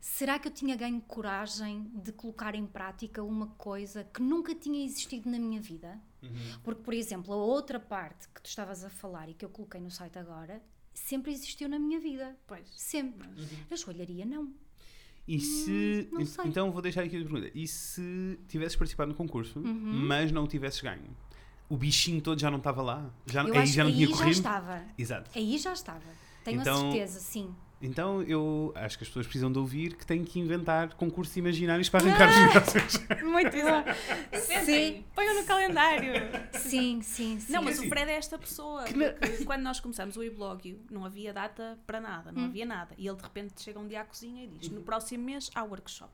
Será 0.00 0.38
que 0.38 0.48
eu 0.48 0.52
tinha 0.52 0.74
ganho 0.74 1.00
coragem 1.02 1.90
de 1.94 2.10
colocar 2.10 2.56
em 2.56 2.66
prática 2.66 3.22
uma 3.22 3.46
coisa 3.46 4.02
que 4.02 4.20
nunca 4.20 4.52
tinha 4.52 4.84
existido 4.84 5.30
na 5.30 5.38
minha 5.38 5.60
vida? 5.60 6.00
Uhum. 6.22 6.58
Porque, 6.64 6.82
por 6.82 6.92
exemplo, 6.92 7.32
a 7.32 7.36
outra 7.36 7.78
parte 7.78 8.28
que 8.28 8.42
tu 8.42 8.46
estavas 8.46 8.84
a 8.84 8.90
falar 8.90 9.28
e 9.28 9.34
que 9.34 9.44
eu 9.44 9.48
coloquei 9.48 9.80
no 9.80 9.90
site 9.90 10.18
agora 10.18 10.60
sempre 10.92 11.32
existiu 11.32 11.68
na 11.68 11.78
minha 11.78 12.00
vida. 12.00 12.36
Pois. 12.48 12.68
Sempre. 12.74 13.28
Uhum. 13.28 13.64
A 13.70 13.76
joalharia 13.76 14.26
não. 14.26 14.52
E 15.30 15.38
se. 15.38 16.08
Hum, 16.12 16.24
então 16.44 16.72
vou 16.72 16.82
deixar 16.82 17.04
aqui 17.04 17.16
a 17.16 17.20
pergunta. 17.20 17.52
E 17.54 17.64
se 17.68 18.36
tivesses 18.48 18.74
participado 18.74 19.10
no 19.10 19.14
concurso, 19.14 19.60
uhum. 19.60 19.92
mas 20.08 20.32
não 20.32 20.44
tivesses 20.44 20.80
ganho? 20.80 21.16
O 21.68 21.76
bichinho 21.76 22.20
todo 22.20 22.40
já 22.40 22.50
não 22.50 22.58
estava 22.58 22.82
lá? 22.82 23.08
Já, 23.26 23.44
Eu 23.44 23.56
aí 23.56 23.64
já 23.64 23.84
não 23.84 23.90
aí 23.90 23.96
tinha 23.96 24.08
já 24.08 24.16
corrido? 24.16 24.32
estava. 24.32 24.82
Exato. 24.98 25.30
Aí 25.32 25.56
já 25.56 25.72
estava. 25.72 26.02
Tenho 26.42 26.60
então, 26.60 26.88
a 26.88 26.90
certeza, 26.90 27.20
sim. 27.20 27.54
Então 27.80 28.22
eu 28.22 28.72
acho 28.74 28.98
que 28.98 29.04
as 29.04 29.08
pessoas 29.08 29.26
precisam 29.26 29.50
de 29.50 29.58
ouvir 29.58 29.96
que 29.96 30.04
têm 30.04 30.22
que 30.22 30.38
inventar 30.38 30.94
concursos 30.94 31.34
imaginários 31.36 31.88
para 31.88 32.04
arrancar 32.04 32.28
ah, 32.28 32.30
os 32.30 32.54
negócios. 32.54 33.06
Muito 33.24 33.56
bom. 33.56 34.38
Sim. 34.64 35.04
Ponham 35.14 35.34
no 35.40 35.46
calendário. 35.46 36.12
Sim, 36.52 37.00
sim, 37.00 37.40
sim. 37.40 37.52
Não, 37.52 37.62
mas 37.62 37.78
o 37.78 37.88
Fred 37.88 38.10
é 38.10 38.16
esta 38.16 38.38
pessoa. 38.38 38.84
Quando 39.46 39.62
nós 39.62 39.80
começamos 39.80 40.16
o 40.16 40.22
e-blog, 40.22 40.78
não 40.90 41.04
havia 41.04 41.32
data 41.32 41.78
para 41.86 42.00
nada, 42.00 42.30
não 42.30 42.42
hum. 42.42 42.46
havia 42.46 42.66
nada. 42.66 42.94
E 42.98 43.06
ele 43.06 43.16
de 43.16 43.22
repente 43.22 43.62
chega 43.62 43.78
um 43.78 43.86
dia 43.86 44.02
à 44.02 44.04
cozinha 44.04 44.44
e 44.44 44.48
diz: 44.48 44.68
No 44.68 44.82
próximo 44.82 45.24
mês 45.24 45.50
há 45.54 45.62
workshop. 45.62 46.12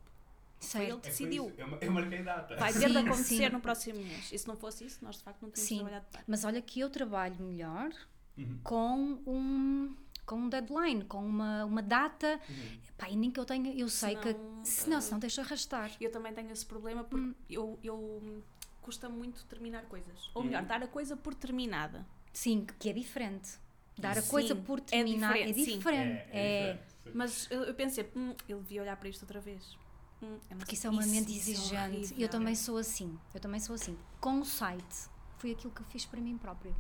Foi 0.58 0.84
ele 0.84 0.96
que 0.96 1.08
decidiu. 1.08 1.52
Eu, 1.58 1.78
eu 1.80 1.92
marquei 1.92 2.22
data. 2.22 2.56
Vai 2.56 2.72
ter 2.72 2.90
de 2.90 2.96
acontecer 2.96 3.46
sim. 3.46 3.48
no 3.50 3.60
próximo 3.60 3.98
mês. 3.98 4.32
E 4.32 4.38
se 4.38 4.48
não 4.48 4.56
fosse 4.56 4.84
isso, 4.86 5.04
nós 5.04 5.16
de 5.16 5.22
facto 5.22 5.42
não 5.42 5.50
tínhamos 5.50 5.68
Sim. 5.68 5.76
trabalhado 5.76 6.06
tanto. 6.10 6.24
Mas 6.26 6.44
olha 6.44 6.62
que 6.62 6.80
eu 6.80 6.88
trabalho 6.88 7.36
melhor 7.44 7.90
Uhum. 8.38 8.58
com 8.62 9.18
um 9.26 9.96
com 10.26 10.36
um 10.36 10.48
deadline, 10.48 11.04
com 11.04 11.24
uma, 11.24 11.64
uma 11.64 11.80
data. 11.82 12.38
Uhum. 12.48 12.78
Pá, 12.98 13.08
e 13.08 13.16
nem 13.16 13.30
que 13.30 13.38
eu 13.38 13.44
tenha, 13.44 13.72
eu 13.74 13.88
sei 13.88 14.10
Senão, 14.16 14.22
que 14.22 14.36
senão, 14.68 14.98
eh, 14.98 15.00
senão 15.00 15.18
deixa 15.18 15.42
arrastar. 15.42 15.92
Eu 16.00 16.10
também 16.10 16.32
tenho 16.34 16.50
esse 16.50 16.66
problema 16.66 17.04
porque 17.04 17.26
Hum. 17.26 17.34
eu, 17.48 17.78
eu 17.82 18.42
custa 18.82 19.08
muito 19.08 19.44
terminar 19.46 19.84
coisas. 19.84 20.30
Ou 20.34 20.42
Uhum. 20.42 20.48
melhor, 20.48 20.64
dar 20.64 20.82
a 20.82 20.88
coisa 20.88 21.16
por 21.16 21.34
terminada. 21.34 22.06
Sim, 22.32 22.66
que 22.78 22.88
é 22.90 22.92
diferente. 22.92 23.58
Dar 23.98 24.18
a 24.18 24.22
Sim, 24.22 24.30
coisa 24.30 24.54
por 24.56 24.78
é 24.78 24.82
terminar 24.82 25.36
é 25.36 25.44
diferente, 25.52 25.64
sim. 25.64 25.76
diferente. 25.78 26.28
É, 26.30 26.78
Mas 27.14 27.50
eu, 27.50 27.62
eu 27.62 27.74
pensei, 27.74 28.10
hum, 28.16 28.34
ele 28.48 28.60
devia 28.60 28.82
olhar 28.82 28.96
para 28.96 29.08
isto 29.08 29.22
outra 29.22 29.40
vez. 29.40 29.76
Hum, 30.22 30.38
porque 30.58 30.74
isso 30.74 30.86
é 30.86 30.90
uma 30.90 31.06
mente 31.06 31.30
isso 31.36 31.50
é 31.74 31.88
exigente. 31.92 32.20
eu 32.20 32.28
também 32.28 32.54
sou 32.54 32.76
assim. 32.78 33.18
Eu 33.34 33.40
também 33.40 33.60
sou 33.60 33.74
assim. 33.74 33.96
Com 34.20 34.40
o 34.40 34.44
site, 34.44 35.08
foi 35.38 35.52
aquilo 35.52 35.72
que 35.72 35.80
eu 35.82 35.86
fiz 35.86 36.04
para 36.06 36.20
mim 36.20 36.36
próprio. 36.38 36.74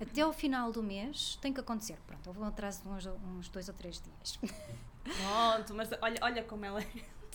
Até 0.00 0.20
ao 0.22 0.32
final 0.32 0.70
do 0.72 0.82
mês 0.82 1.38
tem 1.40 1.52
que 1.52 1.60
acontecer. 1.60 1.96
Pronto, 2.06 2.26
houve 2.26 2.40
um 2.40 2.44
atraso 2.44 2.82
de 2.82 2.88
uns, 2.88 3.06
uns 3.06 3.48
dois 3.48 3.68
ou 3.68 3.74
três 3.74 4.00
dias. 4.02 4.38
Pronto, 5.04 5.74
mas 5.74 5.88
olha, 6.02 6.18
olha 6.22 6.42
como 6.44 6.64
ela 6.64 6.80
é. 6.82 6.86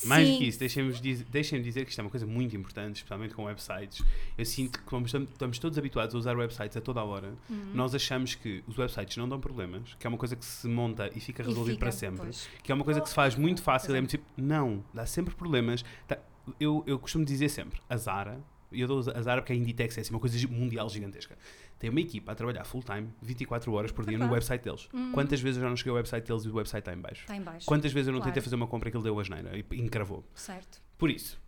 Mais 0.06 0.28
do 0.28 0.34
Sim. 0.34 0.40
que 0.40 0.46
isso, 0.48 0.58
deixem-me 0.58 0.92
dizer, 0.94 1.26
deixem 1.26 1.62
dizer 1.62 1.84
que 1.86 1.92
isto 1.92 2.00
é 2.00 2.04
uma 2.04 2.10
coisa 2.10 2.26
muito 2.26 2.56
importante, 2.56 2.96
especialmente 2.98 3.36
com 3.36 3.44
websites. 3.44 4.04
Eu 4.36 4.46
sinto 4.46 4.80
que 4.80 4.86
como 4.86 5.06
estamos, 5.06 5.30
estamos 5.30 5.60
todos 5.60 5.78
habituados 5.78 6.16
a 6.16 6.18
usar 6.18 6.36
websites 6.36 6.76
a 6.76 6.82
toda 6.82 7.02
a 7.02 7.04
hora, 7.04 7.36
Uhum. 7.48 7.72
nós 7.74 7.94
achamos 7.94 8.34
que 8.34 8.64
os 8.68 8.76
websites 8.78 9.18
não 9.18 9.30
dão 9.30 9.40
problemas, 9.40 9.94
que 10.00 10.08
é 10.08 10.10
uma 10.10 10.18
coisa 10.18 10.36
que 10.36 10.44
se 10.44 10.68
monta 10.68 11.08
e 11.16 11.20
fica 11.20 11.44
E 11.44 11.46
resolvido 11.46 11.76
fica, 11.76 11.86
para 11.86 11.92
sempre, 11.92 12.22
pois. 12.24 12.50
que 12.64 12.72
é 12.72 12.76
uma 12.76 12.84
coisa 12.84 13.00
que 13.00 13.10
se 13.10 13.14
faz 13.16 13.36
muito 13.36 13.62
fácil, 13.62 13.94
é. 13.94 14.00
muito 14.02 14.12
tipo, 14.12 14.26
não, 14.36 14.84
dá 14.92 15.06
sempre 15.06 15.36
problemas. 15.36 15.84
Tá- 16.08 16.18
eu, 16.60 16.84
eu 16.88 16.98
costumo 16.98 17.24
dizer 17.24 17.50
sempre, 17.50 17.80
a 17.88 17.96
Zara, 17.96 18.42
e 18.72 18.82
eu 18.82 18.88
dou 18.88 19.00
a 19.14 19.22
Zara 19.22 19.42
porque 19.42 19.54
a 19.54 19.56
Inditex 19.56 19.98
é 19.98 20.02
assim, 20.02 20.12
uma 20.12 20.20
coisa 20.20 20.48
mundial 20.48 20.90
gigantesca. 20.90 21.38
Tem 21.82 21.90
uma 21.90 22.00
equipa 22.00 22.32
a 22.32 22.36
trabalhar 22.36 22.64
full 22.64 22.84
time, 22.84 23.10
24 23.24 23.74
horas 23.74 23.92
por 23.92 24.06
dia 24.06 24.16
no 24.16 24.32
website 24.32 24.64
deles. 24.64 24.88
Quantas 25.14 25.42
vezes 25.42 25.58
eu 25.58 25.64
já 25.64 25.70
não 25.70 25.76
cheguei 25.76 25.90
ao 25.90 25.96
website 25.96 26.28
deles 26.28 26.44
e 26.46 26.48
o 26.50 26.54
website 26.54 26.78
está 26.82 26.94
em 26.94 27.02
baixo? 27.02 27.22
Está 27.22 27.36
em 27.36 27.42
baixo. 27.42 27.66
Quantas 27.66 27.92
vezes 27.92 28.08
eu 28.08 28.14
não 28.14 28.20
Claro. 28.20 28.30
tentei 28.32 28.44
fazer 28.44 28.56
uma 28.56 28.68
compra 28.68 28.92
que 28.92 28.98
ele 28.98 29.04
deu 29.04 29.20
a 29.20 29.24
geneira 29.24 29.58
e 29.58 29.66
encravou? 29.82 30.24
Certo. 30.36 30.80
Por 30.96 31.10
isso, 31.10 31.42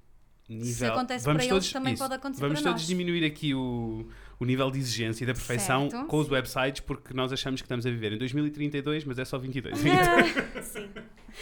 nível, 0.50 0.94
acontece 0.94 1.24
vamos 1.24 1.38
para 1.38 1.46
eles, 1.46 1.50
todos, 1.66 1.72
também 1.72 1.94
isso, 1.94 2.02
pode 2.04 2.16
acontecer 2.16 2.42
Vamos 2.42 2.62
todos 2.64 2.82
nós. 2.82 2.88
diminuir 2.88 3.24
aqui 3.24 3.54
o, 3.54 4.10
o 4.40 4.46
nível 4.46 4.72
de 4.72 4.80
exigência 4.80 5.24
e 5.24 5.28
da 5.28 5.36
perfeição 5.36 5.88
Certo. 5.88 6.08
com 6.08 6.18
os 6.18 6.28
websites 6.28 6.82
porque 6.82 7.14
nós 7.14 7.32
achamos 7.32 7.62
que 7.62 7.66
estamos 7.66 7.86
a 7.86 7.92
viver 7.92 8.14
em 8.14 8.18
2032, 8.18 9.06
mas 9.06 9.20
é 9.20 9.26
só 9.26 9.38
22. 9.38 9.78
Sim. 10.66 10.90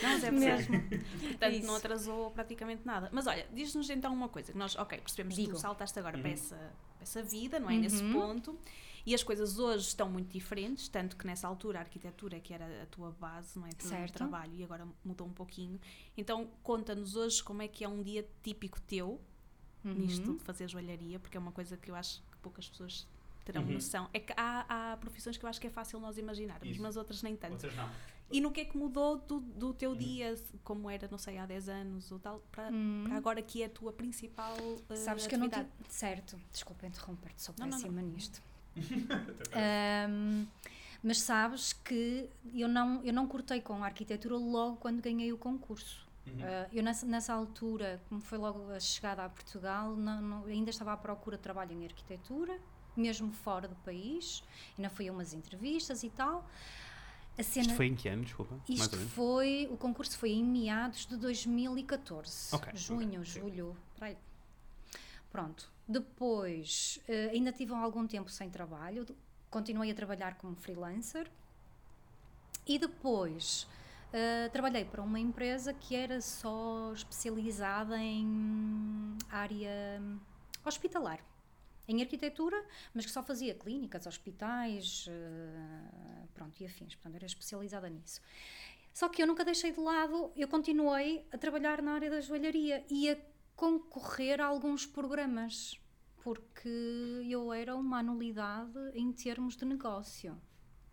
Não, 0.01 0.09
mas 0.09 0.23
é 0.23 0.31
Mesmo. 0.31 0.81
Portanto, 1.29 1.53
Isso. 1.53 1.67
não 1.67 1.75
atrasou 1.75 2.31
praticamente 2.31 2.85
nada. 2.85 3.09
Mas 3.11 3.27
olha, 3.27 3.47
diz-nos 3.53 3.89
então 3.89 4.13
uma 4.13 4.29
coisa: 4.29 4.51
que 4.51 4.57
nós, 4.57 4.75
ok, 4.75 4.97
percebemos 4.99 5.35
que 5.35 5.41
Digo. 5.41 5.53
tu 5.55 5.59
saltaste 5.59 5.97
agora 5.99 6.15
Uhum. 6.17 6.21
para, 6.21 6.31
essa, 6.31 6.55
para 6.55 7.03
essa 7.03 7.23
vida, 7.23 7.59
não 7.59 7.69
é? 7.69 7.77
Nesse 7.77 8.01
Uhum. 8.03 8.13
ponto. 8.13 8.59
E 9.03 9.15
as 9.15 9.23
coisas 9.23 9.57
hoje 9.57 9.87
estão 9.87 10.07
muito 10.07 10.31
diferentes, 10.31 10.87
tanto 10.87 11.17
que 11.17 11.25
nessa 11.25 11.47
altura 11.47 11.79
a 11.79 11.81
arquitetura, 11.81 12.39
que 12.39 12.53
era 12.53 12.83
a 12.83 12.85
tua 12.85 13.09
base, 13.19 13.57
não 13.57 13.65
é? 13.65 13.69
Do 13.71 13.83
Certo. 13.83 14.13
trabalho, 14.13 14.53
e 14.53 14.63
agora 14.63 14.87
mudou 15.03 15.25
um 15.25 15.33
pouquinho. 15.33 15.79
Então, 16.15 16.47
conta-nos 16.61 17.15
hoje 17.15 17.43
como 17.43 17.63
é 17.63 17.67
que 17.67 17.83
é 17.83 17.89
um 17.89 18.03
dia 18.03 18.27
típico 18.43 18.79
teu, 18.81 19.19
Uhum. 19.83 19.93
nisto 19.95 20.33
de 20.37 20.43
fazer 20.43 20.69
joalharia, 20.69 21.17
porque 21.19 21.35
é 21.35 21.39
uma 21.39 21.51
coisa 21.51 21.75
que 21.75 21.89
eu 21.89 21.95
acho 21.95 22.21
que 22.31 22.37
poucas 22.43 22.69
pessoas 22.69 23.07
terão 23.43 23.63
Uhum. 23.63 23.71
noção. 23.73 24.07
É 24.13 24.19
que 24.19 24.31
há, 24.37 24.91
há 24.93 24.97
profissões 24.97 25.35
que 25.35 25.43
eu 25.43 25.49
acho 25.49 25.59
que 25.59 25.65
é 25.65 25.71
fácil 25.71 25.99
nós 25.99 26.19
imaginarmos, 26.19 26.69
Isso. 26.69 26.79
mas 26.83 26.95
outras 26.95 27.23
nem 27.23 27.35
tanto. 27.35 27.53
Outras 27.53 27.75
não. 27.75 27.89
E 28.31 28.39
no 28.41 28.51
que 28.51 28.61
é 28.61 28.65
que 28.65 28.77
mudou 28.77 29.17
do, 29.17 29.39
do 29.41 29.73
teu 29.73 29.95
dia, 29.95 30.35
como 30.63 30.89
era, 30.89 31.07
não 31.11 31.17
sei, 31.17 31.37
há 31.37 31.45
10 31.45 31.67
anos 31.69 32.11
ou 32.11 32.19
tal, 32.19 32.39
para, 32.51 32.69
Hum. 32.71 33.03
para 33.07 33.17
agora 33.17 33.41
que 33.41 33.61
é 33.61 33.65
a 33.65 33.69
tua 33.69 33.91
principal 33.91 34.55
uh, 34.59 34.95
Sabes 34.95 35.27
que 35.27 35.35
eu 35.35 35.39
não 35.39 35.47
atividade? 35.47 35.69
tive. 35.77 35.89
Certo, 35.93 36.39
desculpa 36.51 36.87
interromper-te, 36.87 37.41
sou 37.41 37.53
péssima 37.53 38.01
nisto. 38.01 38.41
Ahm, 39.53 40.45
mas 41.03 41.19
sabes 41.21 41.73
que 41.73 42.29
eu 42.53 42.67
não, 42.67 43.03
eu 43.03 43.11
não 43.13 43.27
cortei 43.27 43.59
com 43.59 43.83
a 43.83 43.87
arquitetura 43.87 44.35
logo 44.37 44.77
quando 44.77 45.01
ganhei 45.01 45.33
o 45.33 45.37
concurso. 45.37 46.07
Uhum. 46.27 46.37
Ah, 46.41 46.69
eu 46.71 46.83
nessa, 46.83 47.05
nessa 47.05 47.33
altura, 47.33 48.01
como 48.07 48.21
foi 48.21 48.37
logo 48.37 48.69
a 48.71 48.79
chegada 48.79 49.25
a 49.25 49.29
Portugal, 49.29 49.95
não- 49.95 50.21
não- 50.21 50.45
ainda 50.45 50.69
estava 50.69 50.93
à 50.93 50.97
procura 50.97 51.35
de 51.37 51.43
trabalho 51.43 51.71
em 51.73 51.83
arquitetura, 51.85 52.57
mesmo 52.95 53.31
fora 53.31 53.67
do 53.67 53.75
país. 53.77 54.43
Ainda 54.77 54.89
fui 54.89 55.07
a 55.09 55.11
umas 55.11 55.33
entrevistas 55.33 56.03
e 56.03 56.09
tal. 56.09 56.47
A 57.37 57.43
cena, 57.43 57.67
Isto 57.67 57.75
foi 57.75 57.87
em 57.87 57.95
que 57.95 58.09
ano, 58.09 58.23
desculpa? 58.23 58.55
Mais 58.67 58.81
isto 58.81 58.93
ou 58.93 58.99
menos. 58.99 59.13
foi, 59.13 59.67
o 59.71 59.77
concurso 59.77 60.17
foi 60.17 60.31
em 60.31 60.43
meados 60.43 61.05
de 61.05 61.17
2014. 61.17 62.55
Ok, 62.55 62.75
junho, 62.75 63.21
ok, 63.21 63.25
sim. 63.25 63.39
julho, 63.39 63.77
por 63.95 64.03
aí. 64.03 64.17
Pronto. 65.31 65.71
Depois, 65.87 66.99
eh, 67.07 67.29
ainda 67.31 67.51
tive 67.51 67.73
algum 67.73 68.05
tempo 68.05 68.29
sem 68.29 68.49
trabalho, 68.49 69.05
continuei 69.49 69.91
a 69.91 69.95
trabalhar 69.95 70.35
como 70.37 70.55
freelancer 70.55 71.29
e 72.67 72.77
depois 72.77 73.67
eh, 74.13 74.49
trabalhei 74.49 74.85
para 74.85 75.01
uma 75.01 75.19
empresa 75.19 75.73
que 75.73 75.95
era 75.95 76.21
só 76.21 76.91
especializada 76.93 77.97
em 77.97 79.17
área 79.29 80.01
hospitalar. 80.65 81.19
Em 81.91 82.01
arquitetura, 82.01 82.63
mas 82.93 83.05
que 83.05 83.11
só 83.11 83.21
fazia 83.21 83.53
clínicas, 83.53 84.07
hospitais, 84.07 85.07
eh, 85.09 86.27
pronto, 86.33 86.57
e 86.61 86.65
afins. 86.65 86.95
Portanto, 86.95 87.15
era 87.15 87.25
especializada 87.25 87.89
nisso. 87.89 88.21
Só 88.93 89.09
que 89.09 89.21
eu 89.21 89.27
nunca 89.27 89.43
deixei 89.43 89.73
de 89.73 89.79
lado, 89.81 90.31
eu 90.33 90.47
continuei 90.47 91.27
a 91.33 91.37
trabalhar 91.37 91.81
na 91.81 91.91
área 91.91 92.09
da 92.09 92.21
joalharia 92.21 92.85
e 92.89 93.09
a 93.09 93.17
concorrer 93.57 94.39
a 94.39 94.45
alguns 94.45 94.85
programas, 94.85 95.77
porque 96.23 96.69
eu 97.29 97.51
era 97.51 97.75
uma 97.75 98.01
nulidade 98.01 98.79
em 98.93 99.11
termos 99.11 99.57
de 99.57 99.65
negócio. 99.65 100.41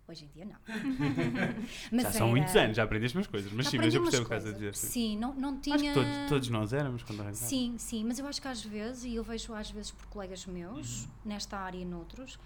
Hoje 0.09 0.25
em 0.25 0.29
dia 0.29 0.47
não. 0.47 0.57
Mas 1.93 2.03
Já 2.05 2.13
são 2.13 2.27
era- 2.29 2.37
muitos 2.37 2.57
anos, 2.57 2.77
já 2.79 2.83
aprendeste 2.85 3.17
umas 3.19 3.27
coisas, 3.27 3.53
mas 3.53 3.69
sim, 3.69 3.77
mas 3.77 3.95
eu 3.95 4.01
percebo 4.03 4.25
o 4.25 4.29
que 4.29 4.35
estás 4.35 4.47
a 4.47 4.53
dizer. 4.57 4.75
Sim. 4.75 4.87
Sim, 4.89 5.19
não, 5.19 5.35
não 5.35 5.61
tinha... 5.61 5.75
Acho 5.77 5.85
que 5.85 5.93
todos, 5.93 6.11
todos 6.31 6.49
nós 6.49 6.73
éramos 6.73 7.03
quando 7.03 7.21
arrancámos. 7.21 7.39
Sim, 7.41 7.75
sim, 7.79 8.05
mas 8.05 8.19
eu 8.19 8.27
acho 8.27 8.41
que 8.41 8.49
às 8.49 8.65
vezes, 8.65 9.05
e 9.05 9.15
eu 9.17 9.23
vejo 9.23 9.53
às 9.53 9.71
vezes 9.71 9.91
por 9.91 10.07
colegas 10.07 10.47
meus, 10.47 11.03
Uhum. 11.03 11.09
nesta 11.27 11.59
área 11.59 11.77
e 11.79 11.85
noutros, 11.85 12.39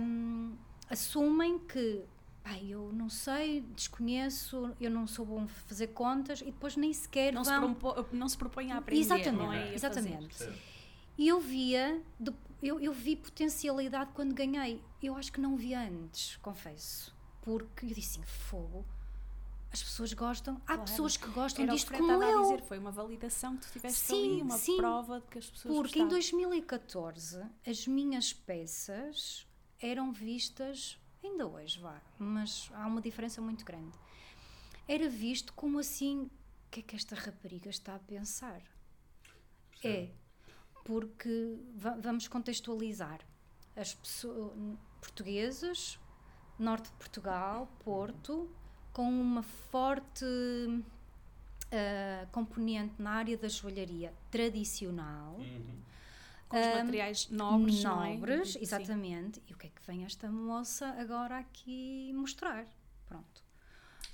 hum, 0.00 0.54
assumem 0.90 1.60
que 1.60 2.02
pai, 2.42 2.66
eu 2.68 2.90
não 2.92 3.08
sei, 3.08 3.60
desconheço, 3.76 4.72
eu 4.80 4.90
não 4.90 5.06
sou 5.06 5.24
bom 5.24 5.46
fazer 5.46 5.86
contas 5.88 6.40
e 6.40 6.46
depois 6.46 6.74
nem 6.76 6.92
sequer 6.92 7.32
Não, 7.32 7.44
se 7.44 7.50
vão. 7.60 7.72
propô- 7.74 8.04
não 8.12 8.28
se 8.28 8.36
propõe 8.36 8.72
a 8.72 8.78
aprender, 8.78 9.00
Exatamente, 9.02 9.38
não 9.38 9.52
é? 9.52 9.66
E 9.66 9.70
a 9.70 9.74
exatamente. 9.74 10.48
E 11.16 11.28
eu 11.28 11.38
via, 11.40 12.00
de- 12.18 12.32
eu, 12.62 12.80
eu 12.80 12.92
vi 12.92 13.16
potencialidade 13.16 14.12
quando 14.12 14.34
ganhei. 14.34 14.82
Eu 15.02 15.16
acho 15.16 15.32
que 15.32 15.40
não 15.40 15.56
via 15.56 15.80
antes, 15.80 16.36
confesso. 16.36 17.14
Porque 17.42 17.84
eu 17.86 17.90
disse 17.90 18.20
assim, 18.20 18.22
fogo. 18.22 18.84
As 19.72 19.82
pessoas 19.82 20.12
gostam. 20.12 20.56
Há 20.62 20.74
Claro. 20.74 20.82
pessoas 20.82 21.16
que 21.16 21.26
gostam 21.28 21.62
Era 21.64 21.72
o 21.72 21.74
que 21.74 21.78
disto 21.78 21.88
Fred 21.88 22.02
como 22.02 22.12
estava 22.12 22.30
a 22.30 22.34
eu. 22.34 22.42
dizer, 22.42 22.62
foi 22.68 22.78
uma 22.78 22.90
validação 22.92 23.56
que 23.56 23.66
tu 23.66 23.72
tiveste 23.72 23.98
Sim, 24.00 24.32
ali, 24.34 24.42
uma 24.42 24.58
sim. 24.58 24.76
prova 24.76 25.20
de 25.20 25.26
que 25.28 25.38
as 25.38 25.50
pessoas 25.50 25.74
Porque 25.74 25.98
em 25.98 26.02
gostavam. 26.02 26.08
2014 26.08 27.42
as 27.66 27.86
minhas 27.86 28.32
peças 28.34 29.46
eram 29.80 30.12
vistas, 30.12 30.98
ainda 31.24 31.46
hoje 31.48 31.80
vá, 31.80 32.00
mas 32.18 32.70
há 32.74 32.86
uma 32.86 33.00
diferença 33.00 33.40
muito 33.40 33.64
grande. 33.64 33.98
Era 34.86 35.08
visto 35.08 35.52
como 35.54 35.78
assim, 35.78 36.24
o 36.24 36.30
que 36.70 36.80
é 36.80 36.82
que 36.82 36.94
esta 36.94 37.16
rapariga 37.16 37.70
está 37.70 37.94
a 37.94 37.98
pensar? 37.98 38.60
É, 39.82 40.10
porque 40.84 41.56
va- 41.76 41.96
vamos 42.00 42.28
contextualizar. 42.28 43.20
As 43.76 43.94
pessoas 43.94 44.52
portuguesas, 45.00 45.98
norte 46.58 46.86
de 46.90 46.96
Portugal, 46.96 47.68
Porto, 47.84 48.50
com 48.92 49.08
uma 49.08 49.42
forte 49.42 50.24
ah, 51.72 52.26
componente 52.32 53.00
na 53.00 53.12
área 53.12 53.36
da 53.36 53.48
joalharia 53.48 54.12
tradicional, 54.30 55.36
Com 56.48 56.60
os 56.60 56.66
Ahm, 56.66 56.76
materiais 56.84 57.28
nobres, 57.30 57.82
não 57.82 58.04
é? 58.04 58.14
nobres, 58.14 58.52
Sim. 58.52 58.58
exatamente. 58.60 59.42
E 59.48 59.54
o 59.54 59.56
que 59.56 59.68
é 59.68 59.70
que 59.70 59.80
vem 59.86 60.04
esta 60.04 60.30
moça 60.30 60.86
agora 60.98 61.38
aqui 61.38 62.12
mostrar? 62.14 62.66
Pronto. 63.06 63.42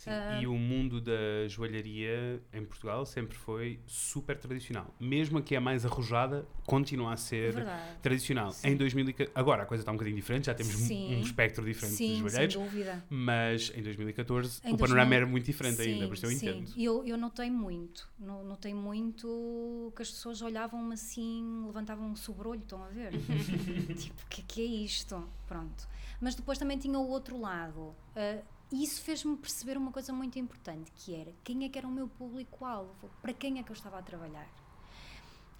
Sim, 0.08 0.42
E 0.42 0.46
o 0.46 0.54
mundo 0.54 1.00
da 1.00 1.46
joalharia 1.48 2.40
em 2.52 2.64
Portugal 2.64 3.04
sempre 3.06 3.36
foi 3.36 3.78
super 3.86 4.36
tradicional. 4.38 4.94
Mesmo 5.00 5.38
a 5.38 5.42
que 5.42 5.54
é 5.54 5.60
mais 5.60 5.84
arrojada, 5.84 6.46
continua 6.66 7.12
a 7.12 7.16
ser 7.16 7.54
Verdade. 7.54 7.98
tradicional. 8.02 8.50
Sim. 8.52 8.68
Em 8.68 8.76
2000, 8.76 9.08
e 9.08 9.12
ca- 9.12 9.28
agora 9.34 9.62
a 9.62 9.66
coisa 9.66 9.82
está 9.82 9.90
um 9.92 9.94
bocadinho 9.96 10.16
diferente, 10.16 10.46
já 10.46 10.54
temos 10.54 10.74
um- 10.74 10.78
Sim. 10.86 11.16
um 11.16 11.20
espectro 11.20 11.64
diferente 11.64 11.92
de 11.92 11.96
Sim, 11.96 12.08
sem 12.08 12.16
joalheiros, 12.28 12.54
dúvida. 12.54 13.04
mas 13.10 13.72
em 13.74 13.82
2014 13.82 14.60
Em 14.64 14.74
o 14.74 14.76
panorama 14.78 15.06
2000 15.10 15.16
era 15.16 15.26
muito 15.26 15.44
diferente 15.44 15.80
ainda, 15.82 16.06
por 16.06 16.14
isso 16.14 16.26
eu 16.26 16.32
entendo. 16.32 16.72
Eu, 16.76 17.04
eu 17.06 17.16
notei 17.16 17.50
muito. 17.50 18.08
No- 18.18 18.44
Notei 18.44 18.72
muito 18.74 19.92
que 19.94 20.02
as 20.02 20.10
pessoas 20.10 20.40
olhavam-me 20.42 20.94
assim, 20.94 21.64
levantavam 21.66 22.06
um 22.10 22.16
sobrolho, 22.16 22.60
estão 22.60 22.82
a 22.82 22.88
ver? 22.88 23.12
tipo, 23.98 24.22
o 24.22 24.26
que 24.28 24.40
é 24.40 24.44
que 24.46 24.60
é 24.62 24.64
isto? 24.64 25.22
pronto. 25.46 25.88
Mas 26.20 26.34
depois 26.34 26.58
também 26.58 26.76
tinha 26.78 26.98
o 26.98 27.08
outro 27.08 27.40
lado. 27.40 27.78
Uh, 28.14 28.42
e 28.70 28.84
isso 28.84 29.00
fez-me 29.02 29.36
perceber 29.36 29.78
uma 29.78 29.90
coisa 29.90 30.12
muito 30.12 30.38
importante, 30.38 30.92
que 30.94 31.14
era 31.14 31.32
quem 31.42 31.64
é 31.64 31.68
que 31.68 31.78
era 31.78 31.86
o 31.86 31.90
meu 31.90 32.06
público-alvo, 32.06 33.10
para 33.22 33.32
quem 33.32 33.58
é 33.58 33.62
que 33.62 33.70
eu 33.70 33.74
estava 33.74 33.98
a 33.98 34.02
trabalhar. 34.02 34.48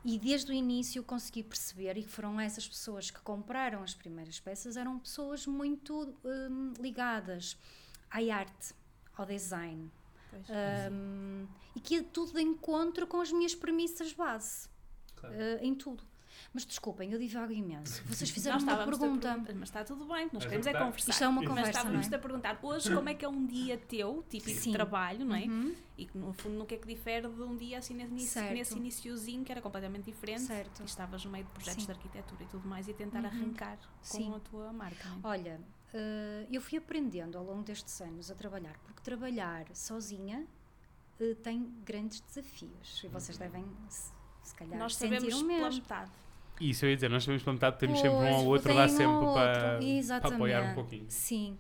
E 0.05 0.19
desde 0.19 0.53
o 0.53 0.55
início 0.55 1.03
consegui 1.03 1.43
perceber, 1.43 1.97
e 1.97 2.03
foram 2.03 2.39
essas 2.39 2.69
pessoas 2.69 3.11
que 3.11 3.21
compraram 3.21 3.83
as 3.83 3.95
primeiras 3.95 4.39
peças, 4.39 4.77
eram 4.77 4.99
pessoas 4.99 5.47
muito 5.47 6.15
um, 6.25 6.73
ligadas 6.81 7.57
à 8.11 8.19
arte, 8.35 8.75
ao 9.17 9.27
design. 9.27 9.91
Um, 10.93 11.47
e 11.75 11.81
que 11.81 11.95
ia 11.95 12.05
tudo 12.05 12.35
de 12.35 12.43
encontro 12.43 13.07
com 13.07 13.21
as 13.21 13.33
minhas 13.33 13.55
premissas 13.55 14.13
base, 14.13 14.69
claro. 15.17 15.35
uh, 15.35 15.65
em 15.65 15.75
tudo. 15.75 16.05
Mas 16.53 16.65
desculpem, 16.65 17.13
eu 17.13 17.19
divago 17.19 17.53
imenso. 17.53 18.03
Vocês 18.05 18.31
fizeram 18.31 18.59
uma 18.59 18.85
pergunta. 18.85 19.37
Mas 19.55 19.69
está 19.69 19.85
tudo 19.85 20.07
bem, 20.07 20.29
nós 20.33 20.45
queremos 20.45 20.67
é 20.67 20.73
conversar. 20.73 21.11
Isto 21.11 21.25
é 21.25 21.29
uma 21.29 21.43
conversa. 21.43 21.61
Mas 21.61 21.77
estávamos 21.77 22.13
é? 22.13 22.17
a 22.17 22.19
perguntar 22.19 22.59
hoje 22.63 22.95
como 22.95 23.09
é 23.09 23.15
que 23.15 23.25
é 23.25 23.29
um 23.29 23.47
dia 23.47 23.77
teu, 23.77 24.25
típico 24.29 24.59
Sim. 24.59 24.71
de 24.71 24.73
trabalho, 24.73 25.25
não 25.25 25.37
é? 25.37 25.45
Uhum. 25.45 25.75
E 25.97 26.07
que 26.07 26.17
no 26.17 26.33
fundo 26.33 26.57
no 26.57 26.65
que 26.65 26.75
é 26.75 26.79
que 26.79 26.87
difere 26.87 27.29
de 27.29 27.43
um 27.43 27.57
dia 27.57 27.79
assim 27.79 27.95
nesse, 27.95 28.41
nesse 28.41 28.77
iniciozinho 28.77 29.45
que 29.45 29.53
era 29.53 29.61
completamente 29.61 30.05
diferente. 30.05 30.43
Certo. 30.43 30.83
E 30.83 30.87
estavas 30.87 31.25
no 31.25 31.31
meio 31.31 31.45
de 31.45 31.51
projetos 31.51 31.85
Sim. 31.85 31.87
de 31.87 31.93
arquitetura 31.93 32.43
e 32.43 32.47
tudo 32.47 32.67
mais 32.67 32.89
e 32.89 32.95
tentar 32.95 33.21
uhum. 33.21 33.27
arrancar 33.27 33.77
com 33.77 34.03
Sim. 34.03 34.35
a 34.35 34.41
tua 34.41 34.73
marca. 34.73 35.07
É? 35.07 35.27
Olha, 35.27 35.61
uh, 35.93 36.47
eu 36.51 36.63
fui 36.63 36.79
aprendendo 36.79 37.37
ao 37.37 37.45
longo 37.45 37.63
destes 37.63 38.01
anos 38.01 38.31
a 38.31 38.35
trabalhar, 38.35 38.77
porque 38.85 39.03
trabalhar 39.03 39.67
sozinha 39.75 40.47
uh, 41.21 41.35
tem 41.37 41.63
grandes 41.85 42.21
desafios 42.21 43.03
e 43.05 43.09
vocês 43.09 43.39
uhum. 43.39 43.45
devem 43.45 43.65
se 44.49 44.55
calhar 44.55 44.79
Nós 44.79 44.97
sabemos 44.97 45.35
o 45.35 45.45
mesmo. 45.45 45.63
pela 45.63 45.71
metade. 45.71 46.11
Isso 46.61 46.85
eu 46.85 46.91
ia 46.91 46.97
dizer, 46.97 47.09
nós 47.09 47.25
sabemos 47.25 47.43
pela 47.43 47.55
metade, 47.55 47.79
temos 47.79 48.01
pois, 48.01 48.13
sempre 48.13 48.31
um 48.31 48.35
ao 48.35 48.47
outro 48.47 48.75
lá 48.75 48.89
sempre 48.89 49.07
um 49.07 49.33
para, 49.33 49.79
para, 50.21 50.35
apoiar 50.35 50.63
um 50.71 50.75
pouquinho. 50.75 51.07
Sim, 51.09 51.59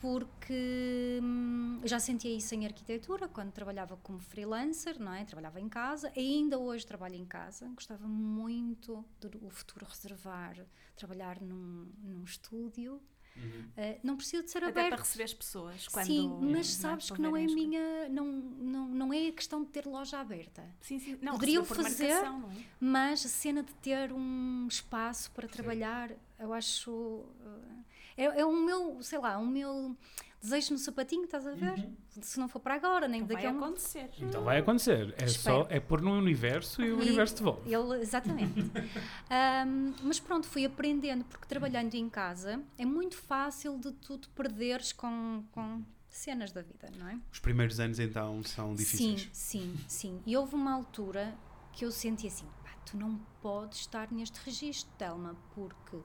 porque 0.00 1.18
hum, 1.22 1.80
já 1.84 1.98
sentia 1.98 2.36
isso 2.36 2.54
em 2.54 2.66
arquitetura 2.66 3.26
quando 3.26 3.52
trabalhava 3.52 3.96
como 3.96 4.20
freelancer, 4.20 5.00
não 5.00 5.12
é? 5.12 5.24
Trabalhava 5.24 5.60
em 5.60 5.68
casa, 5.68 6.12
ainda 6.16 6.58
hoje 6.58 6.86
trabalho 6.86 7.14
em 7.14 7.24
casa. 7.24 7.66
Gostava 7.74 8.06
muito 8.06 9.04
do 9.20 9.50
futuro 9.50 9.86
reservar, 9.88 10.56
trabalhar 10.94 11.40
num, 11.40 11.88
num 12.02 12.22
estúdio 12.22 13.00
Uhum. 13.36 13.64
Uh, 13.76 14.00
não 14.02 14.16
precisa 14.16 14.42
de 14.42 14.50
ser 14.50 14.58
Até 14.58 14.70
aberto. 14.70 14.88
para 14.90 14.98
receber 15.02 15.24
as 15.24 15.34
pessoas. 15.34 15.88
Quando, 15.88 16.06
sim, 16.06 16.28
mas 16.40 16.68
sabes 16.68 17.10
que 17.10 17.20
não 17.20 17.36
é 17.36 17.44
minha. 17.44 18.08
Não, 18.08 18.26
não, 18.26 18.88
não 18.88 19.12
é 19.12 19.28
a 19.28 19.32
questão 19.32 19.62
de 19.62 19.70
ter 19.70 19.86
loja 19.86 20.18
aberta. 20.18 20.64
Sim, 20.80 20.98
sim. 20.98 21.18
Não, 21.20 21.32
Poderiam 21.32 21.64
fazer, 21.64 22.10
é? 22.10 22.32
mas 22.78 23.24
a 23.26 23.28
cena 23.28 23.62
de 23.62 23.72
ter 23.74 24.12
um 24.12 24.66
espaço 24.68 25.30
para 25.32 25.48
trabalhar, 25.48 26.10
eu 26.38 26.52
acho. 26.52 26.90
Uh, 26.90 27.84
é, 28.16 28.24
é 28.40 28.44
o 28.44 28.54
meu, 28.54 29.02
sei 29.02 29.18
lá, 29.18 29.38
o 29.38 29.46
meu 29.46 29.96
desejo 30.44 30.74
no 30.74 30.78
sapatinho, 30.78 31.24
estás 31.24 31.46
a 31.46 31.52
ver? 31.52 31.78
Uhum. 31.78 31.96
Se 32.20 32.38
não 32.38 32.48
for 32.48 32.60
para 32.60 32.74
agora, 32.74 33.08
nem 33.08 33.22
então 33.22 33.34
daqui 33.34 33.46
a 33.46 33.50
um... 33.50 33.56
acontecer. 33.56 34.10
Então 34.18 34.44
vai 34.44 34.58
acontecer. 34.58 35.14
É 35.18 35.24
Espero. 35.24 35.64
só 35.64 35.66
é 35.70 35.80
pôr 35.80 36.02
no 36.02 36.12
universo 36.12 36.82
e, 36.82 36.86
e 36.86 36.92
o 36.92 37.00
universo 37.00 37.36
devolve. 37.36 37.72
Ele, 37.72 38.00
exatamente. 38.00 38.60
um, 38.60 39.94
mas 40.02 40.20
pronto, 40.20 40.46
fui 40.46 40.66
aprendendo, 40.66 41.24
porque 41.24 41.46
trabalhando 41.46 41.94
em 41.94 42.08
casa 42.10 42.62
é 42.76 42.84
muito 42.84 43.16
fácil 43.16 43.78
de 43.78 43.90
tu 43.92 44.18
te 44.18 44.28
perderes 44.28 44.92
com, 44.92 45.42
com 45.50 45.82
cenas 46.08 46.52
da 46.52 46.60
vida, 46.60 46.90
não 46.98 47.08
é? 47.08 47.18
Os 47.32 47.40
primeiros 47.40 47.80
anos 47.80 47.98
então 47.98 48.42
são 48.44 48.74
difíceis. 48.74 49.30
Sim, 49.32 49.74
sim, 49.76 49.84
sim. 49.88 50.22
E 50.26 50.36
houve 50.36 50.54
uma 50.54 50.72
altura 50.72 51.34
que 51.72 51.86
eu 51.86 51.90
senti 51.90 52.26
assim, 52.26 52.46
pá, 52.62 52.70
tu 52.84 52.98
não 52.98 53.18
podes 53.40 53.80
estar 53.80 54.12
neste 54.12 54.38
registro, 54.44 54.92
Telma, 54.98 55.34
porque 55.54 55.96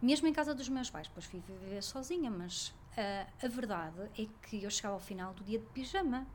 mesmo 0.00 0.28
em 0.28 0.32
casa 0.32 0.54
dos 0.54 0.68
meus 0.68 0.88
pais, 0.90 1.08
depois 1.08 1.26
fui 1.26 1.40
viver 1.40 1.82
sozinha, 1.82 2.30
mas 2.30 2.72
Uh, 2.96 3.44
a 3.44 3.48
verdade 3.48 4.08
é 4.16 4.26
que 4.42 4.62
eu 4.62 4.70
chegava 4.70 4.94
ao 4.94 5.00
final 5.00 5.34
do 5.34 5.42
dia 5.42 5.58
de 5.58 5.66
pijama. 5.66 6.26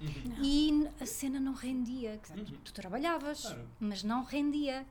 Uhum. 0.00 0.42
E 0.42 0.88
a 1.00 1.06
cena 1.06 1.40
não 1.40 1.52
rendia. 1.52 2.20
Uhum. 2.30 2.44
Tu 2.64 2.72
trabalhavas, 2.72 3.42
claro. 3.42 3.68
mas 3.80 4.02
não 4.04 4.22
rendia. 4.22 4.86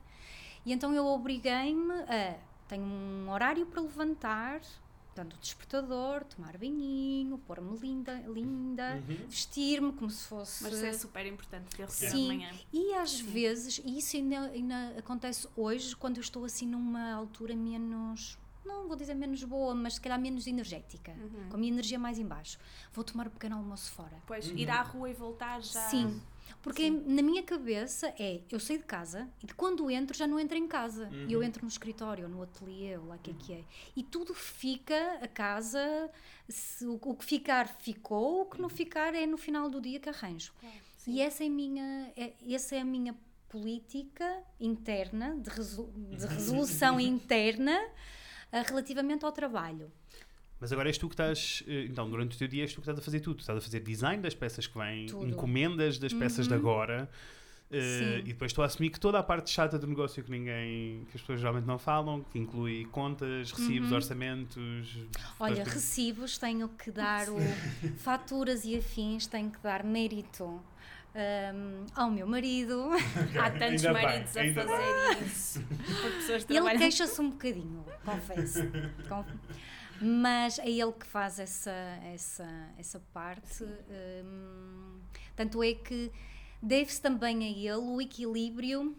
E 0.64 0.72
então 0.72 0.92
eu 0.94 1.06
obriguei-me 1.06 1.92
a. 2.02 2.36
Tenho 2.68 2.84
um 2.84 3.30
horário 3.30 3.64
para 3.64 3.80
levantar, 3.80 4.60
portanto, 5.06 5.32
o 5.32 5.38
despertador, 5.38 6.22
tomar 6.24 6.58
banhinho, 6.58 7.38
pôr-me 7.38 7.78
linda, 7.78 8.12
linda 8.26 9.02
uhum. 9.08 9.26
vestir-me 9.26 9.90
como 9.94 10.10
se 10.10 10.28
fosse. 10.28 10.62
Mas 10.62 10.74
isso 10.74 10.84
é 10.84 10.92
super 10.92 11.24
importante 11.24 11.74
ter 11.74 11.88
Sim. 11.88 12.10
de 12.10 12.26
manhã. 12.26 12.50
E 12.70 12.92
às 12.92 13.12
Sim. 13.12 13.24
vezes, 13.24 13.80
e 13.82 13.96
isso 13.96 14.18
ainda, 14.18 14.40
ainda 14.50 14.98
acontece 14.98 15.48
hoje, 15.56 15.96
quando 15.96 16.18
eu 16.18 16.20
estou 16.20 16.44
assim 16.44 16.66
numa 16.66 17.10
altura 17.14 17.56
menos 17.56 18.36
não 18.68 18.86
vou 18.86 18.96
dizer 18.96 19.14
menos 19.14 19.42
boa, 19.42 19.74
mas 19.74 19.94
se 19.94 20.00
calhar 20.00 20.20
menos 20.20 20.46
energética, 20.46 21.12
uhum. 21.12 21.48
com 21.48 21.56
a 21.56 21.58
minha 21.58 21.72
energia 21.72 21.98
mais 21.98 22.18
embaixo. 22.18 22.58
Vou 22.92 23.02
tomar 23.02 23.26
um 23.26 23.30
pequeno 23.30 23.56
almoço 23.56 23.90
fora. 23.92 24.16
Pois, 24.26 24.48
uhum. 24.48 24.56
ir 24.56 24.70
à 24.70 24.82
rua 24.82 25.10
e 25.10 25.14
voltar 25.14 25.60
já. 25.62 25.88
Sim. 25.88 26.20
Porque 26.62 26.82
Sim. 26.82 27.04
na 27.06 27.22
minha 27.22 27.42
cabeça 27.42 28.12
é, 28.18 28.40
eu 28.50 28.58
saio 28.58 28.80
de 28.80 28.84
casa 28.84 29.28
e 29.42 29.52
quando 29.52 29.90
entro 29.90 30.16
já 30.16 30.26
não 30.26 30.38
entro 30.38 30.56
em 30.56 30.66
casa. 30.66 31.08
Uhum. 31.08 31.26
Eu 31.28 31.42
entro 31.42 31.62
no 31.62 31.68
escritório, 31.68 32.28
no 32.28 32.42
ateliê, 32.42 32.96
ou 32.96 33.06
lá 33.06 33.16
o 33.16 33.18
que 33.18 33.30
é 33.30 33.34
que 33.34 33.52
é. 33.52 33.64
E 33.96 34.02
tudo 34.02 34.34
fica, 34.34 35.18
a 35.22 35.28
casa, 35.28 36.10
se, 36.48 36.84
o, 36.86 36.98
o, 37.02 37.14
que 37.14 37.24
ficar 37.24 37.68
ficou, 37.68 38.42
o 38.42 38.46
que 38.46 38.60
não 38.60 38.68
ficar 38.68 39.14
é 39.14 39.26
no 39.26 39.38
final 39.38 39.70
do 39.70 39.80
dia 39.80 39.98
que 40.00 40.08
arranjo. 40.08 40.52
Claro. 40.60 40.76
E 41.06 41.22
essa 41.22 41.42
é 41.42 41.46
a 41.46 41.50
minha, 41.50 42.12
é, 42.16 42.34
essa 42.46 42.76
é 42.76 42.80
a 42.80 42.84
minha 42.84 43.16
política 43.48 44.42
interna, 44.60 45.36
de, 45.38 45.48
resolu 45.48 45.92
de 46.10 46.26
resolução 46.26 47.00
interna, 47.00 47.78
relativamente 48.52 49.24
ao 49.24 49.32
trabalho. 49.32 49.90
Mas 50.60 50.72
agora 50.72 50.88
és 50.88 50.98
tu 50.98 51.08
que 51.08 51.14
estás, 51.14 51.62
eh, 51.68 51.84
então, 51.84 52.10
durante 52.10 52.34
o 52.34 52.38
teu 52.38 52.48
dia 52.48 52.64
és 52.64 52.72
tu 52.72 52.76
que 52.76 52.82
estás 52.82 52.98
a 52.98 53.02
fazer 53.02 53.20
tudo. 53.20 53.36
Tu 53.36 53.40
estás 53.40 53.58
a 53.58 53.60
fazer 53.60 53.80
design 53.80 54.22
das 54.22 54.34
peças 54.34 54.66
que 54.66 54.76
vêm, 54.76 55.06
tudo. 55.06 55.28
encomendas 55.28 55.98
das 55.98 56.12
peças 56.12 56.46
uhum. 56.46 56.48
de 56.48 56.54
agora. 56.54 57.08
Uh, 57.70 58.20
e 58.20 58.28
depois 58.28 58.50
estou 58.50 58.62
a 58.62 58.66
assumir 58.66 58.88
que 58.88 58.98
toda 58.98 59.18
a 59.18 59.22
parte 59.22 59.50
chata 59.50 59.78
do 59.78 59.86
negócio 59.86 60.24
que 60.24 60.30
ninguém, 60.30 61.04
que 61.10 61.16
as 61.16 61.20
pessoas 61.20 61.38
geralmente 61.38 61.66
não 61.66 61.78
falam, 61.78 62.24
que 62.32 62.38
inclui 62.38 62.86
contas, 62.86 63.52
recibos, 63.52 63.90
uhum. 63.90 63.96
orçamentos. 63.96 64.98
Olha, 65.38 65.64
recibos 65.64 66.38
tenho 66.38 66.66
que 66.70 66.90
dar 66.90 67.28
o 67.28 67.36
faturas 67.98 68.64
e 68.64 68.74
afins, 68.74 69.26
tenho 69.26 69.50
que 69.50 69.58
dar 69.58 69.84
mérito 69.84 70.62
um, 71.14 71.86
ao 71.94 72.10
meu 72.10 72.26
marido. 72.26 72.90
Há 73.40 73.50
tantos 73.50 73.84
maridos 73.84 74.32
bem, 74.32 74.50
a 74.50 74.54
fazer 74.54 75.14
bem. 75.16 75.26
isso. 75.26 75.64
Ele 76.48 76.78
queixa-se 76.78 77.20
um 77.20 77.30
bocadinho, 77.30 77.84
confesso. 78.04 78.60
Mas 80.00 80.58
é 80.58 80.70
ele 80.70 80.92
que 80.92 81.06
faz 81.06 81.38
essa, 81.38 81.72
essa, 82.12 82.48
essa 82.78 83.00
parte. 83.12 83.64
Um, 83.64 85.00
tanto 85.34 85.62
é 85.62 85.74
que 85.74 86.12
deve-se 86.62 87.00
também 87.00 87.44
a 87.44 87.48
ele 87.48 87.84
o 87.84 88.00
equilíbrio 88.00 88.96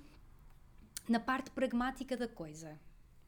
na 1.08 1.20
parte 1.20 1.52
pragmática 1.52 2.18
da 2.18 2.28
coisa. 2.28 2.78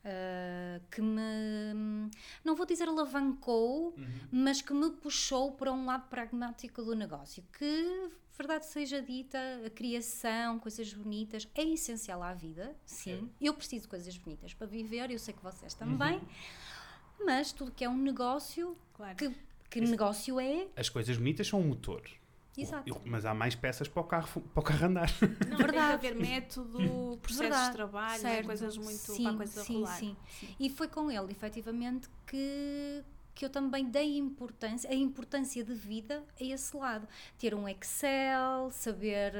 Uh, 0.03 0.81
que 0.89 0.99
me, 0.99 2.09
não 2.43 2.55
vou 2.55 2.65
dizer 2.65 2.87
alavancou, 2.87 3.93
uhum. 3.95 4.07
mas 4.31 4.59
que 4.59 4.73
me 4.73 4.89
puxou 4.89 5.51
para 5.51 5.71
um 5.71 5.85
lado 5.85 6.09
pragmático 6.09 6.81
do 6.81 6.95
negócio, 6.95 7.43
que 7.53 8.09
verdade 8.41 8.65
seja 8.65 9.01
dita, 9.01 9.37
a 9.65 9.69
criação, 9.69 10.59
coisas 10.59 10.93
bonitas, 10.93 11.47
é 11.55 11.63
essencial 11.63 12.21
à 12.23 12.33
vida, 12.33 12.75
sim. 12.85 13.29
É. 13.39 13.47
Eu 13.47 13.53
preciso 13.53 13.83
de 13.83 13.87
coisas 13.87 14.17
bonitas 14.17 14.53
para 14.53 14.67
viver, 14.67 15.11
eu 15.11 15.19
sei 15.19 15.33
que 15.33 15.43
vocês 15.43 15.73
também. 15.73 16.15
Uhum. 16.15 17.25
Mas 17.25 17.51
tudo 17.51 17.71
que 17.71 17.83
é 17.83 17.89
um 17.89 17.97
negócio, 17.97 18.75
claro. 18.93 19.15
que, 19.15 19.31
que 19.69 19.81
negócio 19.81 20.39
é. 20.39 20.67
As 20.75 20.89
coisas 20.89 21.15
bonitas 21.17 21.47
são 21.47 21.59
um 21.59 21.67
motor. 21.67 22.01
Exato. 22.57 22.89
Eu, 22.89 23.01
mas 23.05 23.25
há 23.25 23.33
mais 23.33 23.55
peças 23.55 23.87
para 23.87 24.01
o 24.01 24.03
carro, 24.03 24.41
para 24.41 24.59
o 24.59 24.63
carro 24.63 24.85
andar. 24.87 25.09
Não, 25.21 25.57
Verdade. 25.57 25.71
tem 25.71 25.71
que 25.71 26.07
haver 26.07 26.15
método, 26.15 27.17
processos 27.21 27.37
Verdade. 27.37 27.67
de 27.67 27.75
trabalho, 27.75 28.27
é? 28.27 28.43
coisas 28.43 28.77
muito 28.77 28.97
sim, 28.97 29.23
para 29.23 29.31
a 29.31 29.37
coisa 29.37 29.63
sim, 29.63 29.73
rolar. 29.75 29.97
Sim. 29.97 30.17
sim. 30.27 30.55
E 30.59 30.69
foi 30.69 30.87
com 30.87 31.09
ele, 31.09 31.31
efetivamente, 31.31 32.09
que, 32.27 33.03
que 33.33 33.45
eu 33.45 33.49
também 33.49 33.85
dei 33.85 34.17
importância, 34.17 34.89
a 34.89 34.93
importância 34.93 35.63
de 35.63 35.73
vida 35.73 36.23
a 36.39 36.43
esse 36.43 36.75
lado. 36.75 37.07
Ter 37.37 37.55
um 37.55 37.67
Excel, 37.67 38.69
saber, 38.71 39.33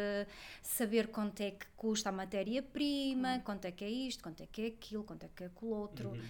saber 0.61 1.07
quanto 1.07 1.41
é 1.41 1.51
que 1.51 1.65
custa 1.75 2.09
a 2.09 2.11
matéria-prima, 2.11 3.35
uhum. 3.35 3.41
quanto 3.41 3.65
é 3.65 3.71
que 3.71 3.83
é 3.83 3.89
isto, 3.89 4.23
quanto 4.23 4.41
é 4.41 4.47
que 4.47 4.61
é 4.61 4.67
aquilo, 4.67 5.03
quanto 5.03 5.23
é 5.23 5.29
que 5.35 5.43
é 5.43 5.47
aquilo 5.47 5.71
outro. 5.71 6.09
Uhum. 6.09 6.21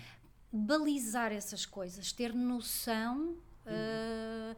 Balizar 0.52 1.32
essas 1.32 1.66
coisas, 1.66 2.12
ter 2.12 2.34
noção. 2.34 3.36
Uhum. 3.66 4.54
Uh, 4.54 4.56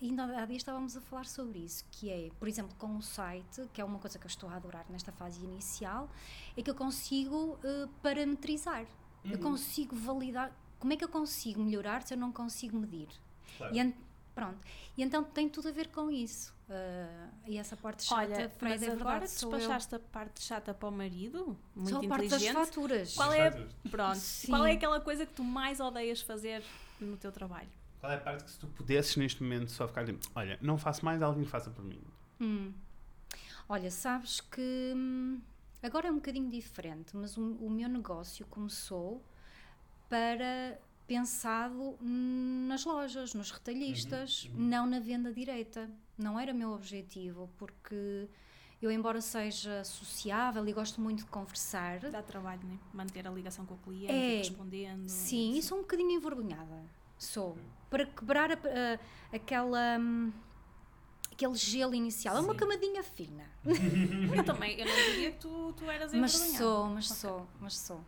ainda 0.00 0.24
há 0.24 0.46
dias 0.46 0.58
estávamos 0.62 0.96
a 0.96 1.00
falar 1.00 1.26
sobre 1.26 1.58
isso, 1.58 1.84
que 1.90 2.10
é, 2.10 2.30
por 2.38 2.48
exemplo, 2.48 2.74
com 2.76 2.96
o 2.96 3.02
site, 3.02 3.68
que 3.72 3.80
é 3.80 3.84
uma 3.84 3.98
coisa 3.98 4.18
que 4.18 4.26
eu 4.26 4.28
estou 4.28 4.48
a 4.48 4.56
adorar 4.56 4.86
nesta 4.88 5.12
fase 5.12 5.44
inicial, 5.44 6.08
é 6.56 6.62
que 6.62 6.70
eu 6.70 6.74
consigo 6.74 7.58
uh, 7.62 7.88
parametrizar. 8.02 8.86
Eu 9.24 9.36
uhum. 9.36 9.38
consigo 9.38 9.94
validar 9.94 10.52
como 10.82 10.94
é 10.94 10.96
que 10.96 11.04
eu 11.04 11.08
consigo 11.08 11.62
melhorar 11.62 12.02
se 12.02 12.12
eu 12.12 12.18
não 12.18 12.32
consigo 12.32 12.76
medir? 12.76 13.06
Claro. 13.56 13.72
E, 13.72 13.94
Pronto. 14.34 14.58
E 14.96 15.02
então 15.04 15.22
tem 15.22 15.48
tudo 15.48 15.68
a 15.68 15.70
ver 15.70 15.88
com 15.88 16.10
isso. 16.10 16.52
Uh, 16.68 17.30
e 17.46 17.56
essa 17.56 17.76
parte 17.76 18.02
chata, 18.02 18.20
Olha, 18.20 18.52
mas 18.60 18.82
é 18.82 18.86
agora 18.86 19.20
verdade, 19.20 19.30
sou 19.30 19.52
eu. 19.52 19.58
despachaste 19.58 19.94
a 19.94 19.98
parte 20.00 20.42
chata 20.42 20.74
para 20.74 20.88
o 20.88 20.90
marido, 20.90 21.56
muito 21.76 21.90
Só 21.90 21.98
a 21.98 22.08
parte 22.08 22.28
das 22.28 22.42
inteligente. 22.42 22.66
faturas. 22.66 23.14
Qual 23.14 23.32
é, 23.32 23.50
pronto, 23.90 24.16
Sim. 24.16 24.48
qual 24.48 24.66
é 24.66 24.72
aquela 24.72 25.00
coisa 25.00 25.24
que 25.24 25.32
tu 25.32 25.44
mais 25.44 25.78
odeias 25.78 26.20
fazer 26.20 26.64
no 26.98 27.16
teu 27.16 27.30
trabalho? 27.30 27.68
Qual 28.00 28.10
é 28.10 28.16
a 28.16 28.20
parte 28.20 28.42
que 28.42 28.50
se 28.50 28.58
tu 28.58 28.66
pudesses 28.66 29.14
neste 29.16 29.40
momento 29.40 29.70
só 29.70 29.86
ficar 29.86 30.04
tipo, 30.04 30.18
olha, 30.34 30.58
não 30.60 30.76
faço 30.76 31.04
mais, 31.04 31.22
alguém 31.22 31.44
faça 31.44 31.70
por 31.70 31.84
mim? 31.84 32.02
Hum. 32.40 32.72
Olha, 33.68 33.90
sabes 33.90 34.40
que 34.40 34.92
hum, 34.96 35.40
agora 35.80 36.08
é 36.08 36.10
um 36.10 36.16
bocadinho 36.16 36.50
diferente, 36.50 37.16
mas 37.16 37.36
o, 37.36 37.52
o 37.60 37.70
meu 37.70 37.88
negócio 37.88 38.44
começou 38.46 39.22
para 40.12 40.78
pensado 41.06 41.96
nas 42.02 42.84
lojas, 42.84 43.32
nos 43.32 43.50
retalhistas, 43.50 44.50
não 44.54 44.84
na 44.86 45.00
venda 45.00 45.32
direta. 45.32 45.88
Não 46.18 46.38
era 46.38 46.52
meu 46.52 46.70
objetivo, 46.72 47.48
porque 47.56 48.28
eu, 48.82 48.90
embora 48.90 49.22
seja 49.22 49.82
sociável 49.84 50.68
e 50.68 50.72
gosto 50.74 51.00
muito 51.00 51.20
de 51.20 51.30
conversar, 51.30 51.98
Dá 52.10 52.20
trabalho, 52.22 52.60
né? 52.68 52.78
Manter 52.92 53.26
a 53.26 53.30
ligação 53.30 53.64
com 53.64 53.72
o 53.72 53.78
cliente, 53.78 54.12
É, 54.12 54.36
respondendo. 54.36 55.08
sim, 55.08 55.56
e 55.56 55.62
sou 55.62 55.78
um 55.78 55.80
bocadinho 55.80 56.10
envergonhada. 56.10 56.84
Sou. 57.16 57.56
Para 57.88 58.04
quebrar 58.04 58.52
a- 58.52 58.54
a- 58.56 59.34
aquela. 59.34 59.96
hum, 59.98 60.30
aquele 61.32 61.54
gelo 61.54 61.94
inicial. 61.94 62.36
É 62.36 62.40
uma 62.40 62.52
Sim. 62.52 62.58
camadinha 62.58 63.02
fina. 63.02 63.44
Eu 64.36 64.44
também, 64.44 64.78
eu 64.78 64.84
não 64.84 64.94
diria 64.94 65.30
que 65.32 65.38
tu, 65.38 65.72
tu 65.72 65.84
eras 65.90 66.12
Mas 66.12 66.34
envergonhada. 66.34 66.58
sou, 66.64 66.86
mas 66.90 67.08
sou, 67.08 67.46
mas 67.60 67.78
sou. 67.78 68.00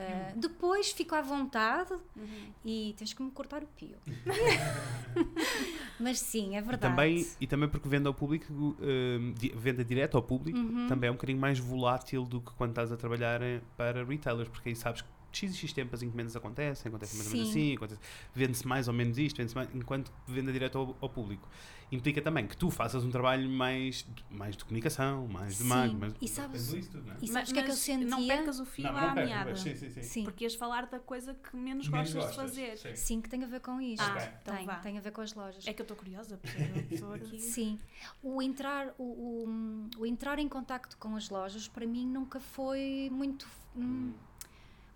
Uh, 0.00 0.38
Depois 0.38 0.90
fico 0.92 1.14
à 1.14 1.20
vontade 1.22 1.92
Uhum. 2.16 2.52
e 2.64 2.94
tens 2.96 3.12
que 3.12 3.22
me 3.22 3.30
cortar 3.30 3.62
o 3.62 3.66
pio. 3.66 3.96
mas 5.98 6.18
sim, 6.20 6.56
é 6.56 6.58
E 6.58 6.62
verdade. 6.62 6.80
também, 6.94 7.26
e 7.40 7.46
também 7.46 7.68
porque 7.68 7.88
venda 7.88 8.08
ao 8.08 8.14
público, 8.14 8.46
hum, 8.52 9.34
di- 9.36 9.52
venda 9.54 9.84
direta 9.84 10.16
ao 10.16 10.22
público, 10.22 10.58
Uhum. 10.58 10.86
também 10.86 11.08
é 11.08 11.10
um 11.10 11.14
bocadinho 11.14 11.38
mais 11.38 11.58
volátil 11.58 12.24
do 12.24 12.40
que 12.40 12.52
quando 12.54 12.70
estás 12.70 12.90
a 12.92 12.96
trabalhar 12.96 13.42
em- 13.42 13.60
para 13.76 14.04
retailers, 14.04 14.48
porque 14.48 14.70
aí 14.70 14.76
sabes 14.76 15.02
que 15.02 15.08
X 15.32 15.52
e 15.54 15.56
X 15.56 15.72
tempo 15.72 15.94
as 15.94 16.02
encomendas 16.02 16.34
acontecem, 16.36 16.88
acontecem 16.88 17.16
mais 17.18 17.28
ou 17.30 17.36
menos 17.36 17.52
Sim. 17.52 17.60
assim, 17.60 17.76
acontece- 17.76 18.00
vende-se 18.34 18.66
mais 18.66 18.88
ou 18.88 18.94
menos 18.94 19.18
isto, 19.18 19.36
vende-se 19.36 19.54
mais, 19.54 19.68
enquanto 19.74 20.12
venda 20.26 20.52
direto 20.52 20.78
ao, 20.78 20.96
ao 21.00 21.08
público. 21.08 21.48
Implica 21.92 22.22
também 22.22 22.46
que 22.46 22.56
tu 22.56 22.70
faças 22.70 23.04
um 23.04 23.10
trabalho 23.10 23.50
mais, 23.50 24.06
de- 24.08 24.24
mais 24.30 24.56
de 24.56 24.64
comunicação, 24.64 25.26
mais 25.26 25.58
de 25.58 25.64
marketing, 25.64 25.96
mais 25.98 26.14
E 26.20 26.28
sabes- 26.28 26.72
isso 26.72 26.90
tudo, 26.92 27.04
não 27.08 27.14
é? 27.14 27.16
E 27.20 27.26
sabes 27.26 27.50
o 27.50 27.52
que 27.52 27.58
é 27.58 27.62
que 27.64 27.70
eu 27.70 27.74
sentia? 27.74 28.06
Não 28.06 28.26
percas 28.28 28.60
o 28.60 28.64
fio 28.64 28.86
à 28.86 29.12
meada. 29.12 29.56
sim, 29.56 29.74
sim, 29.74 29.90
sim. 29.90 30.02
Sim. 30.02 30.22
Porque 30.24 30.44
ias 30.44 30.54
falar 30.54 30.86
da 30.86 31.00
coisa 31.00 31.34
que 31.34 31.56
menos, 31.56 31.88
Menos 31.88 32.12
gostas, 32.12 32.36
gostas, 32.36 32.52
de 32.54 32.60
fazer. 32.60 32.76
sim. 32.78 32.94
Sim, 32.94 33.20
que 33.20 33.28
tem 33.28 33.42
a 33.42 33.46
ver 33.48 33.60
com 33.60 33.80
isto. 33.80 34.02
Ah, 34.04 34.12
Ok. 34.14 34.28
então 34.42 34.56
tem, 34.56 34.66
vá. 34.66 34.76
tem 34.76 34.98
a 34.98 35.00
ver 35.00 35.10
com 35.10 35.20
as 35.20 35.34
lojas. 35.34 35.66
É 35.66 35.72
que 35.72 35.82
eu 35.82 35.84
estou 35.84 35.96
curiosa, 35.96 36.36
porque 36.36 36.56
eu 36.62 36.94
estou 36.94 37.12
aqui. 37.14 37.40
Sim, 37.40 37.76
o 38.22 38.40
entrar, 38.40 38.94
o, 38.96 39.02
o, 39.02 39.88
o 39.98 40.06
entrar 40.06 40.38
em 40.38 40.48
contacto 40.48 40.96
com 40.96 41.16
as 41.16 41.28
lojas 41.28 41.66
para 41.66 41.86
mim 41.88 42.06
nunca 42.06 42.38
foi 42.38 43.08
muito. 43.10 43.48
hum, 43.74 44.12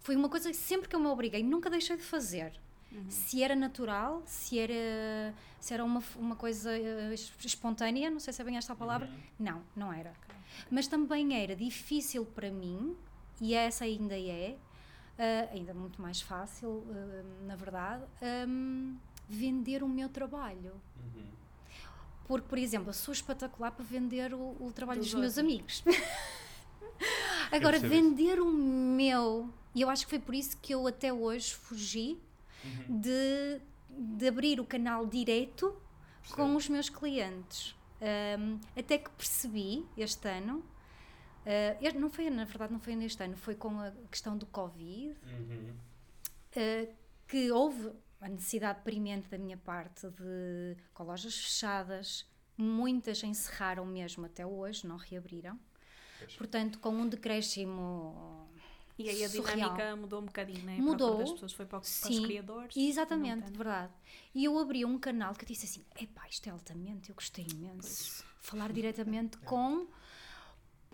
foi 0.05 0.15
uma 0.17 0.29
coisa 0.29 0.51
que 0.51 0.57
sempre 0.57 0.87
que 0.87 0.95
eu 0.95 1.01
me 1.01 1.07
obriguei, 1.07 1.43
nunca 1.43 1.71
deixei 1.71 1.97
de 1.97 2.03
fazer. 2.03 2.53
Uhum. 2.93 3.07
Se 3.09 3.43
era 3.43 3.57
natural, 3.57 4.23
se 4.27 4.59
era, 4.59 5.35
se 5.59 5.73
era 5.73 5.83
uma, 5.83 6.03
uma 6.17 6.37
coisa 6.37 6.71
eh, 6.79 7.15
es- 7.15 7.33
espontânea, 7.43 8.11
não 8.11 8.21
sei 8.21 8.33
se 8.35 8.43
é 8.43 8.45
bem 8.45 8.59
esta 8.59 8.75
a 8.75 8.77
palavra, 8.77 9.11
não, 9.41 9.63
não 9.75 9.91
era. 9.91 10.13
Mas 10.71 10.87
também 10.87 11.35
era 11.43 11.57
difícil 11.57 12.27
para 12.27 12.51
mim, 12.51 12.95
e 13.41 13.55
essa 13.55 13.85
ainda 13.85 14.15
é, 14.17 14.57
eh, 15.19 15.49
ainda 15.53 15.73
muito 15.73 16.01
mais 16.03 16.21
fácil, 16.21 16.85
eh, 16.95 17.23
na 17.47 17.57
verdade, 17.57 18.05
hum, 18.47 18.97
vender 19.27 19.83
o 19.83 19.89
meu 19.89 20.11
trabalho. 20.11 20.75
Uhum. 21.03 21.25
Porque, 22.29 22.47
por 22.47 22.59
exemplo, 22.59 22.91
eu 22.91 22.95
sou 22.95 23.13
espetacular 23.13 23.71
para 23.71 23.85
vender 23.87 24.35
o, 24.35 24.55
o 24.61 24.71
trabalho 24.75 25.01
Dos 25.01 25.13
dos, 25.13 25.19
meus 25.21 25.39
amigos. 25.39 25.83
Agora, 27.51 27.79
vender 27.79 28.39
o 28.41 28.51
meu, 28.51 29.49
e 29.75 29.81
eu 29.83 29.91
acho 29.91 30.05
que 30.05 30.11
foi 30.11 30.19
por 30.19 30.35
isso 30.35 30.57
que 30.59 30.73
eu 30.75 30.87
até 30.87 31.13
hoje 31.13 31.55
fugi 31.55 32.19
Uhum. 32.65 32.99
de, 33.01 33.61
de 33.91 34.27
abrir 34.27 34.59
o 34.59 34.65
canal 34.65 35.05
direto 35.07 35.69
com 36.31 36.37
Percebo. 36.37 36.57
os 36.57 36.69
meus 36.71 36.89
clientes. 36.89 37.77
Um, 38.39 38.59
até 38.75 38.97
que 38.97 39.11
percebi 39.11 39.85
este 39.99 40.27
ano, 40.29 40.59
uh, 41.45 41.99
não 42.01 42.09
foi, 42.09 42.31
na 42.31 42.45
verdade, 42.47 42.73
não 42.73 42.81
foi 42.81 42.97
neste 42.97 43.23
ano, 43.23 43.37
foi 43.37 43.55
com 43.55 43.79
a 43.81 43.91
questão 44.11 44.37
do 44.39 44.47
Covid, 44.47 45.15
Uhum. 45.27 45.75
uh, 46.57 46.95
que 47.29 47.51
houve 47.51 47.93
a 48.21 48.29
necessidade 48.31 48.81
premente 48.83 49.29
da 49.29 49.37
minha 49.37 49.59
parte 49.59 50.09
de, 50.09 50.77
com 50.95 51.05
lojas 51.05 51.37
fechadas, 51.37 52.27
muitas 52.57 53.23
encerraram 53.23 53.85
mesmo 53.85 54.25
até 54.25 54.47
hoje, 54.47 54.87
não 54.87 54.97
reabriram. 54.97 55.59
Pois. 56.19 56.35
Portanto, 56.37 56.79
com 56.79 56.91
um 56.91 57.07
decréscimo 57.09 58.49
E 58.97 59.09
aí 59.09 59.25
a 59.25 59.29
surreal. 59.29 59.57
dinâmica 59.57 59.97
mudou 59.97 60.21
um 60.21 60.27
bocadinho, 60.27 60.65
né? 60.65 60.77
Mudou. 60.79 60.93
A 60.93 60.97
procura 60.99 61.25
das 61.25 61.33
pessoas 61.33 61.53
foi 61.53 61.67
para, 61.67 61.81
para 61.81 62.11
os 62.11 62.19
criadores. 62.21 62.77
Exatamente, 62.77 63.51
verdade. 63.51 63.93
E 64.35 64.45
eu 64.45 64.59
abri 64.59 64.85
um 64.85 64.99
canal 64.99 65.35
que 65.35 65.45
eu 65.45 65.49
disse 65.49 65.67
assim: 65.67 65.85
epá, 66.01 66.27
isto 66.29 66.47
é 66.49 66.51
altamente, 66.51 67.09
eu 67.09 67.15
gostei 67.15 67.47
imenso. 67.51 68.25
Falar 68.41 68.73
diretamente 68.73 69.37
com. 69.45 69.87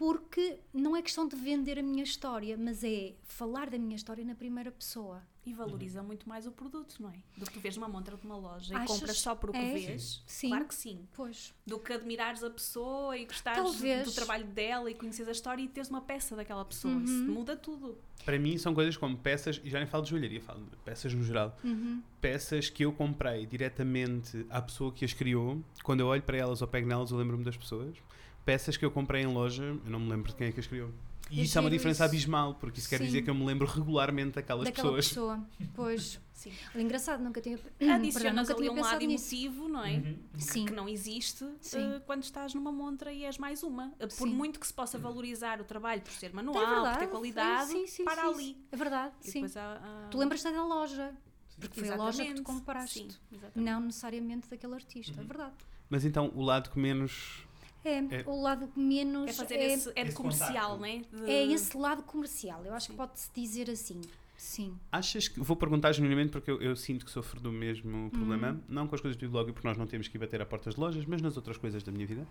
Porque 0.00 0.58
não 0.72 0.96
é 0.96 1.02
questão 1.02 1.28
de 1.28 1.36
vender 1.36 1.78
a 1.78 1.82
minha 1.82 2.02
história, 2.02 2.56
mas 2.56 2.82
é 2.82 3.12
falar 3.22 3.68
da 3.68 3.76
minha 3.76 3.94
história 3.94 4.24
na 4.24 4.34
primeira 4.34 4.72
pessoa. 4.72 5.20
E 5.44 5.52
valoriza 5.52 6.02
muito 6.02 6.26
mais 6.26 6.46
o 6.46 6.50
produto, 6.52 6.96
não 7.00 7.10
é? 7.10 7.16
Do 7.36 7.44
que 7.44 7.52
tu 7.52 7.60
vês 7.60 7.76
uma 7.76 7.86
montra 7.86 8.16
de 8.16 8.24
uma 8.24 8.36
loja 8.38 8.74
Achas? 8.78 8.96
e 8.96 8.98
compras 8.98 9.18
só 9.18 9.34
por 9.34 9.50
o 9.50 9.52
que 9.52 9.58
É? 9.58 9.74
vês. 9.74 10.22
Sim. 10.24 10.48
Claro 10.48 10.64
que 10.64 10.74
sim. 10.74 11.06
Pois. 11.12 11.54
Do 11.66 11.78
que 11.78 11.92
admirares 11.92 12.42
a 12.42 12.48
pessoa 12.48 13.14
e 13.18 13.26
gostares 13.26 13.62
Talvez. 13.62 14.06
do 14.06 14.12
trabalho 14.12 14.46
dela 14.46 14.90
e 14.90 14.94
conheces 14.94 15.28
a 15.28 15.32
história 15.32 15.62
e 15.62 15.68
teres 15.68 15.90
uma 15.90 16.00
peça 16.00 16.34
daquela 16.34 16.64
pessoa. 16.64 16.94
Uhum. 16.94 17.04
Isso 17.04 17.24
muda 17.24 17.54
tudo. 17.54 17.98
Para 18.24 18.38
mim 18.38 18.56
são 18.56 18.72
coisas 18.72 18.96
como 18.96 19.18
peças, 19.18 19.60
e 19.62 19.68
já 19.68 19.78
nem 19.78 19.86
falo 19.86 20.02
de 20.04 20.10
joalharia, 20.10 20.40
falo 20.40 20.64
de 20.64 20.76
peças 20.78 21.12
no 21.12 21.22
geral. 21.22 21.58
Uhum. 21.62 22.02
Peças 22.22 22.70
que 22.70 22.86
eu 22.86 22.92
comprei 22.92 23.44
diretamente 23.44 24.46
à 24.48 24.62
pessoa 24.62 24.90
que 24.92 25.04
as 25.04 25.12
criou. 25.12 25.62
Quando 25.82 26.00
eu 26.00 26.06
olho 26.06 26.22
para 26.22 26.38
elas 26.38 26.62
ou 26.62 26.68
pego 26.68 26.88
nelas, 26.88 27.10
eu 27.10 27.18
lembro-me 27.18 27.44
das 27.44 27.56
pessoas. 27.56 27.96
Peças 28.44 28.76
que 28.76 28.84
eu 28.84 28.90
comprei 28.90 29.22
em 29.22 29.26
loja, 29.26 29.62
eu 29.64 29.90
não 29.90 30.00
me 30.00 30.10
lembro 30.10 30.28
de 30.30 30.36
quem 30.36 30.48
é 30.48 30.52
que 30.52 30.60
as 30.60 30.66
criou. 30.66 30.90
E 31.30 31.40
É 31.40 31.42
isso 31.44 31.56
é 31.56 31.60
uma 31.60 31.70
diferença 31.70 32.04
isso. 32.04 32.12
abismal, 32.12 32.54
porque 32.54 32.80
isso 32.80 32.88
quer 32.88 32.98
Sim. 32.98 33.04
dizer 33.04 33.22
que 33.22 33.30
eu 33.30 33.34
me 33.34 33.44
lembro 33.44 33.64
regularmente 33.64 34.34
daquelas 34.34 34.64
Daquela 34.64 34.88
pessoas. 34.96 35.08
pessoa. 35.08 35.40
Pois. 35.74 36.20
Sim. 36.34 36.50
Engraçado, 36.74 37.22
nunca 37.22 37.40
tinha. 37.40 37.56
Adicionas 37.78 38.14
Perdão, 38.16 38.32
nunca 38.42 38.52
ali 38.54 38.62
tinha 38.62 38.72
um 38.72 38.74
pensado 38.74 38.92
lado 38.94 39.06
nisso. 39.06 39.34
emotivo, 39.34 39.68
não 39.68 39.84
é? 39.84 39.92
Uhum. 39.98 40.16
Sim. 40.38 40.64
Que 40.64 40.72
não 40.72 40.88
existe 40.88 41.46
Sim. 41.60 41.78
eh, 41.96 42.00
quando 42.06 42.22
estás 42.24 42.54
numa 42.54 42.72
montra 42.72 43.12
e 43.12 43.24
és 43.24 43.36
mais 43.38 43.62
uma. 43.62 43.92
Eh, 44.00 44.06
Por 44.06 44.26
Sim. 44.26 44.34
muito 44.34 44.58
que 44.58 44.66
se 44.66 44.72
possa 44.74 44.98
valorizar 44.98 45.60
o 45.60 45.64
trabalho 45.64 46.00
por 46.00 46.10
ser 46.12 46.26
É 46.26 46.32
manual, 46.32 46.64
por 46.64 46.74
verdade. 46.74 46.98
ter 47.00 47.06
qualidade, 47.08 47.70
sim, 47.70 47.86
sim, 47.86 48.04
para 48.04 48.22
sim, 48.22 48.28
ali. 48.34 48.56
É 48.72 48.76
verdade, 48.76 49.14
E 49.22 49.30
sim. 49.30 49.44
há- 49.54 49.80
há- 50.06 50.08
Tu 50.10 50.16
lembras-te 50.18 50.50
da 50.50 50.64
loja, 50.64 51.14
porque 51.60 51.78
foi 51.78 51.90
a 51.90 51.94
loja 51.96 52.24
que 52.24 52.30
tu 52.32 52.40
Exatamente. 52.40 52.42
compraste. 52.42 52.98
Sim, 53.00 53.08
exatamente. 53.30 53.70
Não 53.70 53.80
necessariamente 53.82 54.48
daquele 54.48 54.74
artista, 54.74 55.20
é 55.20 55.24
verdade. 55.24 55.54
Mas 55.90 56.04
então, 56.06 56.32
o 56.34 56.42
lado 56.42 56.70
que 56.70 56.78
menos. 56.78 57.46
É, 57.84 57.98
É- 57.98 58.24
o 58.26 58.40
lado 58.42 58.70
menos. 58.76 59.30
É 59.30 59.32
fazer 59.32 59.54
é, 59.56 59.72
esse, 59.72 59.90
é 59.94 60.02
esse 60.02 60.14
comercial, 60.14 60.76
contacto. 60.78 60.80
né? 61.16 61.24
De- 61.26 61.30
é 61.30 61.46
esse 61.46 61.76
lado 61.76 62.02
comercial. 62.02 62.64
Eu 62.64 62.74
acho 62.74 62.86
Sim. 62.86 62.92
que 62.92 62.96
pode-se 62.98 63.30
dizer 63.34 63.70
assim. 63.70 64.00
Sim. 64.36 64.74
Achas 64.90 65.28
que. 65.28 65.38
Vou 65.40 65.56
perguntar 65.56 65.92
genuinamente 65.92 66.30
porque 66.30 66.50
eu, 66.50 66.60
eu 66.62 66.74
sinto 66.76 67.04
que 67.04 67.10
sofro 67.10 67.40
do 67.40 67.50
mesmo 67.52 68.10
problema. 68.10 68.52
Uhum. 68.52 68.60
Não 68.68 68.86
com 68.86 68.94
as 68.94 69.00
coisas 69.00 69.16
do 69.18 69.28
blog, 69.28 69.52
porque 69.52 69.66
nós 69.68 69.76
não 69.76 69.86
temos 69.86 70.08
que 70.08 70.16
ir 70.16 70.20
bater 70.20 70.40
a 70.40 70.46
portas 70.46 70.74
de 70.74 70.80
lojas, 70.80 71.04
mas 71.06 71.20
nas 71.22 71.36
outras 71.36 71.56
coisas 71.58 71.82
da 71.82 71.90
minha 71.92 72.06
vida. 72.06 72.26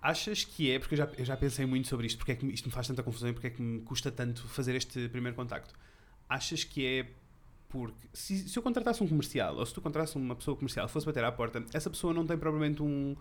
Achas 0.00 0.42
que 0.42 0.70
é, 0.70 0.78
porque 0.80 0.94
eu 0.94 0.98
já, 0.98 1.08
eu 1.16 1.24
já 1.24 1.36
pensei 1.36 1.64
muito 1.64 1.86
sobre 1.86 2.06
isto, 2.08 2.18
porque 2.18 2.32
é 2.32 2.34
que 2.34 2.44
isto 2.46 2.66
me 2.66 2.72
faz 2.72 2.88
tanta 2.88 3.02
confusão 3.04 3.28
e 3.30 3.32
porque 3.32 3.46
é 3.46 3.50
que 3.50 3.62
me 3.62 3.80
custa 3.82 4.10
tanto 4.10 4.42
fazer 4.48 4.74
este 4.74 5.08
primeiro 5.08 5.36
contacto? 5.36 5.72
Achas 6.28 6.64
que 6.64 6.84
é 6.84 7.06
porque 7.68 8.08
se, 8.12 8.48
se 8.48 8.58
eu 8.58 8.62
contratasse 8.62 9.02
um 9.02 9.08
comercial, 9.08 9.56
ou 9.56 9.64
se 9.64 9.72
tu 9.72 9.80
contratasse 9.80 10.16
uma 10.16 10.34
pessoa 10.34 10.56
comercial, 10.56 10.88
fosse 10.88 11.06
bater 11.06 11.22
à 11.24 11.30
porta, 11.30 11.64
essa 11.72 11.88
pessoa 11.88 12.12
não 12.12 12.26
tem 12.26 12.36
provavelmente 12.36 12.82
um, 12.82 13.16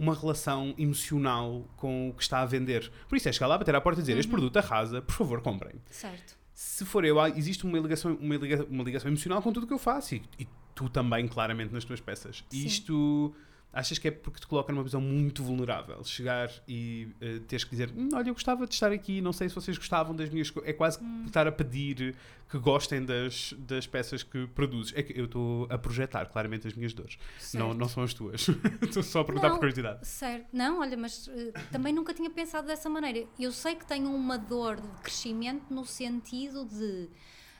uma 0.00 0.14
relação 0.14 0.74
emocional 0.78 1.68
com 1.76 2.08
o 2.08 2.14
que 2.14 2.22
está 2.22 2.40
a 2.40 2.46
vender. 2.46 2.90
Por 3.08 3.16
isso 3.16 3.28
é 3.28 3.32
chegar 3.32 3.46
lá, 3.46 3.58
bater 3.58 3.74
à 3.74 3.80
porta 3.80 4.00
e 4.00 4.02
dizer: 4.02 4.16
Este 4.18 4.30
produto 4.30 4.56
arrasa, 4.56 5.02
por 5.02 5.14
favor, 5.14 5.40
comprem. 5.42 5.74
Certo. 5.90 6.38
Se 6.54 6.84
for 6.84 7.04
eu, 7.04 7.18
existe 7.36 7.64
uma 7.64 7.78
ligação, 7.78 8.14
uma 8.20 8.36
liga- 8.36 8.66
uma 8.68 8.82
ligação 8.84 9.08
emocional 9.10 9.40
com 9.42 9.52
tudo 9.52 9.64
o 9.64 9.66
que 9.66 9.72
eu 9.72 9.78
faço 9.78 10.14
e, 10.14 10.22
e 10.38 10.46
tu 10.74 10.88
também, 10.88 11.26
claramente, 11.28 11.72
nas 11.72 11.84
tuas 11.84 12.00
peças. 12.00 12.44
Sim. 12.50 12.66
Isto 12.66 13.34
achas 13.72 13.98
que 13.98 14.08
é 14.08 14.10
porque 14.10 14.40
te 14.40 14.46
coloca 14.46 14.72
numa 14.72 14.82
visão 14.84 15.00
muito 15.00 15.42
vulnerável? 15.42 16.02
Chegar 16.04 16.50
e 16.66 17.08
eh, 17.20 17.40
teres 17.46 17.64
que 17.64 17.70
dizer: 17.70 17.90
"Hum, 17.96 18.08
Olha, 18.14 18.28
eu 18.28 18.34
gostava 18.34 18.66
de 18.66 18.74
estar 18.74 18.90
aqui, 18.92 19.20
não 19.20 19.32
sei 19.32 19.48
se 19.48 19.54
vocês 19.54 19.76
gostavam 19.78 20.14
das 20.14 20.28
minhas 20.30 20.50
coisas. 20.50 20.68
É 20.68 20.72
quase 20.72 21.02
Hum. 21.02 21.24
estar 21.26 21.46
a 21.46 21.52
pedir 21.52 22.14
que 22.50 22.58
gostem 22.58 23.04
das, 23.04 23.54
das 23.58 23.86
peças 23.86 24.24
que 24.24 24.46
produzes. 24.48 24.92
É 24.96 25.02
que 25.04 25.18
eu 25.18 25.26
estou 25.26 25.68
a 25.70 25.78
projetar 25.78 26.26
claramente 26.26 26.66
as 26.66 26.74
minhas 26.74 26.92
dores, 26.92 27.16
não, 27.54 27.66
certo. 27.68 27.74
não 27.78 27.88
são 27.88 28.02
as 28.02 28.12
tuas. 28.12 28.48
Estou 28.82 29.02
só 29.04 29.20
a 29.20 29.24
perguntar 29.24 29.48
Não. 29.48 29.54
por 29.54 29.60
curiosidade. 29.60 30.04
Certo. 30.06 30.46
Não, 30.52 30.80
olha, 30.80 30.96
mas 30.96 31.28
eh, 31.28 31.52
também 31.70 31.92
nunca 31.92 32.12
tinha 32.12 32.28
pensado 32.28 32.66
dessa 32.66 32.88
maneira. 32.90 33.24
Eu 33.38 33.52
sei 33.52 33.76
que 33.76 33.86
tenho 33.86 34.12
uma 34.12 34.36
dor 34.36 34.80
de 34.80 34.88
crescimento 35.02 35.72
no 35.72 35.86
sentido 35.86 36.64
de 36.64 37.08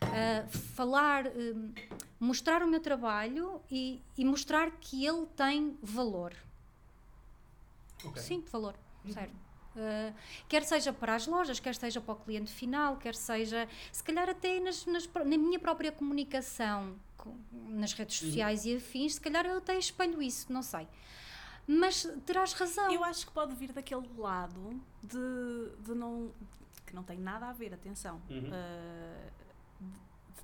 ah, 0.02 0.46
falar, 0.48 1.26
eh, 1.26 1.54
mostrar 2.18 2.62
o 2.62 2.66
meu 2.68 2.80
trabalho 2.80 3.60
e, 3.70 4.02
e 4.16 4.24
mostrar 4.24 4.70
que 4.72 5.04
ele 5.04 5.26
tem 5.36 5.76
valor. 5.82 6.34
Ok. 8.04 8.22
Sim, 8.22 8.44
valor, 8.50 8.74
certo. 9.12 9.34
Uh, 9.76 10.12
quer 10.48 10.64
seja 10.64 10.92
para 10.92 11.14
as 11.14 11.28
lojas, 11.28 11.60
quer 11.60 11.76
seja 11.76 12.00
para 12.00 12.12
o 12.14 12.16
cliente 12.16 12.50
final, 12.50 12.96
quer 12.96 13.14
seja, 13.14 13.68
se 13.92 14.02
calhar 14.02 14.28
até 14.28 14.58
nas, 14.58 14.84
nas 14.84 15.06
na 15.06 15.38
minha 15.38 15.60
própria 15.60 15.92
comunicação 15.92 16.96
com- 17.16 17.36
nas 17.68 17.92
redes 17.92 18.18
sociais 18.18 18.64
e 18.64 18.74
afins, 18.74 19.14
se 19.14 19.20
calhar 19.20 19.46
eu 19.46 19.58
até 19.58 19.78
espelho 19.78 20.20
isso, 20.20 20.52
não 20.52 20.62
sei. 20.62 20.88
Mas 21.68 22.02
terás 22.26 22.52
razão. 22.52 22.90
Eu 22.90 23.04
acho 23.04 23.24
que 23.26 23.32
pode 23.32 23.54
vir 23.54 23.72
daquele 23.72 24.08
lado 24.18 24.80
de, 25.04 25.84
de 25.84 25.94
não. 25.94 26.32
que 26.84 26.92
não 26.92 27.04
tem 27.04 27.18
nada 27.18 27.46
a 27.46 27.52
ver, 27.52 27.72
atenção. 27.72 28.20
Uhum. 28.28 28.48
uh, 28.48 29.39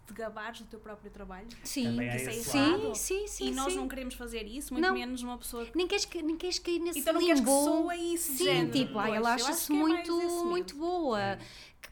te 0.07 0.13
gabares 0.13 0.61
do 0.61 0.67
teu 0.67 0.79
próprio 0.79 1.11
trabalho. 1.11 1.49
Sim, 1.65 2.01
é 2.01 2.19
sim, 2.19 2.95
sim, 2.95 3.27
sim. 3.27 3.49
e 3.49 3.51
nós 3.51 3.73
sim. 3.73 3.79
não 3.79 3.89
queremos 3.89 4.15
fazer 4.15 4.45
isso, 4.47 4.73
muito 4.73 4.87
Não. 4.87 4.95
menos 4.95 5.21
uma 5.23 5.37
pessoa 5.37 5.67
que. 5.67 5.77
Nem 5.77 5.87
queres, 5.87 6.05
que- 6.05 6.23
nem 6.23 6.37
queres 6.37 6.59
cair 6.61 6.79
nesse 6.79 7.01
Então 7.01 7.15
não 7.15 7.21
queres 7.21 7.41
que 7.41 7.47
limbo. 7.47 7.65
soa 7.65 7.97
isso, 7.97 8.33
Sim, 8.37 8.45
género. 8.45 8.71
tipo, 8.71 8.93
Pois, 8.93 9.15
ela 9.15 9.35
acha-se 9.35 9.73
é 9.73 9.75
muito, 9.77 10.17
medo. 10.17 10.45
muito 10.47 10.77
boa. 10.77 11.39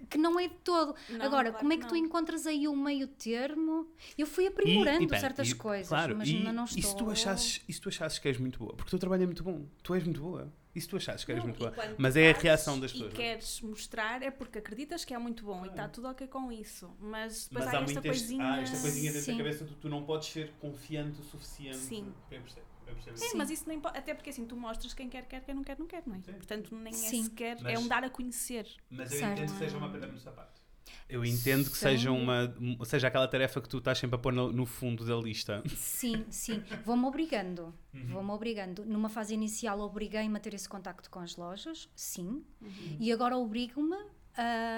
Que, 0.09 0.19
não 0.19 0.39
é 0.39 0.49
de 0.49 0.55
todo. 0.57 0.95
Não, 1.09 1.25
Agora, 1.25 1.51
claro 1.51 1.59
como 1.59 1.73
é 1.73 1.77
que 1.77 1.83
que 1.83 1.89
tu 1.89 1.95
não. 1.95 2.01
encontras 2.05 2.47
aí 2.47 2.67
o 2.69 2.77
meio 2.77 3.07
termo? 3.09 3.89
Eu 4.19 4.27
fui 4.27 4.47
aprimorando 4.47 5.07
pera, 5.09 5.21
certas 5.21 5.49
e- 5.51 5.55
coisas, 5.55 5.89
claro, 5.89 6.17
mas 6.17 6.29
e, 6.29 6.37
ainda 6.37 6.53
não 6.53 6.65
e 6.65 6.67
estou. 6.67 6.83
se 6.91 6.97
tu 6.97 7.11
achasses, 7.11 7.61
e 7.69 7.73
se 7.73 7.81
tu 7.81 7.89
achasses 7.89 8.19
que 8.19 8.29
és 8.29 8.39
muito 8.39 8.59
boa? 8.59 8.75
Porque 8.75 8.89
o 8.89 8.91
teu 8.91 8.99
trabalho 8.99 9.23
é 9.23 9.27
muito 9.27 9.43
bom. 9.43 9.67
Tu 9.83 9.95
és 9.95 10.05
muito 10.05 10.21
boa. 10.21 10.53
E 10.75 10.81
se 10.81 10.89
tu 10.89 10.97
achasses 10.97 11.25
que 11.25 11.31
és 11.31 11.39
Não, 11.39 11.47
muito 11.47 11.57
e 11.65 11.71
boa? 11.71 11.95
Mas 11.97 12.15
tu 12.15 12.19
é 12.19 12.31
a 12.31 12.35
reação 12.37 12.81
das 12.81 12.91
E 12.91 12.95
pessoas. 12.95 13.15
não 13.15 13.21
é? 13.21 13.25
queres 13.25 13.61
mostrar 13.61 14.23
é 14.23 14.31
porque 14.33 14.59
acreditas 14.59 15.05
que 15.05 15.15
é 15.15 15.19
muito 15.19 15.45
bom 15.45 15.65
e 15.65 15.69
está 15.69 15.89
tudo 15.89 16.09
ok 16.09 16.27
com 16.27 16.51
isso. 16.51 16.91
Mas 16.99 17.47
depois 17.47 17.67
Mas 17.67 17.75
há, 17.75 17.79
há 17.79 17.83
esta 17.85 18.03
coisinha. 18.03 18.45
há 18.45 18.61
esta 18.61 18.81
coisinha 18.81 19.13
dentro 19.13 19.25
Sim. 19.27 19.33
da 19.33 19.39
cabeça 19.45 19.65
de 19.65 19.75
tu 19.77 19.89
não 19.89 20.03
podes 20.03 20.29
ser 20.29 20.51
confiante 20.61 21.21
o 21.21 21.23
suficiente. 21.23 21.77
Sim. 21.77 22.13
Eu 22.29 22.41
percebo, 22.41 22.67
eu 22.87 22.95
percebo. 22.95 23.25
É, 23.33 23.37
mas 23.37 23.51
isso 23.51 23.65
nem 23.69 23.81
pode. 23.81 23.97
Até 23.99 24.15
porque 24.15 24.31
assim, 24.31 24.47
tu 24.47 24.57
mostras 24.57 24.93
quem 24.95 25.09
quer, 25.09 25.27
quer, 25.27 25.41
quem 25.45 25.55
não 25.55 25.65
quer, 25.65 25.79
não 25.79 25.87
quer, 25.87 26.03
não 26.07 26.15
é? 26.15 26.21
Sim. 26.21 26.33
Portanto, 26.33 26.75
nem 26.75 26.93
é 26.93 26.97
Sim. 26.97 27.25
sequer. 27.25 27.59
Mas- 27.61 27.75
É 27.75 27.79
um 27.79 27.87
dar 27.89 28.05
a 28.05 28.11
conhecer. 28.11 28.67
Mas 28.91 29.13
eu 29.13 29.19
Certo. 29.19 29.33
entendo 29.33 29.53
que 29.53 29.59
seja 29.59 29.77
uma 29.79 29.91
pedra 29.91 30.11
no 30.13 30.19
sapato. 30.19 30.63
Eu 31.09 31.25
entendo 31.25 31.71
que 31.71 31.77
seja, 31.77 32.11
uma, 32.11 32.55
seja 32.85 33.09
aquela 33.09 33.29
tarefa 33.29 33.61
que 33.61 33.69
tu 33.69 33.79
estás 33.79 33.99
sempre 33.99 34.17
a 34.17 34.19
pôr 34.19 34.33
no, 34.33 34.51
no 34.53 34.65
fundo 34.65 35.05
da 35.05 35.15
lista. 35.17 35.63
Sim, 35.77 36.25
sim. 36.31 36.63
Vou-me 36.85 37.05
obrigando. 37.05 37.75
Uhum. 37.93 38.07
Vou-me 38.09 38.31
obrigando. 38.31 38.85
Numa 38.87 39.09
fase 39.09 39.35
inicial 39.35 39.81
obriguei-me 39.81 40.37
a 40.37 40.41
ter 40.41 40.55
esse 40.55 40.69
contacto 40.69 41.11
com 41.11 41.21
as 41.21 41.37
lojas, 41.37 41.91
sim. 41.95 42.45
Uhum. 42.61 42.97
E 42.99 43.13
agora 43.13 43.37
obrigo-me 43.37 43.97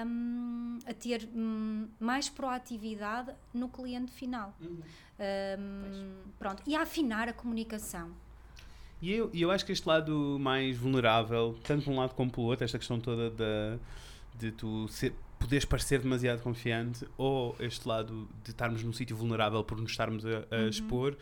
hum, 0.05 0.79
a 0.85 0.93
ter 0.93 1.29
hum, 1.33 1.87
mais 1.99 2.29
proatividade 2.29 3.33
no 3.53 3.69
cliente 3.69 4.11
final. 4.11 4.55
Uhum. 4.61 4.81
Hum, 5.19 6.15
pronto. 6.37 6.61
E 6.65 6.75
a 6.75 6.81
afinar 6.81 7.27
a 7.27 7.33
comunicação. 7.33 8.11
E 9.01 9.11
eu, 9.13 9.29
e 9.33 9.41
eu 9.41 9.51
acho 9.51 9.65
que 9.65 9.71
este 9.71 9.87
lado 9.87 10.37
mais 10.39 10.75
vulnerável, 10.77 11.55
tanto 11.63 11.85
por 11.85 11.91
um 11.91 11.97
lado 11.97 12.15
como 12.15 12.31
pelo 12.31 12.47
outro, 12.47 12.65
esta 12.65 12.79
questão 12.79 12.99
toda 12.99 13.29
da, 13.29 13.77
de 14.39 14.51
tu 14.51 14.87
ser, 14.87 15.13
poderes 15.39 15.65
parecer 15.65 15.99
demasiado 16.01 16.41
confiante, 16.41 17.07
ou 17.15 17.55
este 17.59 17.87
lado 17.87 18.27
de 18.43 18.49
estarmos 18.51 18.83
num 18.83 18.91
sítio 18.93 19.15
vulnerável 19.15 19.63
por 19.63 19.79
nos 19.79 19.91
estarmos 19.91 20.25
a, 20.25 20.29
a 20.49 20.57
Uhum. 20.61 20.67
expor, 20.69 21.17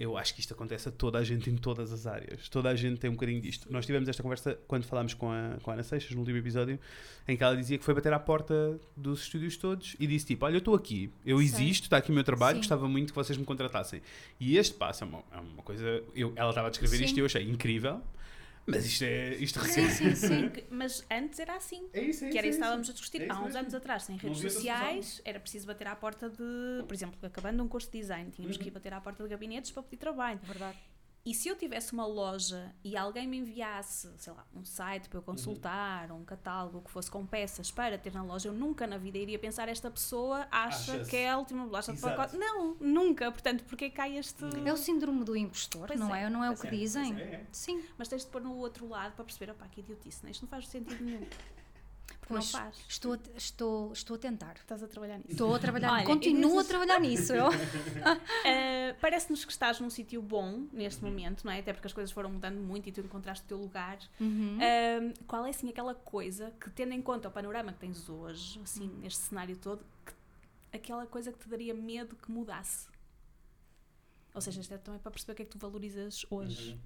eu 0.00 0.16
acho 0.16 0.34
que 0.34 0.40
isto 0.40 0.54
acontece 0.54 0.88
a 0.88 0.92
toda 0.92 1.18
a 1.18 1.22
gente 1.22 1.50
em 1.50 1.56
todas 1.56 1.92
as 1.92 2.06
áreas. 2.06 2.48
Toda 2.48 2.70
a 2.70 2.74
gente 2.74 2.98
tem 2.98 3.10
um 3.10 3.12
bocadinho 3.12 3.38
disto. 3.38 3.70
Nós 3.70 3.84
tivemos 3.84 4.08
esta 4.08 4.22
conversa 4.22 4.58
quando 4.66 4.84
falámos 4.84 5.12
com 5.12 5.30
a, 5.30 5.58
com 5.62 5.70
a 5.70 5.74
Ana 5.74 5.82
Seixas 5.82 6.12
no 6.12 6.20
último 6.20 6.38
episódio, 6.38 6.80
em 7.28 7.36
que 7.36 7.44
ela 7.44 7.54
dizia 7.54 7.76
que 7.76 7.84
foi 7.84 7.92
bater 7.92 8.10
à 8.10 8.18
porta 8.18 8.80
dos 8.96 9.20
estúdios 9.20 9.58
todos 9.58 9.96
e 10.00 10.06
disse 10.06 10.24
tipo, 10.24 10.46
olha, 10.46 10.54
eu 10.54 10.60
estou 10.60 10.74
aqui, 10.74 11.12
eu 11.24 11.36
Sei. 11.36 11.46
existo, 11.46 11.84
está 11.84 11.98
aqui 11.98 12.10
o 12.10 12.14
meu 12.14 12.24
trabalho, 12.24 12.54
Sim. 12.54 12.60
gostava 12.60 12.88
muito 12.88 13.12
que 13.12 13.14
vocês 13.14 13.36
me 13.36 13.44
contratassem. 13.44 14.00
E 14.40 14.56
este 14.56 14.72
passo 14.72 15.04
é 15.04 15.06
uma, 15.06 15.22
é 15.32 15.38
uma 15.38 15.62
coisa, 15.62 16.02
eu, 16.14 16.32
ela 16.34 16.48
estava 16.48 16.68
a 16.68 16.70
descrever 16.70 16.96
Sim. 16.96 17.04
isto 17.04 17.18
e 17.18 17.20
eu 17.20 17.26
achei 17.26 17.42
incrível, 17.42 18.00
mas 18.70 18.86
isto 18.86 19.04
é, 19.04 19.34
isto 19.36 19.60
Sim, 19.66 19.88
sim, 19.90 20.14
sim. 20.14 20.48
Que- 20.54 20.64
Mas 20.70 21.04
antes 21.10 21.38
era 21.38 21.56
assim. 21.56 21.88
É 21.92 22.02
isso, 22.02 22.24
é 22.24 22.28
Que 22.30 22.38
era 22.38 22.46
isso, 22.46 22.58
isso 22.58 22.58
que 22.58 22.64
é 22.64 22.66
estávamos 22.66 22.88
a 22.88 22.92
isso. 22.92 23.00
discutir 23.00 23.22
É 23.22 23.24
isso 23.26 23.32
há 23.32 23.38
uns 23.40 23.44
mesmo. 23.44 23.58
anos 23.58 23.74
atrás, 23.74 24.02
sem 24.04 24.16
redes 24.16 24.40
sociais, 24.40 25.20
era 25.24 25.38
preciso 25.40 25.66
bater 25.66 25.86
à 25.88 25.96
porta 25.96 26.28
de, 26.30 26.84
por 26.86 26.94
exemplo, 26.94 27.16
acabando 27.22 27.62
um 27.62 27.68
curso 27.68 27.90
de 27.90 27.98
design, 28.00 28.30
tínhamos 28.30 28.56
Uhum. 28.56 28.62
que 28.62 28.68
ir 28.68 28.72
bater 28.72 28.92
à 28.94 29.00
porta 29.00 29.22
de 29.22 29.28
gabinetes 29.28 29.70
para 29.70 29.82
pedir 29.82 29.96
trabalho. 29.98 30.40
Verdade. 30.42 30.76
E 31.24 31.34
se 31.34 31.48
eu 31.48 31.54
tivesse 31.56 31.92
uma 31.92 32.06
loja 32.06 32.74
e 32.82 32.96
alguém 32.96 33.28
me 33.28 33.36
enviasse, 33.38 34.10
sei 34.16 34.32
lá, 34.32 34.44
um 34.54 34.64
site 34.64 35.06
para 35.08 35.18
eu 35.18 35.22
consultar, 35.22 36.10
ou 36.10 36.16
um 36.18 36.24
catálogo 36.24 36.80
que 36.80 36.90
fosse 36.90 37.10
com 37.10 37.26
peças 37.26 37.70
para 37.70 37.98
ter 37.98 38.12
na 38.14 38.22
loja, 38.22 38.48
eu 38.48 38.54
nunca 38.54 38.86
na 38.86 38.96
vida 38.96 39.18
iria 39.18 39.38
pensar 39.38 39.68
esta 39.68 39.90
pessoa 39.90 40.48
acha 40.50 40.92
Acha-se. 40.92 41.10
que 41.10 41.16
é 41.16 41.30
a 41.30 41.36
última 41.36 41.64
bolacha 41.64 41.92
de 41.92 42.00
pacote. 42.00 42.36
Não, 42.38 42.74
nunca. 42.80 43.30
Portanto, 43.30 43.64
porque 43.64 43.90
cai 43.90 44.16
este. 44.16 44.44
É 44.64 44.72
o 44.72 44.76
síndromo 44.78 45.22
do 45.22 45.36
impostor, 45.36 45.88
Pois 45.88 46.00
não 46.00 46.14
é, 46.14 46.22
é? 46.24 46.30
Não 46.30 46.42
é 46.42 46.48
o 46.48 46.54
pois 46.54 46.60
que 46.62 46.66
é, 46.68 46.70
dizem? 46.70 47.12
pois 47.12 47.26
é. 47.26 47.46
Sim. 47.52 47.84
Mas 47.98 48.08
tens 48.08 48.24
de 48.24 48.30
pôr 48.30 48.40
no 48.40 48.56
outro 48.56 48.88
lado 48.88 49.12
para 49.12 49.24
perceber, 49.24 49.52
opá, 49.52 49.66
que 49.68 49.80
idiotice, 49.80 50.24
né? 50.24 50.30
isto 50.30 50.42
não 50.42 50.48
faz 50.48 50.66
sentido 50.68 51.04
nenhum. 51.04 51.26
Pois, 52.30 52.52
não 52.52 52.60
faz. 52.60 52.76
estou, 52.88 53.12
a, 53.14 53.18
estou, 53.36 53.92
estou 53.92 54.16
a 54.16 54.18
tentar. 54.18 54.56
Estás 54.56 54.82
a 54.82 54.88
trabalhar 54.88 55.18
nisso. 55.18 55.30
Estou 55.32 55.54
a 55.54 55.58
trabalhar, 55.58 55.92
Olha, 55.92 56.04
continuo 56.06 56.58
a 56.58 56.64
trabalhar 56.64 56.98
nisso. 57.00 57.32
Eu. 57.34 57.48
Uh, 57.48 57.50
Parece-nos 59.00 59.44
que 59.44 59.52
estás 59.52 59.78
num 59.80 59.90
sítio 59.90 60.20
bom 60.22 60.40
Uhum. 60.54 60.68
neste 60.72 61.02
momento, 61.04 61.44
não 61.44 61.52
é? 61.52 61.58
Até 61.60 61.72
porque 61.72 61.86
as 61.86 61.92
coisas 61.92 62.10
foram 62.12 62.30
mudando 62.30 62.58
muito 62.58 62.88
e 62.88 62.92
tu 62.92 63.00
encontraste 63.00 63.44
o 63.44 63.48
teu 63.48 63.58
lugar. 63.58 63.98
Uhum. 64.20 64.58
Uh, 64.58 65.24
qual 65.26 65.44
é, 65.46 65.50
assim, 65.50 65.68
aquela 65.68 65.94
coisa 65.94 66.52
que, 66.60 66.70
tendo 66.70 66.92
em 66.92 67.02
conta 67.02 67.28
o 67.28 67.30
panorama 67.30 67.72
que 67.72 67.78
tens 67.80 68.08
hoje, 68.08 68.60
assim, 68.62 68.88
Uhum. 68.88 68.98
neste 69.00 69.20
cenário 69.20 69.56
todo, 69.56 69.84
que- 70.06 70.12
aquela 70.76 71.06
coisa 71.06 71.32
que 71.32 71.38
te 71.38 71.48
daria 71.48 71.74
medo 71.74 72.16
que 72.16 72.30
mudasse? 72.30 72.88
Ou 74.34 74.40
seja, 74.40 74.60
isto 74.60 74.72
é 74.72 74.78
também 74.78 75.00
para 75.00 75.10
perceber 75.10 75.32
o 75.32 75.36
que 75.36 75.42
é 75.42 75.44
que 75.44 75.50
tu 75.50 75.58
valorizas 75.58 76.24
hoje 76.30 76.72
Uhum. 76.72 76.78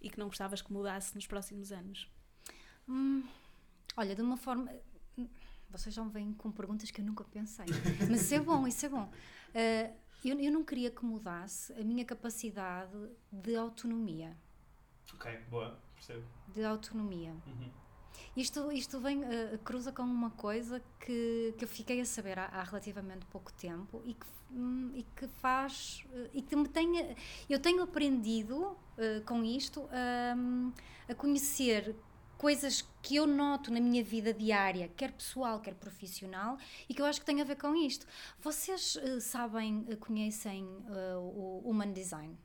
e 0.00 0.10
que 0.10 0.18
não 0.18 0.26
gostavas 0.28 0.62
que 0.62 0.72
mudasse 0.72 1.14
nos 1.14 1.26
próximos 1.26 1.70
anos. 1.72 2.10
Hum, 2.88 3.22
olha, 3.96 4.14
de 4.14 4.22
uma 4.22 4.36
forma. 4.36 4.70
Vocês 5.70 5.94
já 5.94 6.04
me 6.04 6.10
vêm 6.10 6.32
com 6.32 6.50
perguntas 6.50 6.90
que 6.90 7.00
eu 7.00 7.04
nunca 7.04 7.24
pensei. 7.24 7.66
Mas 8.08 8.22
isso 8.22 8.34
é 8.34 8.40
bom, 8.40 8.66
isso 8.66 8.86
é 8.86 8.88
bom. 8.88 9.04
Uh, 9.04 9.96
eu, 10.24 10.40
eu 10.40 10.52
não 10.52 10.64
queria 10.64 10.90
que 10.90 11.04
mudasse 11.04 11.72
a 11.74 11.84
minha 11.84 12.04
capacidade 12.04 12.96
de 13.32 13.56
autonomia. 13.56 14.36
Ok, 15.14 15.38
boa, 15.50 15.78
percebo. 15.94 16.24
De 16.48 16.64
autonomia. 16.64 17.32
Uhum. 17.46 17.70
Isto, 18.36 18.70
isto 18.72 19.00
vem, 19.00 19.20
uh, 19.20 19.58
cruza 19.64 19.92
com 19.92 20.02
uma 20.02 20.30
coisa 20.30 20.82
que, 21.00 21.54
que 21.56 21.64
eu 21.64 21.68
fiquei 21.68 22.00
a 22.00 22.04
saber 22.04 22.38
há, 22.38 22.46
há 22.46 22.62
relativamente 22.62 23.24
pouco 23.26 23.52
tempo 23.52 24.02
e 24.04 24.14
que, 24.14 24.26
hum, 24.50 24.92
e 24.94 25.02
que 25.02 25.26
faz. 25.26 26.04
uh, 26.12 26.28
e 26.34 26.42
que 26.42 26.54
me 26.54 26.68
tenha. 26.68 27.16
Eu 27.48 27.58
tenho 27.58 27.82
aprendido 27.82 28.56
uh, 28.58 29.24
com 29.24 29.42
isto 29.44 29.88
hum, 30.36 30.72
a 31.08 31.14
conhecer 31.14 31.94
coisas 32.38 32.84
que 33.02 33.16
eu 33.16 33.26
noto 33.26 33.72
na 33.72 33.80
minha 33.80 34.02
vida 34.02 34.32
diária, 34.32 34.90
quer 34.96 35.12
pessoal, 35.12 35.60
quer 35.60 35.74
profissional, 35.74 36.58
e 36.88 36.94
que 36.94 37.00
eu 37.00 37.06
acho 37.06 37.20
que 37.20 37.26
tem 37.26 37.40
a 37.40 37.44
ver 37.44 37.56
com 37.56 37.74
isto. 37.74 38.06
Vocês 38.40 38.96
uh, 38.96 39.20
sabem, 39.20 39.86
uh, 39.88 39.96
conhecem 39.96 40.64
uh, 40.64 41.18
o 41.18 41.62
Human 41.64 41.92
Design? 41.92 42.36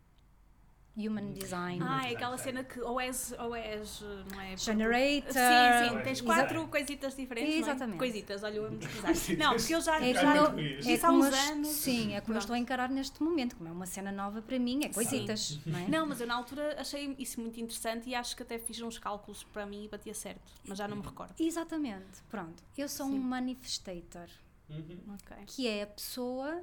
Human 0.98 1.32
Design. 1.34 1.80
Ah, 1.82 2.06
é 2.10 2.14
aquela 2.16 2.38
cena 2.38 2.64
que 2.66 2.82
ou 2.82 3.00
és, 3.00 3.34
ou 3.40 3.56
és 3.56 4.02
não 4.32 4.42
é? 4.42 4.58
Generator. 4.58 5.32
Sim, 5.32 5.90
sim, 5.98 6.04
tens 6.04 6.18
Exa- 6.20 6.26
quatro 6.26 6.68
coisitas 6.68 7.16
diferentes. 7.16 7.50
não 7.52 7.58
é? 7.58 7.62
Exatamente. 7.62 7.98
Coisitas, 7.98 8.44
olha, 8.44 8.56
eu 8.56 8.66
amo 8.66 8.78
pesquisar. 8.78 9.36
Não, 9.38 9.56
porque 9.56 9.74
eu 9.76 9.82
já, 9.82 10.00
É 10.04 10.14
já 10.14 10.22
como, 10.22 10.60
Exato. 10.60 10.60
eu, 10.60 10.96
é 10.96 11.00
há 11.06 11.12
uns 11.12 11.26
eu- 11.34 11.52
anos. 11.54 11.68
Sim, 11.70 12.02
é 12.02 12.06
como 12.06 12.16
eu 12.16 12.22
Pronto. 12.24 12.38
estou 12.40 12.54
a 12.56 12.60
encarar 12.60 12.90
neste 12.90 13.24
momento, 13.24 13.56
como 13.56 13.70
é 13.70 13.72
uma 13.72 13.86
cena 13.86 14.12
nova 14.12 14.42
para 14.42 14.60
mim, 14.60 14.82
é 14.84 14.90
coisitas, 14.90 15.60
não 15.66 15.80
é? 15.80 15.88
Não, 15.88 16.06
mas 16.06 16.20
eu 16.20 16.28
na 16.28 16.36
altura 16.36 16.76
achei 16.80 17.16
isso 17.18 17.40
muito 17.40 17.60
interessante 17.62 18.10
e 18.10 18.14
acho 18.16 18.36
que 18.36 18.44
até 18.44 18.60
fiz 18.60 18.82
uns 18.82 18.98
cálculos 19.00 19.44
para 19.46 19.66
mim 19.66 19.86
e 19.86 19.88
batia 19.88 20.14
certo, 20.14 20.52
mas 20.68 20.78
já 20.78 20.88
não 20.90 20.98
me 20.98 21.04
recordo. 21.04 21.34
Exatamente, 21.40 22.22
pronto. 22.30 22.62
Eu 22.78 22.90
sou 22.90 23.06
Sim. 23.08 23.14
um 23.14 23.18
manifestator, 23.22 24.28
Uhum. 24.70 25.16
Ok. 25.16 25.38
que 25.48 25.68
é 25.68 25.84
a 25.84 25.88
pessoa, 25.88 26.62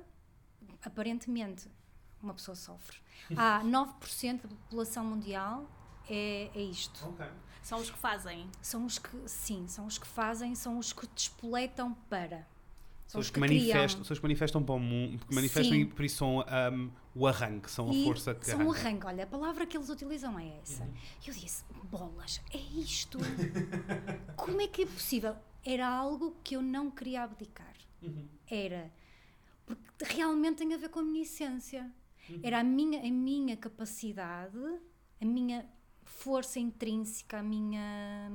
aparentemente, 0.85 1.69
uma 2.23 2.35
pessoa 2.35 2.55
sofre. 2.55 2.99
Há 3.37 3.63
9% 3.65 4.43
da 4.43 4.49
população 4.49 5.05
mundial 5.05 5.69
é, 6.09 6.51
é 6.55 6.63
isto. 6.63 7.07
Ok. 7.09 7.27
São 7.63 7.79
os 7.81 7.91
que 7.91 7.99
fazem. 7.99 8.49
São 8.63 8.87
os 8.87 8.99
que, 8.99 9.11
sim, 9.27 9.67
são 9.69 9.87
os 9.87 9.99
que 9.99 10.07
fazem, 10.07 10.55
são 10.55 10.79
os 10.79 10.93
que 10.93 11.07
despoletam 11.09 11.95
para. 12.09 12.47
São 13.07 13.21
os 13.23 13.31
que, 13.31 13.41
criam. 13.41 13.59
manifestam, 13.59 14.05
são 14.05 14.13
os 14.15 14.19
que 14.19 14.25
manifestam 14.25 14.63
para 14.63 14.75
o 14.75 14.79
mundo, 14.79 15.25
que 15.27 15.35
manifestam 15.35 15.75
Sim. 15.75 15.81
e 15.81 15.87
por 15.87 16.05
isso 16.05 16.17
são 16.19 16.41
um, 16.41 16.91
o 17.15 17.27
arranque, 17.27 17.71
são 17.71 17.89
a 17.91 17.95
E 17.95 18.05
força 18.05 18.35
que 18.35 18.45
são 18.47 18.61
arranca. 18.61 18.79
arranque. 18.81 19.07
Olha, 19.07 19.25
a 19.25 19.27
palavra 19.27 19.67
que 19.67 19.77
eles 19.79 19.89
utilizam 19.89 20.39
é 20.39 20.59
essa. 20.63 20.85
Uhum. 20.85 20.95
Eu 21.27 21.33
disse, 21.35 21.65
bolas, 21.85 22.41
é 22.53 22.59
isto? 22.59 23.19
Como 24.37 24.61
é 24.61 24.69
que 24.69 24.83
é 24.83 24.87
possível? 24.87 25.35
Era 25.65 25.89
algo 25.89 26.37
que 26.45 26.55
eu 26.57 26.61
não 26.63 26.91
queria 26.91 27.23
abdicar. 27.23 27.75
Uhum. 28.03 28.29
Era. 28.47 28.93
Porque 29.67 30.05
realmente 30.15 30.57
tem 30.59 30.75
a 30.75 30.77
ver 30.77 30.91
com 30.91 31.01
a 31.01 31.03
minha 31.03 31.23
essência. 31.23 31.91
Uhum. 32.29 32.41
Era 32.43 32.61
a 32.61 32.65
minha, 32.65 33.01
a 33.01 33.11
minha 33.11 33.57
capacidade, 33.57 34.59
a 35.21 35.25
minha 35.25 35.67
força 36.05 36.59
intrínseca, 36.59 37.39
a 37.39 37.43
minha, 37.43 38.31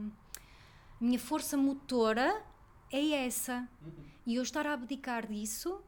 a 1.00 1.04
minha 1.04 1.20
força 1.20 1.56
motora 1.58 2.42
é 2.92 3.26
essa. 3.26 3.68
Uhum. 3.86 3.92
E 4.26 4.36
eu 4.36 4.44
estar 4.44 4.66
a 4.68 4.74
abdicar 4.74 5.28
disso, 5.28 5.82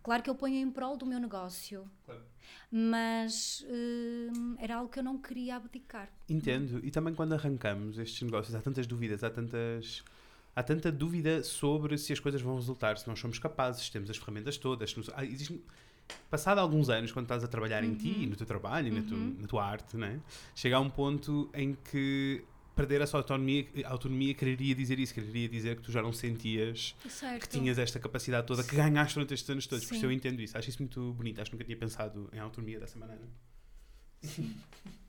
Claro 0.00 0.22
que 0.22 0.30
eu 0.30 0.34
ponho 0.34 0.54
em 0.54 0.70
prol 0.70 0.96
do 0.96 1.04
meu 1.04 1.18
negócio, 1.20 1.86
Claro. 2.06 2.22
mas 2.70 3.62
hum, 3.68 4.54
era 4.58 4.76
algo 4.76 4.88
que 4.90 4.98
eu 4.98 5.02
não 5.02 5.18
queria 5.18 5.56
abdicar. 5.56 6.10
Entendo. 6.30 6.80
E 6.82 6.90
também 6.90 7.14
quando 7.14 7.34
arrancamos 7.34 7.98
estes 7.98 8.22
negócios, 8.22 8.54
há 8.54 8.62
tantas 8.62 8.86
dúvidas, 8.86 9.22
há 9.22 9.28
tantas. 9.28 10.02
Há 10.56 10.62
tanta 10.62 10.90
dúvida 10.90 11.42
sobre 11.44 11.98
se 11.98 12.12
as 12.12 12.18
coisas 12.20 12.40
vão 12.40 12.54
resultar, 12.54 12.96
se 12.96 13.06
nós 13.06 13.18
somos 13.18 13.38
capazes, 13.38 13.84
se 13.84 13.92
temos 13.92 14.08
as 14.08 14.16
ferramentas 14.16 14.56
todas. 14.56 14.96
nos- 14.96 15.10
ah, 15.14 15.24
existe- 15.24 15.62
Passado 16.30 16.58
alguns 16.58 16.88
anos, 16.90 17.12
quando 17.12 17.24
estás 17.26 17.42
a 17.44 17.48
trabalhar 17.48 17.82
em 17.84 17.94
ti, 17.94 18.26
no 18.26 18.36
teu 18.36 18.46
trabalho, 18.46 18.92
na, 18.92 19.02
tu- 19.02 19.14
na 19.16 19.46
tua 19.46 19.64
arte, 19.64 19.96
né? 19.96 20.20
chega 20.54 20.76
a 20.76 20.80
um 20.80 20.90
ponto 20.90 21.50
em 21.54 21.74
que 21.90 22.42
perder 22.76 23.00
essa 23.00 23.16
autonomia, 23.16 23.66
autonomia 23.86 24.32
quereria 24.34 24.74
dizer 24.74 24.98
isso, 25.00 25.12
quereria 25.12 25.48
dizer 25.48 25.76
que 25.76 25.82
tu 25.82 25.90
já 25.90 26.00
não 26.00 26.12
sentias 26.12 26.94
Certo. 27.08 27.42
que 27.42 27.48
tinhas 27.48 27.76
esta 27.78 27.98
capacidade 27.98 28.46
toda 28.46 28.62
que 28.62 28.76
ganhaste 28.76 29.14
durante 29.14 29.34
estes 29.34 29.50
anos 29.50 29.66
todos. 29.66 29.84
Por 29.84 29.94
isso 29.94 30.00
Sim. 30.00 30.06
eu 30.06 30.12
entendo 30.12 30.40
isso. 30.40 30.56
Acho 30.56 30.68
isso 30.70 30.80
muito 30.80 31.12
bonito. 31.14 31.40
Acho 31.40 31.50
que 31.50 31.56
nunca 31.56 31.64
tinha 31.64 31.76
pensado 31.76 32.28
em 32.32 32.38
autonomia 32.38 32.78
dessa 32.78 32.96
maneira. 32.98 33.22
Sim. 34.22 34.54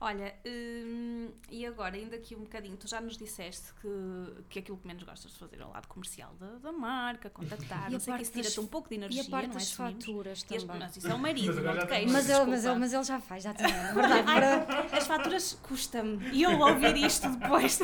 Olha, 0.00 0.34
hum, 0.46 1.30
e 1.50 1.64
agora, 1.66 1.96
ainda 1.96 2.16
aqui 2.16 2.34
um 2.36 2.40
bocadinho, 2.40 2.76
tu 2.76 2.86
já 2.88 3.00
nos 3.00 3.16
disseste 3.16 3.72
que, 3.80 4.42
que 4.48 4.58
aquilo 4.60 4.76
que 4.78 4.86
menos 4.86 5.02
gostas 5.02 5.32
de 5.32 5.38
fazer 5.38 5.60
é 5.60 5.64
o 5.64 5.70
lado 5.70 5.88
comercial 5.88 6.34
da, 6.38 6.46
da 6.58 6.72
marca, 6.72 7.28
contactar, 7.30 7.88
E 7.88 7.90
não 7.90 7.96
a 7.96 8.00
sei 8.00 8.12
o 8.14 8.16
que, 8.16 8.18
parte 8.18 8.22
isso 8.24 8.32
tira-te 8.32 8.56
das- 8.56 8.64
um 8.64 8.66
pouco 8.66 8.88
de 8.88 8.94
E 8.94 8.98
energia, 8.98 9.22
a 9.22 9.30
parte 9.30 9.46
não 9.48 9.54
é? 9.54 9.58
das 9.58 9.72
faturas 9.72 10.46
E 10.50 10.56
as- 10.56 10.62
também. 10.62 10.78
Mas 10.80 10.96
isso 10.96 11.08
é 11.08 11.14
o 11.14 11.18
marido, 11.18 11.50
agora 11.58 11.64
não 11.74 11.74
te 11.74 11.80
já 11.80 11.86
queixes, 11.86 12.12
Mas 12.12 12.28
ele, 12.30 12.44
mas, 12.50 12.64
ele, 12.64 12.74
mas 12.78 12.92
ele 12.92 13.04
já 13.04 13.20
faz, 13.20 13.42
já 13.44 13.54
tem. 13.54 13.66
É 13.66 13.92
verdade. 13.94 14.26
verdade. 14.40 14.96
As 14.96 15.06
faturas 15.06 15.58
custa-me. 15.62 16.18
E 16.32 16.42
eu 16.42 16.58
ouvir 16.60 16.96
isto 16.96 17.28
depois. 17.36 17.78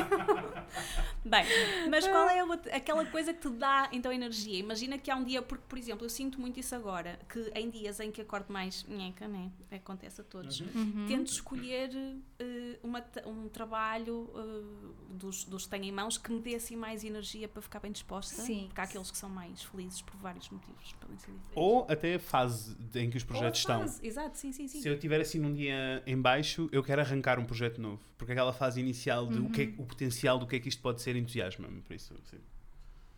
Bem, 1.25 1.43
mas 1.89 2.07
qual 2.07 2.29
é 2.29 2.39
a 2.39 2.45
outra- 2.45 2.75
aquela 2.75 3.03
coisa 3.05 3.33
que 3.33 3.41
te 3.41 3.49
dá 3.55 3.89
então 3.91 4.11
energia? 4.11 4.59
Imagina 4.59 4.97
que 4.97 5.09
há 5.09 5.15
um 5.15 5.23
dia, 5.23 5.41
porque, 5.41 5.63
por 5.67 5.77
exemplo, 5.77 6.05
eu 6.05 6.09
sinto 6.09 6.39
muito 6.39 6.59
isso 6.59 6.75
agora, 6.75 7.19
que 7.27 7.51
em 7.55 7.69
dias 7.69 7.99
em 7.99 8.11
que 8.11 8.21
acordo 8.21 8.51
mais 8.53 8.83
nheca, 8.87 9.27
né? 9.27 9.49
Acontece 9.71 10.21
a 10.21 10.23
todos. 10.23 10.59
Uhum. 10.61 11.05
Tento 11.07 11.31
escolher 11.31 11.54
eh, 11.63 12.79
uma 12.83 13.01
ta- 13.01 13.27
um 13.27 13.47
trabalho 13.49 14.29
eh, 14.35 15.13
dos, 15.15 15.43
dos 15.45 15.63
que 15.65 15.69
tenho 15.69 15.85
em 15.85 15.91
mãos 15.91 16.17
que 16.17 16.31
me 16.31 16.39
dê 16.41 16.55
assim 16.55 16.75
mais 16.75 17.03
energia 17.03 17.47
para 17.47 17.61
ficar 17.61 17.79
bem 17.79 17.91
disposta. 17.91 18.41
Sim. 18.41 18.65
Porque 18.67 18.81
há 18.81 18.83
aqueles 18.83 19.09
que 19.11 19.17
são 19.17 19.29
mais 19.29 19.63
felizes 19.63 20.01
por 20.01 20.15
vários 20.17 20.49
motivos. 20.49 20.93
Podem 20.93 21.17
ser 21.17 21.31
diferentes. 21.31 21.53
Ou 21.55 21.85
até 21.89 22.15
a 22.15 22.19
fase 22.19 22.75
em 22.95 23.09
que 23.09 23.17
os 23.17 23.23
Ou 23.23 23.27
a 23.29 23.31
projetos 23.31 23.59
estão. 23.59 23.81
Exato, 24.03 24.37
sim, 24.37 24.51
sim, 24.51 24.67
sim. 24.67 24.81
Se 24.81 24.87
eu 24.87 24.93
estiver 24.95 25.21
assim 25.21 25.39
num 25.39 25.53
dia 25.53 26.03
em 26.05 26.19
baixo, 26.21 26.69
eu 26.71 26.83
quero 26.83 27.01
arrancar 27.01 27.39
um 27.39 27.45
projeto 27.45 27.79
novo. 27.81 28.01
Porque 28.17 28.31
aquela 28.31 28.53
fase 28.53 28.79
inicial 28.79 29.27
de 29.27 29.39
o, 29.39 29.49
que 29.49 29.61
é- 29.61 29.73
o 29.81 29.85
potencial 29.85 30.37
do 30.39 30.45
que 30.47 30.55
é 30.55 30.59
que 30.59 30.69
isto 30.69 30.81
pode 30.81 31.01
ser 31.01 31.15
entusiasma-me. 31.15 31.81
Por 31.81 31.93
isso, 31.95 32.13
sim. 32.29 32.39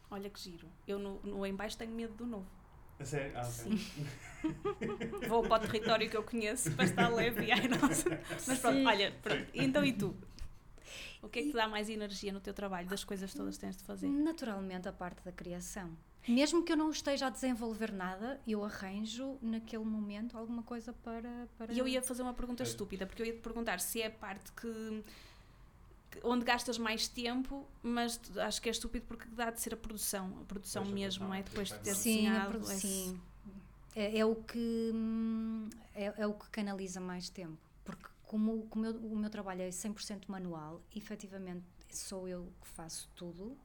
Olha 0.09 0.29
que 0.29 0.39
giro. 0.39 0.67
Eu 0.88 0.97
no, 0.99 1.19
no 1.21 1.45
em 1.45 1.53
baixo 1.53 1.77
tenho 1.77 1.91
medo 1.91 2.13
do 2.13 2.25
novo. 2.25 2.47
A 3.00 3.06
sério? 3.06 3.32
Ah, 3.36 3.43
Sim. 3.43 3.80
Vou 5.28 5.43
para 5.43 5.64
o 5.64 5.68
território 5.68 6.10
que 6.10 6.16
eu 6.18 6.24
conheço 6.24 6.72
para 6.72 6.86
estar 6.86 7.10
leve 7.10 7.45
e 7.45 7.52
ai 7.52 7.68
nossa. 7.68 8.10
Mas 8.48 8.60
pronto, 8.60 8.88
olha, 8.88 9.14
pronto. 9.22 9.45
então 9.54 9.84
e 9.84 9.93
tu? 9.93 10.16
O 11.22 11.28
que 11.28 11.39
é 11.39 11.41
que 11.43 11.50
te 11.50 11.56
dá 11.56 11.68
mais 11.68 11.89
energia 11.89 12.32
no 12.32 12.39
teu 12.39 12.54
trabalho, 12.54 12.88
das 12.88 13.04
coisas 13.04 13.34
todas 13.34 13.56
que 13.56 13.62
tens 13.62 13.76
de 13.76 13.84
fazer? 13.84 14.08
Naturalmente, 14.08 14.88
a 14.88 14.93
parte 14.93 15.24
da 15.24 15.32
criação. 15.32 15.89
Mesmo 16.28 16.64
que 16.64 16.72
eu 16.72 16.78
não 16.78 16.89
esteja 16.91 17.28
a 17.28 17.30
desenvolver 17.30 17.91
nada, 17.91 18.39
eu 18.48 18.64
arranjo 18.64 19.38
naquele 19.41 19.84
momento 19.86 20.38
alguma 20.38 20.62
coisa 20.64 20.93
para. 20.93 21.48
para... 21.58 21.74
E 21.74 21.80
eu 21.80 21.88
ia 21.88 22.02
fazer 22.02 22.22
uma 22.22 22.34
pergunta 22.34 22.64
estúpida, 22.64 23.06
porque 23.06 23.22
eu 23.22 23.26
ia 23.26 23.34
te 23.34 23.39
perguntar 23.39 23.80
se 23.80 24.02
é 24.02 24.08
a 24.08 24.12
parte 24.12 24.52
que- 24.54 25.04
onde 26.24 26.45
gastas 26.45 26.78
mais 26.78 27.07
tempo, 27.07 27.68
mas 27.84 28.20
acho 28.38 28.61
que 28.61 28.70
é 28.70 28.72
estúpido 28.72 29.05
porque 29.07 29.26
dá 29.30 29.49
de 29.51 29.61
ser 29.61 29.74
a 29.74 29.78
produção, 29.78 30.39
a 30.41 30.45
produção 30.45 30.84
Pois, 30.84 30.93
mesmo, 30.93 31.26
não 31.28 31.34
é? 31.34 31.43
Depois 31.43 31.70
de 31.70 31.80
ter 31.80 31.95
Sim, 31.95 32.15
desenhado 32.24 32.49
produ- 32.49 32.72
esse- 32.72 32.88
sim. 32.88 33.22
É, 33.95 34.20
é 34.20 34.26
o 34.26 34.36
que 34.36 34.91
hum, 34.93 35.70
é, 35.95 36.13
é 36.18 36.28
o 36.28 36.34
que 36.34 36.47
canaliza 36.49 36.99
mais 37.01 37.30
tempo. 37.30 37.57
Porque 37.84 38.05
como, 38.24 38.63
como 38.68 38.86
eu- 38.86 38.95
o 38.95 39.15
meu 39.18 39.30
trabalho 39.30 39.61
é 39.63 39.72
100% 39.72 40.28
manual, 40.28 40.82
efetivamente 40.95 41.63
sou 41.89 42.28
eu 42.28 42.51
que 42.61 42.68
faço 42.68 43.09
tudo. 43.15 43.57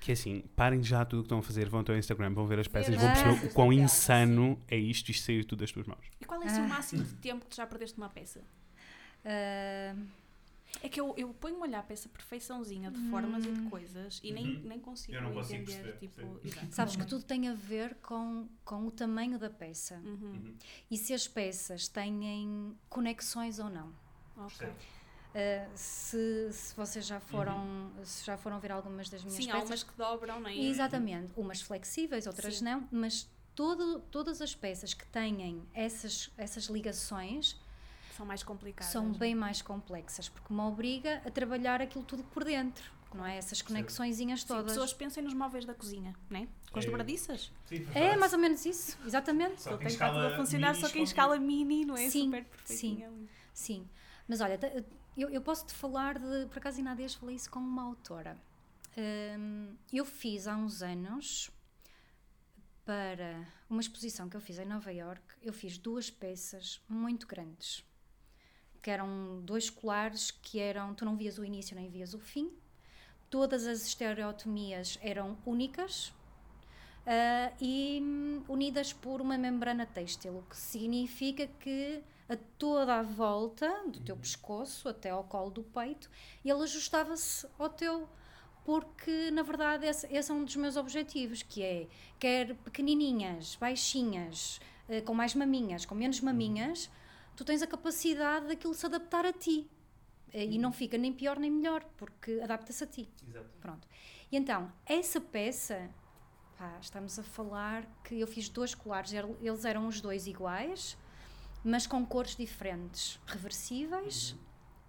Que 0.00 0.12
é 0.12 0.14
assim, 0.14 0.42
parem 0.56 0.82
já 0.82 1.04
tudo 1.04 1.20
o 1.20 1.22
que 1.22 1.26
estão 1.26 1.38
a 1.38 1.42
fazer, 1.42 1.68
vão 1.68 1.80
ao 1.80 1.84
teu 1.84 1.96
Instagram, 1.96 2.32
vão 2.32 2.46
ver 2.46 2.58
as 2.58 2.66
peças 2.66 2.94
e 2.94 2.96
vão 2.98 3.08
perceber 3.12 3.46
o 3.46 3.50
quão 3.50 3.72
insano 3.72 4.58
é 4.68 4.76
isto, 4.76 5.10
isto 5.10 5.24
sair 5.26 5.44
tudo 5.44 5.60
das 5.60 5.70
tuas 5.70 5.86
mãos. 5.86 6.04
E 6.20 6.24
qual 6.24 6.42
é 6.42 6.46
assim, 6.46 6.60
o 6.60 6.64
Ah. 6.64 6.68
máximo 6.68 7.04
de 7.04 7.14
tempo 7.14 7.44
que 7.44 7.50
tu 7.50 7.56
já 7.56 7.66
perdeste 7.66 7.98
numa 7.98 8.08
peça? 8.08 8.40
Ah, 9.24 9.94
É 10.80 10.88
que 10.88 11.00
eu, 11.00 11.14
eu 11.16 11.28
ponho-me 11.34 11.60
a 11.60 11.64
olhar 11.66 11.82
para 11.82 11.92
essa 11.92 12.08
perfeiçãozinha 12.08 12.90
de 12.90 12.98
formas 13.10 13.44
e 13.44 13.52
de 13.52 13.62
coisas 13.68 14.20
e 14.22 14.32
nem, 14.32 14.58
nem 14.62 14.80
consigo 14.80 15.12
Uhum. 15.16 15.22
Eu 15.22 15.28
não 15.28 15.34
consigo 15.34 15.62
entender, 15.62 15.98
perceber, 15.98 16.40
tipo... 16.40 16.72
sabes 16.72 16.96
que 16.96 17.06
tudo 17.06 17.24
tem 17.24 17.48
a 17.48 17.54
ver 17.54 17.94
com, 17.96 18.48
com 18.64 18.86
o 18.86 18.90
tamanho 18.90 19.38
da 19.38 19.50
peça 19.50 20.00
Uhum. 20.04 20.54
e 20.90 20.96
se 20.96 21.12
as 21.12 21.28
peças 21.28 21.88
têm 21.88 22.74
conexões 22.88 23.58
ou 23.58 23.68
não. 23.68 23.92
Ok. 24.36 24.66
Uh, 24.66 25.70
se, 25.74 26.48
se 26.52 26.74
vocês 26.74 27.06
já 27.06 27.18
foram, 27.20 27.90
se 28.04 28.24
já 28.24 28.36
foram 28.36 28.58
ver 28.60 28.70
algumas 28.72 29.08
das 29.08 29.22
minhas 29.22 29.42
Sim, 29.42 29.50
há 29.50 29.54
peças. 29.54 29.70
umas 29.70 29.82
que 29.82 29.96
dobram, 29.96 30.40
não 30.40 30.48
é? 30.50 30.56
Exatamente, 30.56 31.32
umas 31.36 31.62
flexíveis, 31.62 32.26
outras 32.26 32.58
Sim. 32.58 32.64
não, 32.64 32.88
mas 32.90 33.30
todo, 33.54 34.00
todas 34.10 34.42
as 34.42 34.54
peças 34.54 34.92
que 34.92 35.06
têm 35.06 35.62
essas, 35.72 36.30
essas 36.36 36.64
ligações 36.64 37.58
São 38.16 38.26
mais 38.26 38.42
complicadas. 38.42 38.92
são 38.92 39.12
bem 39.12 39.34
mais 39.34 39.62
complexas, 39.62 40.28
porque 40.28 40.52
me 40.52 40.60
obriga 40.60 41.22
a 41.24 41.30
trabalhar 41.30 41.80
aquilo 41.82 42.04
tudo 42.04 42.22
por 42.24 42.44
dentro, 42.44 42.84
não 43.14 43.24
é? 43.26 43.36
Essas 43.36 43.60
conexõezinhas 43.62 44.42
Sim, 44.42 44.46
todas. 44.48 44.72
pessoas 44.72 44.92
pensem 44.92 45.22
nos 45.22 45.34
móveis 45.34 45.64
da 45.64 45.74
cozinha, 45.74 46.14
né? 46.30 46.48
Com 46.70 46.78
as 46.78 46.84
É. 46.84 46.88
dobradiças. 46.88 47.52
É 47.94 48.16
mais 48.16 48.32
ou 48.32 48.38
menos 48.38 48.64
isso, 48.66 48.98
exatamente. 49.06 49.62
Só 49.62 49.70
que 49.76 49.78
tem 49.78 49.86
em 49.86 49.88
que 49.88 49.92
estar 49.94 50.08
tudo 50.08 50.18
a 50.20 50.22
escala 50.26 50.36
funcionar, 50.36 50.74
só 50.74 50.88
que 50.88 50.98
em 50.98 51.02
escala 51.02 51.38
mini, 51.38 51.84
não 51.84 51.96
é? 51.96 52.08
Sim, 52.10 52.24
Super 52.26 52.44
perfeitinha. 52.44 53.08
ali. 53.08 53.28
Sim, 53.52 53.88
mas 54.28 54.40
olha, 54.40 54.58
eu, 55.16 55.28
eu 55.30 55.40
posso 55.42 55.66
te 55.66 55.72
falar 55.74 56.18
de. 56.18 56.46
Por 56.46 56.58
acaso, 56.58 56.78
ainda 56.78 56.92
há 56.92 56.94
dias 56.94 57.14
falei 57.14 57.36
isso 57.36 57.50
com 57.50 57.58
uma 57.58 57.82
autora. 57.82 58.38
Hum, 58.96 59.74
eu 59.92 60.04
fiz 60.04 60.46
há 60.46 60.54
uns 60.56 60.82
anos 60.82 61.50
para 62.84 63.46
uma 63.70 63.80
exposição 63.80 64.28
que 64.28 64.36
eu 64.36 64.40
fiz 64.40 64.58
em 64.58 64.64
Nova 64.66 64.92
York, 64.92 65.22
eu 65.40 65.52
fiz 65.52 65.78
duas 65.78 66.10
peças 66.10 66.80
muito 66.88 67.26
grandes, 67.26 67.84
que 68.82 68.90
eram 68.90 69.40
dois 69.44 69.70
colares 69.70 70.30
que 70.30 70.58
eram, 70.58 70.94
tu 70.94 71.04
não 71.04 71.16
vias 71.16 71.38
o 71.38 71.44
início 71.44 71.76
nem 71.76 71.88
vias 71.88 72.12
o 72.12 72.18
fim, 72.18 72.50
todas 73.30 73.66
as 73.66 73.86
estereotomias 73.86 74.98
eram 75.00 75.38
únicas 75.46 76.12
ah, 77.06 77.52
e 77.60 78.00
hum, 78.02 78.42
unidas 78.48 78.92
por 78.92 79.20
uma 79.20 79.36
membrana 79.36 79.86
têxtil, 79.86 80.38
o 80.38 80.42
que 80.42 80.56
significa 80.56 81.46
que 81.46 82.02
a 82.28 82.36
toda 82.58 83.00
a 83.00 83.02
volta 83.02 83.68
do 83.88 84.00
teu 84.00 84.16
pescoço 84.16 84.88
até 84.88 85.10
ao 85.10 85.24
colo 85.24 85.50
do 85.50 85.62
peito, 85.62 86.08
ele 86.44 86.62
ajustava-se 86.62 87.46
ao 87.58 87.68
teu. 87.68 88.08
Porque 88.64 89.30
na 89.32 89.42
verdade 89.42 89.86
esse, 89.86 90.06
esse 90.06 90.30
é 90.30 90.34
um 90.34 90.44
dos 90.44 90.54
meus 90.54 90.76
objetivos, 90.76 91.42
que 91.42 91.62
é 91.62 91.88
quer 92.18 92.54
pequenininhas, 92.56 93.56
baixinhas, 93.56 94.60
eh, 94.88 95.00
com 95.00 95.12
mais 95.12 95.34
maminhas, 95.34 95.84
com 95.84 95.96
menos 95.96 96.20
maminhas, 96.20 96.88
tu 97.36 97.44
tens 97.44 97.62
a 97.62 97.66
capacidade 97.66 98.46
daquilo 98.46 98.74
se 98.74 98.84
adaptar 98.86 99.24
a 99.26 99.32
ti. 99.32 99.68
Eh, 100.32 100.44
E 100.46 100.58
não 100.58 100.72
fica 100.72 100.96
nem 100.98 101.12
pior 101.12 101.38
nem 101.38 101.50
melhor, 101.50 101.84
porque 101.96 102.40
adapta-se 102.42 102.82
a 102.84 102.86
ti. 102.86 103.08
Exato. 103.28 103.48
Pronto. 103.60 103.86
E 104.30 104.36
então, 104.36 104.72
essa 104.86 105.20
peça, 105.20 105.90
pá, 106.58 106.78
estamos 106.80 107.18
a 107.18 107.22
falar 107.22 107.86
que 108.04 108.18
eu 108.18 108.26
fiz 108.26 108.48
dois 108.48 108.74
colares, 108.74 109.12
er- 109.12 109.28
eles 109.40 109.64
eram 109.64 109.86
os 109.86 110.00
dois 110.00 110.26
iguais, 110.26 110.96
mas 111.64 111.86
com 111.86 112.04
cores 112.06 112.34
diferentes, 112.34 113.20
reversíveis 113.26 114.34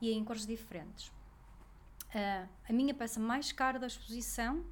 e 0.01 0.11
em 0.11 0.23
cores 0.23 0.45
diferentes. 0.45 1.11
Ah, 2.15 2.47
a 2.69 2.73
minha 2.73 2.93
peça 2.93 3.19
mais 3.19 3.51
cara 3.51 3.77
da 3.79 3.87
exposição, 3.87 4.63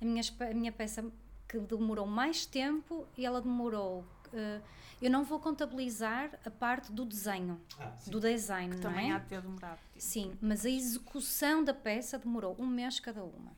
a 0.00 0.04
minha, 0.04 0.22
a 0.40 0.54
minha 0.54 0.72
peça 0.72 1.04
que 1.48 1.58
demorou 1.58 2.06
mais 2.06 2.44
tempo, 2.44 3.06
e 3.16 3.24
ela 3.24 3.40
demorou. 3.40 4.04
Ah, 4.34 4.60
eu 5.00 5.10
não 5.10 5.24
vou 5.24 5.38
contabilizar 5.40 6.38
a 6.44 6.50
parte 6.50 6.90
do 6.92 7.04
desenho, 7.04 7.60
Ah, 7.78 7.94
sim. 7.96 8.10
do 8.10 8.20
design, 8.20 8.74
não 8.74 8.80
Também 8.82 9.10
é? 9.12 9.14
há 9.14 9.18
de 9.18 9.26
ter 9.28 9.40
demorado. 9.42 9.78
Sim, 9.96 10.36
mas 10.40 10.64
a 10.66 10.70
execução 10.70 11.62
da 11.62 11.72
peça 11.74 12.18
demorou 12.18 12.56
um 12.58 12.66
mês 12.66 12.98
cada 13.00 13.22
uma. 13.24 13.56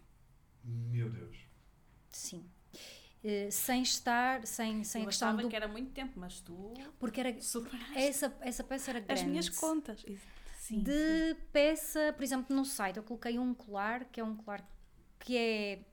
Meu 0.64 1.08
Deus. 1.10 1.36
Sim. 2.10 2.44
Eh, 3.22 3.50
sem 3.50 3.82
estar, 3.82 4.46
sem, 4.46 4.82
sem 4.82 5.02
eu 5.02 5.08
a 5.08 5.10
questão 5.10 5.36
do. 5.36 5.48
que 5.48 5.54
era 5.56 5.68
muito 5.68 5.90
tempo, 5.92 6.18
mas 6.18 6.40
tu 6.40 6.72
Porque 6.98 7.20
era, 7.20 7.38
superaste 7.40 7.98
essa, 7.98 8.34
essa 8.40 8.64
peça 8.64 8.90
era 8.90 9.00
grande. 9.00 9.20
as 9.20 9.26
minhas 9.28 9.48
contas. 9.48 10.04
Sim, 10.58 10.82
de 10.82 11.34
peça, 11.52 12.12
por 12.14 12.22
exemplo, 12.22 12.54
no 12.54 12.64
site 12.64 12.96
eu 12.96 13.02
coloquei 13.02 13.38
um 13.38 13.52
colar, 13.54 14.04
que 14.06 14.20
é 14.20 14.24
um 14.24 14.36
colar 14.36 14.66
que 15.18 15.36
é. 15.36 15.84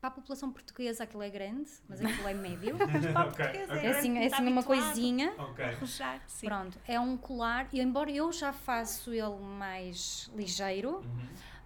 Para 0.00 0.08
a 0.08 0.12
população 0.12 0.52
portuguesa 0.52 1.02
aquilo 1.04 1.22
é 1.24 1.28
grande, 1.30 1.68
mas 1.88 2.00
aquilo 2.00 2.28
é 2.28 2.34
médio. 2.34 2.76
ok. 3.26 3.44
É 3.44 3.90
assim, 3.90 4.16
é 4.18 4.26
assim 4.26 4.46
uma 4.46 4.62
coisinha. 4.62 5.34
Ok. 5.36 5.64
Arrojar, 5.64 6.22
sim. 6.28 6.46
Pronto, 6.46 6.78
é 6.86 7.00
um 7.00 7.16
colar, 7.16 7.68
e 7.72 7.80
embora 7.80 8.08
eu 8.10 8.30
já 8.32 8.52
faço 8.52 9.12
ele 9.12 9.36
mais 9.58 10.30
ligeiro, 10.36 11.04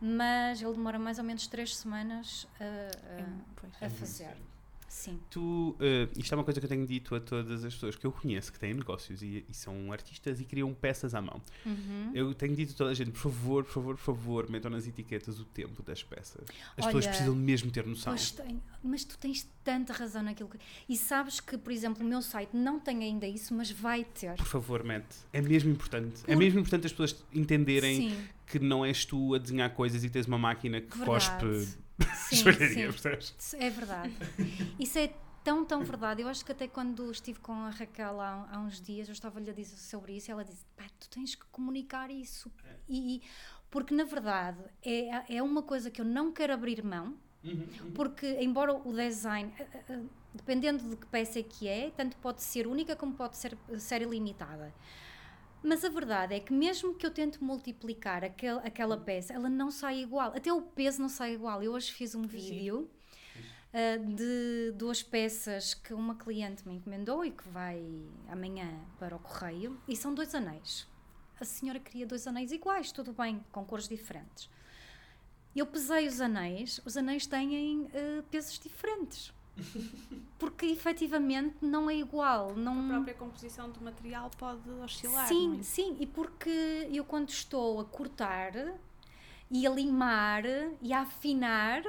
mas 0.01 0.63
ele 0.63 0.73
demora 0.73 0.99
mais 0.99 1.19
ou 1.19 1.25
menos 1.25 1.47
três 1.47 1.77
semanas 1.77 2.47
a, 2.59 2.65
a- 2.65 3.21
É, 3.21 3.25
pois. 3.57 3.73
a 3.83 3.91
fazer. 3.91 4.37
Sim. 4.93 5.19
Tu, 5.31 5.41
uh, 5.41 5.77
isto 6.19 6.33
é 6.33 6.37
uma 6.37 6.45
coisa 6.45 6.61
que 6.61 6.67
eu 6.67 6.69
tenho 6.69 6.87
dito 6.87 7.15
a 7.15 7.21
todas 7.21 7.65
as 7.65 7.73
pessoas 7.73 7.97
que 7.97 8.07
eu 8.07 8.13
conheço 8.13 8.53
que 8.53 8.59
têm 8.59 8.75
negócios 8.75 9.23
e, 9.23 9.43
e 9.49 9.55
são 9.55 9.91
artistas 9.91 10.39
e 10.39 10.45
criam 10.45 10.73
peças 10.75 11.15
à 11.15 11.21
mão. 11.23 11.41
Uhum. 11.65 12.11
Eu 12.13 12.35
tenho 12.35 12.55
dito 12.55 12.75
a 12.75 12.77
toda 12.77 12.91
a 12.91 12.95
gente, 12.95 13.11
por 13.11 13.19
favor, 13.21 13.65
por 13.65 13.73
favor, 13.73 13.95
por 13.97 14.03
favor, 14.03 14.51
metam 14.51 14.71
nas 14.71 14.87
etiquetas 14.87 15.41
o 15.41 15.47
tempo 15.47 15.83
das 15.83 16.03
peças. 16.03 16.45
As 16.77 16.85
Olha, 16.85 16.87
pessoas 16.87 17.07
precisam 17.07 17.35
mesmo 17.35 17.71
ter 17.71 17.87
noção. 17.87 18.15
Tenho, 18.37 18.63
mas 18.85 19.03
tu 19.03 19.17
tens 19.17 19.49
tanta 19.65 19.95
razão 19.95 20.23
naquilo 20.23 20.51
que. 20.51 20.59
E 20.87 20.95
sabes 20.95 21.41
que, 21.41 21.57
por 21.57 21.73
exemplo, 21.73 22.05
o 22.05 22.07
meu 22.09 22.21
site 22.21 22.55
não 22.55 22.79
tem 22.79 23.03
ainda 23.03 23.27
isso, 23.27 23.55
mas 23.55 23.71
vai 23.71 24.05
ter. 24.05 24.37
Por 24.37 24.47
favor, 24.47 24.85
mete. 24.85 25.17
É 25.33 25.41
mesmo 25.41 25.71
importante. 25.71 26.21
É 26.25 26.35
Por- 26.35 26.37
mesmo 26.37 26.61
importante 26.61 26.85
as 26.85 26.93
pessoas 26.93 27.17
entenderem 27.33 28.11
Sim, 28.11 28.25
que 28.47 28.59
não 28.59 28.85
és 28.85 29.07
tu 29.07 29.35
a 29.35 29.39
desenhar 29.39 29.71
coisas 29.75 30.05
e 30.05 30.11
tens 30.11 30.27
uma 30.27 30.39
máquina 30.39 30.83
que 30.83 30.99
verdade. 30.99 31.07
cospe 31.41 31.81
Sim, 32.15 32.37
joalharia, 32.37 32.89
percebes? 32.89 33.55
É 33.59 33.71
verdade. 33.71 34.13
Isso 34.79 34.99
é 34.99 35.13
tão, 35.45 35.65
tão 35.65 35.83
verdade. 35.83 36.23
Eu 36.23 36.29
acho 36.29 36.45
que 36.45 36.53
até 36.53 36.69
quando 36.69 37.11
estive 37.11 37.41
com 37.41 37.53
a 37.53 37.71
Raquel 37.71 38.21
há, 38.21 38.49
há 38.53 38.59
uns 38.61 38.81
dias, 38.81 39.09
eu 39.09 39.13
estava-lhe 39.13 39.51
a 39.51 39.53
dizer 39.53 39.77
sobre 39.77 40.17
isso 40.17 40.31
e 40.31 40.33
ela 40.33 40.45
disse: 40.45 40.65
pá, 40.77 40.85
tu 40.99 41.09
tens 41.09 41.35
que 41.35 41.45
comunicar 41.47 42.11
isso. 42.11 42.51
E, 42.89 43.17
e- 43.17 43.23
porque, 43.71 43.95
na 43.95 44.05
verdade, 44.05 44.59
é, 44.85 45.37
é 45.37 45.43
uma 45.43 45.63
coisa 45.63 45.91
que 45.91 46.01
eu 46.01 46.05
não 46.05 46.31
quero 46.31 46.53
abrir 46.53 46.85
mão, 46.85 47.17
porque, 47.95 48.27
embora 48.41 48.75
o 48.75 48.93
design, 48.93 49.53
eh, 49.59 49.67
eh, 49.89 50.01
dependendo 50.35 50.89
de 50.91 50.97
que 50.97 51.07
peça 51.07 51.39
é 51.41 51.43
que 51.43 51.67
é, 51.67 51.91
tanto 51.91 52.17
pode 52.19 52.43
ser 52.43 52.67
única 52.67 52.95
como 52.95 53.15
pode 53.15 53.37
ser, 53.37 53.57
ser 53.79 54.03
ilimitada. 54.03 54.73
Mas 55.63 55.85
a 55.85 55.89
verdade 55.89 56.35
é 56.35 56.41
que 56.41 56.53
mesmo 56.53 56.95
que 56.95 57.07
eu 57.07 57.11
tente 57.11 57.43
multiplicar 57.43 58.25
aquel, 58.25 58.59
aquela 58.59 58.97
peça, 58.97 59.33
ela 59.33 59.49
não 59.49 59.71
sai 59.71 60.01
igual. 60.01 60.33
Até 60.35 60.53
o 60.53 60.61
peso 60.61 61.01
não 61.01 61.09
sai 61.09 61.35
igual. 61.35 61.63
Eu 61.63 61.73
hoje 61.73 61.93
fiz 61.93 62.15
um 62.15 62.23
vídeo 62.23 62.91
ah, 63.73 63.97
de 63.97 64.73
duas 64.77 65.03
peças 65.03 65.73
que 65.73 65.95
uma 65.95 66.17
cliente 66.17 66.67
me 66.67 66.75
encomendou 66.75 67.25
e 67.25 67.31
que 67.31 67.49
vai 67.49 67.81
amanhã 68.29 68.69
para 68.99 69.15
o 69.15 69.19
correio. 69.21 69.81
E 69.87 69.97
são 69.97 70.13
dois 70.13 70.35
anéis. 70.35 70.87
A 71.41 71.45
senhora 71.45 71.79
queria 71.79 72.07
dois 72.07 72.27
anéis 72.27 72.51
iguais, 72.53 72.91
tudo 72.91 73.13
bem, 73.13 73.45
com 73.53 73.65
cores 73.65 73.89
diferentes. 73.89 74.51
Eu 75.55 75.67
pesei 75.67 76.07
os 76.07 76.21
anéis, 76.21 76.81
os 76.85 76.97
anéis 76.97 77.27
têm 77.27 77.89
ah, 77.95 78.25
pesos 78.31 78.59
diferentes. 78.59 79.33
Porque 80.39 80.67
efetivamente 80.67 81.57
não 81.61 81.89
é 81.89 81.95
igual. 81.95 82.55
Não... 82.55 82.87
A 82.87 82.89
própria 82.95 83.15
composição 83.15 83.71
do 83.71 83.81
material 83.81 84.31
pode 84.39 84.69
oscilar. 84.71 85.29
Sim, 85.29 85.59
é? 85.61 85.63
sim, 85.63 85.97
e 86.01 86.07
porque 86.07 86.89
eu 86.93 87.05
quando 87.05 87.29
estou 87.29 87.81
a 87.81 87.85
cortar 87.85 88.53
e 89.51 89.67
a 89.67 89.71
limar 89.71 90.45
e 90.81 90.93
a 90.93 91.03
afinar, 91.03 91.85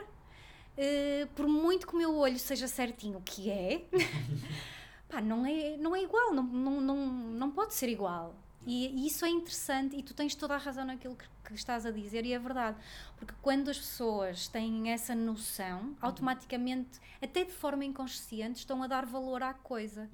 eh, 0.77 1.27
por 1.35 1.47
muito 1.47 1.87
que 1.87 1.93
o 1.93 1.97
meu 1.97 2.15
olho 2.15 2.37
seja 2.37 2.67
certinho, 2.67 3.19
o 3.19 3.21
que 3.21 3.49
é, 3.49 3.85
pá, 5.07 5.21
não 5.21 5.45
é, 5.45 5.77
não 5.77 5.95
é 5.95 6.03
igual, 6.03 6.33
não, 6.33 6.43
não, 6.43 6.81
não, 6.81 7.07
não 7.07 7.51
pode 7.51 7.73
ser 7.73 7.89
igual. 7.89 8.35
E, 8.65 8.87
e 8.87 9.07
isso 9.07 9.25
é 9.25 9.29
interessante 9.29 9.95
e 9.97 10.03
tu 10.03 10.13
tens 10.13 10.35
toda 10.35 10.55
a 10.55 10.57
razão 10.57 10.85
naquilo 10.85 11.15
que, 11.15 11.25
que 11.53 11.59
estás 11.59 11.85
a 11.85 11.91
dizer 11.91 12.25
e 12.25 12.33
é 12.33 12.39
verdade. 12.39 12.77
Porque 13.17 13.33
quando 13.41 13.69
as 13.69 13.77
pessoas 13.77 14.47
têm 14.47 14.89
essa 14.91 15.15
noção, 15.15 15.95
automaticamente, 16.01 16.99
até 17.21 17.43
de 17.45 17.51
forma 17.51 17.85
inconsciente, 17.85 18.59
estão 18.59 18.83
a 18.83 18.87
dar 18.87 19.05
valor 19.05 19.41
à 19.43 19.53
coisa. 19.53 20.09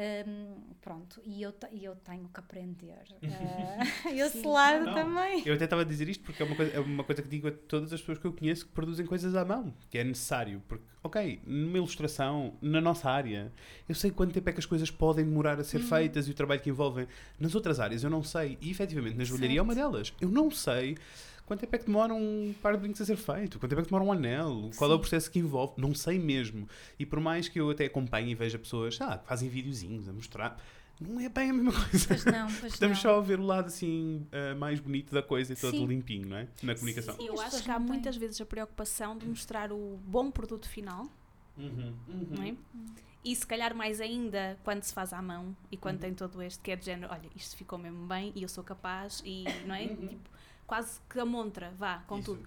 Hum, 0.00 0.54
pronto, 0.80 1.20
e 1.24 1.42
eu, 1.42 1.52
e 1.72 1.84
eu 1.84 1.96
tenho 1.96 2.28
que 2.32 2.38
aprender. 2.40 3.02
Ah, 4.04 4.10
esse 4.12 4.46
lado 4.46 4.84
Não. 4.84 4.94
também. 4.94 5.42
Eu 5.46 5.54
até 5.54 5.64
estava 5.64 5.82
a 5.82 5.84
dizer 5.84 6.08
isto 6.08 6.22
porque 6.24 6.42
é 6.42 6.46
uma, 6.46 6.54
coisa, 6.56 6.72
é 6.72 6.80
uma 6.80 7.02
coisa 7.04 7.20
que 7.22 7.28
digo 7.28 7.48
a 7.48 7.50
todas 7.50 7.92
as 7.92 8.00
pessoas 8.00 8.18
que 8.18 8.24
eu 8.26 8.32
conheço 8.32 8.66
que 8.66 8.72
produzem 8.72 9.04
coisas 9.06 9.34
à 9.34 9.44
mão, 9.44 9.74
que 9.90 9.98
é 9.98 10.04
necessário. 10.04 10.62
Porque, 10.68 10.84
ok, 11.02 11.40
numa 11.44 11.78
ilustração, 11.78 12.54
na 12.62 12.80
nossa 12.80 13.10
área, 13.10 13.52
eu 13.88 13.94
sei 13.94 14.10
quanto 14.10 14.32
tempo 14.32 14.48
é 14.48 14.52
que 14.52 14.60
as 14.60 14.66
coisas 14.66 14.90
podem 14.90 15.24
demorar 15.24 15.58
a 15.58 15.64
ser 15.64 15.78
Uhum. 15.80 15.88
feitas 15.88 16.28
e 16.28 16.30
o 16.30 16.34
trabalho 16.34 16.60
que 16.60 16.70
envolvem. 16.70 17.06
Nas 17.38 17.54
outras 17.54 17.80
áreas 17.80 18.02
eu 18.04 18.10
não 18.10 18.22
sei. 18.22 18.56
E 18.60 18.70
efetivamente 18.70 19.16
na 19.16 19.24
joalharia 19.24 19.58
é 19.58 19.62
uma 19.62 19.74
delas. 19.74 20.12
Eu 20.20 20.28
não 20.28 20.50
sei 20.50 20.67
quanto 21.46 21.60
tempo 21.60 21.74
é 21.74 21.78
que 21.78 21.86
demora 21.86 22.12
um 22.14 22.54
par 22.62 22.74
de 22.74 22.80
brincos 22.80 23.00
a 23.00 23.04
ser 23.06 23.16
feito, 23.16 23.58
quanto 23.58 23.70
tempo 23.70 23.80
é 23.80 23.84
que 23.84 23.90
demora 23.90 24.04
um 24.04 24.12
anel, 24.12 24.70
qual 24.76 24.90
é 24.90 24.94
o 24.94 24.96
Sim. 24.96 25.00
processo 25.00 25.30
que 25.30 25.38
envolve, 25.38 25.74
não 25.80 25.94
sei 25.94 26.18
mesmo. 26.18 26.68
E 26.98 27.06
por 27.06 27.20
mais 27.20 27.48
que 27.48 27.58
eu 27.60 27.70
até 27.70 27.86
acompanhe 27.86 28.32
e 28.32 28.34
veja 28.34 28.58
pessoas 28.58 28.98
ah, 29.00 29.16
que 29.18 29.26
fazem 29.26 29.48
videozinhos 29.48 30.08
a 30.08 30.12
mostrar, 30.12 30.60
não 31.00 31.20
é 31.20 31.28
bem 31.28 31.50
a 31.50 31.52
mesma 31.54 31.72
coisa. 31.90 32.06
Pois 32.08 32.24
não, 32.26 32.46
pois 32.60 32.72
Estamos 32.74 32.96
não. 32.98 33.02
só 33.02 33.16
a 33.18 33.20
ver 33.20 33.38
o 33.40 33.44
lado 33.44 33.66
assim 33.68 34.26
ah, 34.32 34.54
mais 34.56 34.78
bonito 34.80 35.14
da 35.14 35.22
coisa 35.22 35.52
e 35.52 35.56
todo 35.56 35.70
Sim. 35.76 35.86
limpinho, 35.86 36.28
não 36.28 36.36
é? 36.36 36.48
Na 36.62 36.74
comunicação. 36.74 37.16
E 37.18 37.26
eu 37.28 37.40
acho 37.40 37.62
que 37.62 37.70
há 37.70 37.78
muitas 37.78 38.16
vezes 38.16 38.40
a 38.40 38.44
preocupação 38.46 39.16
de 39.16 39.26
mostrar 39.26 39.72
o 39.72 39.98
bom 40.04 40.30
produto 40.30 40.68
final, 40.68 41.06
Uhum, 41.56 41.92
uhum. 42.08 42.26
não 42.36 42.42
é? 42.44 42.54
E 43.24 43.34
se 43.34 43.44
calhar 43.46 43.74
mais 43.74 44.00
ainda 44.00 44.56
quando 44.62 44.82
se 44.84 44.92
faz 44.94 45.12
à 45.12 45.20
mão 45.20 45.56
e 45.70 45.74
Uhum. 45.74 45.80
quando 45.80 45.98
tem 45.98 46.14
todo 46.14 46.40
este 46.40 46.60
que 46.62 46.70
é 46.70 46.76
de 46.76 46.84
género, 46.86 47.12
olha, 47.12 47.28
isto 47.34 47.56
ficou 47.56 47.76
mesmo 47.78 48.06
bem 48.06 48.32
e 48.36 48.42
eu 48.44 48.48
sou 48.48 48.62
capaz 48.62 49.20
e, 49.24 49.44
não 49.66 49.74
é? 49.74 49.88
Tipo, 49.88 50.30
quase 50.68 51.00
que 51.10 51.18
a 51.18 51.24
montra, 51.24 51.72
vá, 51.76 52.04
com. 52.06 52.18
Isso. 52.18 52.36
tudo. 52.36 52.46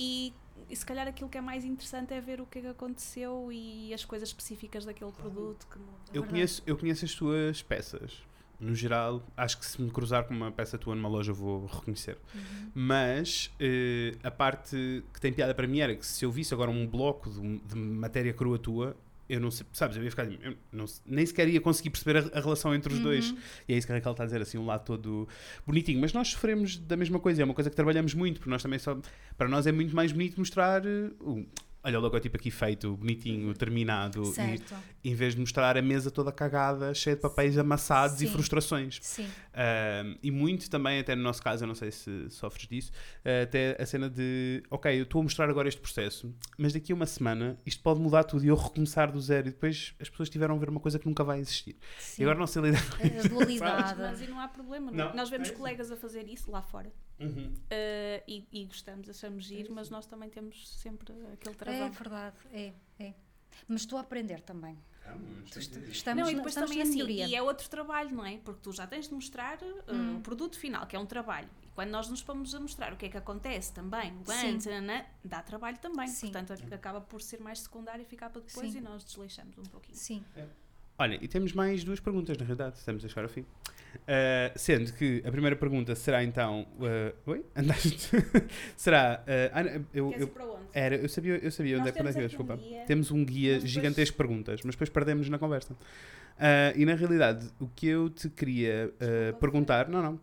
E, 0.00 0.32
e 0.68 0.74
se 0.74 0.84
calhar 0.84 1.06
aquilo 1.06 1.28
que 1.28 1.38
é 1.38 1.40
mais 1.40 1.64
interessante 1.64 2.12
é 2.12 2.20
ver 2.20 2.40
o 2.40 2.46
que 2.46 2.58
é 2.58 2.62
que 2.62 2.68
aconteceu 2.68 3.50
e 3.52 3.94
as 3.94 4.04
coisas 4.04 4.30
específicas 4.30 4.84
daquele 4.84 5.12
produto 5.12 5.68
que 5.70 5.78
muda. 5.78 5.92
Eu 6.08 6.22
verdade. 6.22 6.30
conheço, 6.30 6.62
eu 6.66 6.76
conheço 6.76 7.04
as 7.04 7.14
tuas 7.14 7.62
peças. 7.62 8.22
No 8.58 8.74
geral, 8.74 9.22
acho 9.36 9.58
que 9.58 9.66
se 9.66 9.82
me 9.82 9.90
cruzar 9.90 10.24
com 10.24 10.32
uma 10.32 10.50
peça 10.50 10.78
tua 10.78 10.94
numa 10.94 11.08
loja 11.08 11.32
vou 11.32 11.66
reconhecer. 11.66 12.16
Uhum. 12.32 12.70
Mas 12.72 13.50
eh, 13.58 14.16
a 14.22 14.30
parte 14.30 15.04
que 15.12 15.20
tem 15.20 15.32
piada 15.32 15.52
para 15.52 15.66
mim 15.66 15.80
era 15.80 15.94
que 15.96 16.06
se 16.06 16.24
eu 16.24 16.30
visse 16.30 16.54
agora 16.54 16.70
um 16.70 16.86
bloco 16.86 17.28
de, 17.28 17.58
de 17.58 17.74
matéria 17.74 18.32
crua 18.32 18.58
tua, 18.58 18.96
eu 19.28 19.40
não 19.40 19.50
sei, 19.50 19.66
sabes, 19.72 19.96
eu 19.96 20.02
ia 20.04 20.10
ficar, 20.10 20.24
eu 20.30 20.54
não, 20.72 20.84
nem 21.06 21.24
sequer 21.24 21.48
ia 21.48 21.60
conseguir 21.60 21.90
perceber 21.90 22.18
a, 22.18 22.38
a 22.38 22.40
relação 22.40 22.74
entre 22.74 22.92
os 22.92 22.98
dois. 23.00 23.30
Uhum. 23.30 23.36
E 23.68 23.74
é 23.74 23.78
isso 23.78 23.86
que 23.86 23.92
a 23.92 23.96
Raquel 23.96 24.12
está 24.12 24.24
a 24.24 24.26
dizer, 24.26 24.42
assim, 24.42 24.58
um 24.58 24.66
lado 24.66 24.84
todo 24.84 25.28
bonitinho. 25.66 26.00
Mas 26.00 26.12
nós 26.12 26.28
sofremos 26.28 26.76
da 26.76 26.96
mesma 26.96 27.18
coisa, 27.18 27.40
é 27.42 27.44
uma 27.44 27.54
coisa 27.54 27.70
que 27.70 27.76
trabalhamos 27.76 28.14
muito, 28.14 28.38
porque 28.40 28.50
nós 28.50 28.62
também 28.62 28.78
só. 28.78 28.98
Para 29.36 29.48
nós 29.48 29.66
é 29.66 29.72
muito 29.72 29.94
mais 29.96 30.12
bonito 30.12 30.38
mostrar. 30.38 30.82
o- 30.86 31.46
olha 31.84 31.98
o 31.98 32.02
logotipo 32.02 32.36
aqui 32.36 32.50
feito, 32.50 32.96
bonitinho, 32.96 33.52
terminado, 33.54 34.24
Certo, 34.26 34.74
e, 35.02 35.10
em 35.10 35.14
vez 35.14 35.34
de 35.34 35.40
mostrar 35.40 35.76
a 35.76 35.82
mesa 35.82 36.10
toda 36.10 36.30
cagada, 36.30 36.94
cheia 36.94 37.16
de 37.16 37.22
papéis 37.22 37.58
amassados 37.58 38.20
e 38.22 38.26
Sim. 38.26 38.32
frustrações. 38.32 38.98
sim. 39.02 39.26
Um, 39.54 40.16
e 40.22 40.30
muito 40.30 40.70
também, 40.70 41.00
até 41.00 41.14
no 41.14 41.22
nosso 41.22 41.42
caso, 41.42 41.64
eu 41.64 41.68
não 41.68 41.74
sei 41.74 41.90
se 41.90 42.30
sofres 42.30 42.66
disso, 42.68 42.92
uh, 43.24 43.42
até 43.42 43.76
a 43.80 43.84
cena 43.84 44.08
de, 44.08 44.62
ok, 44.70 44.98
eu 44.98 45.02
estou 45.02 45.20
a 45.20 45.22
mostrar 45.24 45.50
agora 45.50 45.68
este 45.68 45.80
processo, 45.80 46.34
mas 46.56 46.72
daqui 46.72 46.92
a 46.92 46.94
uma 46.94 47.06
semana 47.06 47.56
isto 47.66 47.82
pode 47.82 48.00
mudar 48.00 48.24
tudo 48.24 48.44
e 48.44 48.48
eu 48.48 48.56
recomeçar 48.56 49.10
do 49.10 49.20
zero 49.20 49.48
e 49.48 49.50
depois 49.50 49.94
as 50.00 50.08
pessoas 50.08 50.30
tiveram 50.30 50.54
a 50.54 50.58
ver 50.58 50.68
uma 50.68 50.80
coisa 50.80 50.98
que 50.98 51.06
nunca 51.06 51.24
vai 51.24 51.40
existir. 51.40 51.76
sim. 51.98 52.22
E 52.22 52.24
agora 52.24 52.38
não 52.38 52.46
sei 52.46 52.62
lidar. 52.62 52.82
a 53.24 53.28
dualidade. 53.28 54.00
Mas 54.00 54.22
e 54.22 54.26
não 54.26 54.40
há 54.40 54.48
problema, 54.48 54.90
não. 54.90 55.04
é? 55.04 55.08
Não, 55.08 55.16
Nós 55.16 55.28
vemos 55.28 55.48
é 55.48 55.50
isso. 55.50 55.58
colegas 55.58 55.90
a 55.90 55.96
fazer 55.96 56.28
isso 56.28 56.50
lá 56.50 56.62
fora 56.62 56.90
Uhum. 57.22 57.54
eh, 57.70 58.22
e, 58.26 58.46
e 58.52 58.64
gostamos, 58.64 59.08
achamos 59.08 59.44
giro, 59.44 59.72
mas 59.74 59.88
nós 59.90 60.06
também 60.06 60.28
temos 60.30 60.68
sempre 60.70 61.12
aquele 61.32 61.54
É 61.54 61.58
travão. 61.58 61.90
verdade, 61.90 62.36
é, 62.52 62.72
é. 62.98 63.14
Mas 63.68 63.82
estou 63.82 63.98
a 63.98 64.02
aprender 64.02 64.40
também. 64.40 64.78
Estamos, 65.90 66.22
não, 66.22 66.30
e 66.30 66.34
depois 66.34 66.52
estamos 66.52 66.70
também 66.70 66.82
assim, 66.82 67.02
e 67.06 67.34
é 67.34 67.42
outro 67.42 67.68
trabalho, 67.68 68.14
não 68.14 68.24
é? 68.24 68.38
Porque 68.38 68.60
tu 68.62 68.72
já 68.72 68.86
tens 68.86 69.08
de 69.08 69.14
mostrar 69.14 69.58
eh, 69.62 69.92
Hum. 69.92 70.16
o 70.18 70.20
produto 70.20 70.56
final, 70.58 70.86
que 70.86 70.96
é 70.96 70.98
um 70.98 71.04
trabalho. 71.06 71.48
E 71.62 71.68
quando 71.74 71.90
nós 71.90 72.08
nos 72.08 72.22
pomos 72.22 72.54
a 72.54 72.60
mostrar 72.60 72.92
o 72.92 72.96
que 72.96 73.06
é 73.06 73.08
que 73.08 73.16
acontece 73.16 73.72
também, 73.72 74.12
o 74.26 74.30
antes, 74.30 74.66
nananã, 74.66 75.04
dá 75.24 75.42
trabalho 75.42 75.76
também. 75.78 76.06
Sim. 76.08 76.30
Portanto, 76.30 76.52
ac- 76.54 76.72
acaba 76.74 77.00
por 77.00 77.20
ser 77.20 77.40
mais 77.40 77.58
secundário 77.60 78.02
e 78.02 78.06
ficar 78.06 78.30
para 78.30 78.40
depois 78.42 78.72
Sim. 78.72 78.78
e 78.78 78.80
nós 78.80 79.04
desleixamos 79.04 79.58
um 79.58 79.64
pouquinho. 79.64 79.96
Sim. 79.98 80.24
Olha, 80.98 81.18
e 81.20 81.26
temos 81.26 81.52
mais 81.52 81.82
duas 81.82 81.98
perguntas, 82.00 82.36
na 82.38 82.44
realidade, 82.44 82.76
estamos 82.76 83.04
a 83.04 83.08
chegar 83.08 83.22
ao 83.24 83.28
fim. 83.28 83.40
Uh, 83.40 84.56
sendo 84.56 84.92
que 84.94 85.22
a 85.24 85.30
primeira 85.30 85.56
pergunta 85.56 85.94
será 85.94 86.22
então. 86.22 86.66
Uh, 86.78 87.30
oi? 87.30 87.44
Andaste? 87.56 88.08
será. 88.76 89.22
uh, 89.26 89.84
eu, 89.92 90.12
eu, 90.12 90.60
era, 90.72 90.96
eu 90.96 91.08
sabia, 91.08 91.34
eu 91.36 91.50
sabia 91.50 91.78
onde 91.78 91.86
Nós 91.86 91.88
é, 91.88 91.92
que- 91.92 92.00
onde 92.00 92.08
é 92.08 92.12
que 92.12 92.18
temos 92.18 92.32
aqui 92.34 92.42
um 92.42 92.46
desculpa. 92.46 92.56
guia. 92.56 92.84
Temos 92.86 93.10
um 93.10 93.24
guia 93.24 93.60
gigantesco 93.60 94.12
de 94.14 94.16
perguntas, 94.18 94.60
mas 94.64 94.74
depois 94.74 94.90
perdemos 94.90 95.28
na 95.28 95.38
conversa. 95.38 95.72
Uh, 95.74 96.76
e 96.76 96.84
na 96.86 96.94
realidade, 96.94 97.50
o 97.60 97.66
que 97.68 97.86
eu 97.88 98.08
te 98.08 98.28
queria 98.30 98.86
Desculpa. 98.98 99.38
perguntar, 99.40 99.88
não, 99.88 100.02
não, 100.02 100.20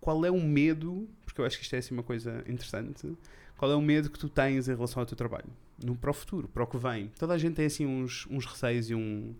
qual 0.00 0.24
é 0.24 0.30
o 0.30 0.40
medo, 0.40 1.08
porque 1.24 1.40
eu 1.40 1.44
acho 1.44 1.56
que 1.58 1.62
isto 1.64 1.74
é 1.74 1.78
assim 1.78 1.94
uma 1.94 2.02
coisa 2.02 2.42
interessante, 2.48 3.16
qual 3.56 3.70
é 3.70 3.76
o 3.76 3.80
medo 3.82 4.10
que 4.10 4.18
tu 4.18 4.28
tens 4.28 4.68
em 4.68 4.74
relação 4.74 5.00
ao 5.00 5.06
teu 5.06 5.16
trabalho? 5.16 5.46
No, 5.82 5.94
para 5.96 6.10
o 6.10 6.14
futuro, 6.14 6.48
para 6.48 6.62
o 6.62 6.66
que 6.66 6.76
vem. 6.76 7.08
Toda 7.18 7.34
a 7.34 7.38
gente 7.38 7.54
tem 7.54 7.66
assim 7.66 7.86
uns, 7.86 8.26
uns 8.30 8.46
receios 8.46 8.90
e 8.90 8.94
um, 8.94 9.34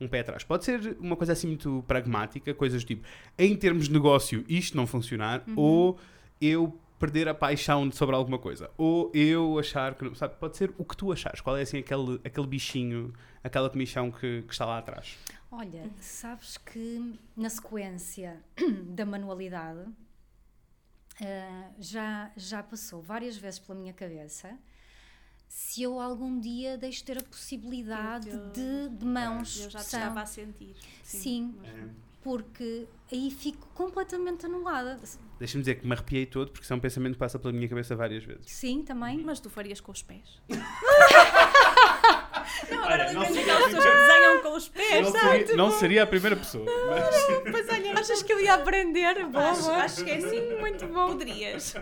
um 0.00 0.08
pé 0.08 0.20
atrás. 0.20 0.44
Pode 0.44 0.64
ser 0.64 0.96
uma 1.00 1.16
coisa 1.16 1.32
assim 1.32 1.46
muito 1.48 1.84
pragmática, 1.86 2.52
coisas 2.54 2.84
tipo, 2.84 3.06
em 3.38 3.56
termos 3.56 3.86
de 3.86 3.92
negócio, 3.92 4.44
isto 4.48 4.76
não 4.76 4.86
funcionar, 4.86 5.42
Uhum. 5.48 5.54
ou 5.56 5.98
eu 6.40 6.78
perder 6.98 7.28
a 7.28 7.34
paixão 7.34 7.90
sobre 7.92 8.16
alguma 8.16 8.38
coisa, 8.38 8.70
ou 8.78 9.10
eu 9.14 9.58
achar 9.58 9.94
que 9.94 10.04
não, 10.04 10.14
sabe, 10.14 10.34
pode 10.36 10.56
ser 10.56 10.72
o 10.78 10.84
que 10.84 10.96
tu 10.96 11.12
achares, 11.12 11.42
qual 11.42 11.56
é 11.56 11.60
assim 11.62 11.78
aquele, 11.78 12.18
aquele 12.24 12.46
bichinho, 12.46 13.12
aquela 13.44 13.68
comichão 13.68 14.10
que, 14.10 14.42
que 14.42 14.52
está 14.52 14.64
lá 14.64 14.78
atrás. 14.78 15.18
Olha, 15.50 15.90
sabes 16.00 16.56
que 16.56 17.14
na 17.36 17.50
sequência 17.50 18.42
da 18.88 19.04
manualidade 19.04 19.86
ah, 21.20 21.70
já, 21.78 22.30
já 22.36 22.62
passou 22.62 23.02
várias 23.02 23.36
vezes 23.36 23.58
pela 23.58 23.78
minha 23.78 23.92
cabeça 23.92 24.56
se 25.48 25.82
eu 25.82 25.98
algum 26.00 26.38
dia 26.40 26.76
deixo 26.78 27.04
ter 27.04 27.18
a 27.18 27.22
possibilidade 27.22 28.28
Eu- 28.30 28.50
de, 28.50 28.88
de 28.90 29.04
mãos. 29.04 29.60
Eu 29.64 29.70
já 29.70 29.78
te 29.80 29.84
são. 29.86 30.00
estava 30.00 30.20
a 30.22 30.26
sentir. 30.26 30.74
Sim. 31.02 31.54
mas- 31.58 31.68
É. 31.70 32.06
Porque 32.22 32.88
aí 33.12 33.30
fico 33.30 33.68
completamente 33.72 34.46
anulada. 34.46 34.98
Deixa-me 35.38 35.62
dizer 35.62 35.76
que 35.76 35.86
me 35.86 35.92
arrepiei 35.92 36.26
todo 36.26 36.50
porque 36.50 36.64
isso 36.64 36.72
é 36.72 36.76
um 36.76 36.80
pensamento 36.80 37.12
que 37.12 37.18
passa 37.20 37.38
pela 37.38 37.52
minha 37.52 37.68
cabeça 37.68 37.94
várias 37.94 38.24
vezes. 38.24 38.50
Sim, 38.50 38.82
também. 38.82 39.18
Mas 39.22 39.38
tu 39.38 39.48
farias 39.48 39.80
com 39.80 39.92
os 39.92 40.02
pés. 40.02 40.40
Olha, 42.70 43.12
não 43.12 43.22
As 43.22 43.28
seria, 43.28 43.54
pessoas 43.56 43.84
que 43.84 43.90
desenham 43.90 44.42
com 44.42 44.56
os 44.56 44.68
pés. 44.68 45.04
não 45.12 45.12
seria- 45.20 45.56
não 45.56 45.70
seria 45.70 46.02
a 46.02 46.06
primeira 46.06 46.36
pessoa. 46.36 46.64
mas- 46.88 47.16
Pois 47.52 47.68
olha, 47.68 47.92
achas 47.98 48.22
que 48.22 48.32
eu 48.32 48.40
ia 48.40 48.54
aprender? 48.54 49.24
Boa, 49.26 49.50
Acho, 49.50 49.70
acho 49.70 50.04
que 50.04 50.10
é 50.10 50.16
assim. 50.16 50.56
Muito 50.58 50.86
bom. 50.86 51.08
Poderias. 51.08 51.74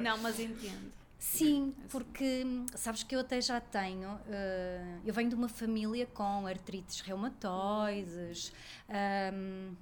Não, 0.00 0.18
mas 0.18 0.38
entendo. 0.40 0.92
Sim, 1.24 1.72
porque 1.88 2.42
hum, 2.44 2.66
sabes 2.74 3.04
que 3.04 3.14
eu 3.14 3.20
até 3.20 3.40
já 3.40 3.60
tenho. 3.60 4.18
eh, 4.28 4.98
eu 5.04 5.14
venho 5.14 5.28
de 5.28 5.36
uma 5.36 5.48
família 5.48 6.04
com 6.06 6.46
artrites 6.46 7.00
reumatoides, 7.00 8.52
hum, 9.32 9.74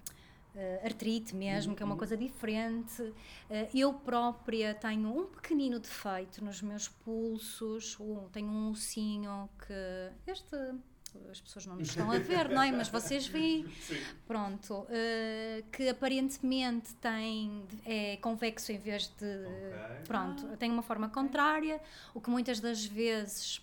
eh, 0.54 0.80
artrite 0.84 1.34
mesmo, 1.34 1.74
que 1.74 1.82
é 1.82 1.86
uma 1.86 1.96
coisa 1.96 2.14
diferente. 2.16 3.14
Eh, 3.48 3.70
eu 3.74 3.94
própria 3.94 4.74
tenho 4.74 5.08
um 5.08 5.26
pequenino 5.26 5.78
defeito 5.80 6.44
nos 6.44 6.60
meus 6.60 6.88
pulsos, 6.88 7.98
um- 7.98 8.28
tenho 8.28 8.48
um 8.48 8.70
ossinho 8.70 9.48
que. 9.66 10.30
Este. 10.30 10.56
As 11.30 11.40
pessoas 11.40 11.66
não 11.66 11.76
nos 11.76 11.88
estão 11.88 12.10
a 12.10 12.18
ver, 12.18 12.48
não 12.48 12.62
é? 12.62 12.70
Mas 12.72 12.88
vocês 12.88 13.26
veem. 13.26 13.64
Pronto. 14.26 14.86
eh, 14.88 15.62
que 15.72 15.88
aparentemente 15.88 16.94
tem. 16.94 17.64
é 17.84 18.16
convexo 18.18 18.72
em 18.72 18.78
vez 18.78 19.08
de. 19.18 20.04
Pronto, 20.06 20.46
tem 20.56 20.70
uma 20.70 20.82
forma 20.82 21.08
contrária, 21.08 21.80
o 22.14 22.20
que 22.20 22.30
muitas 22.30 22.60
das 22.60 22.84
vezes 22.84 23.60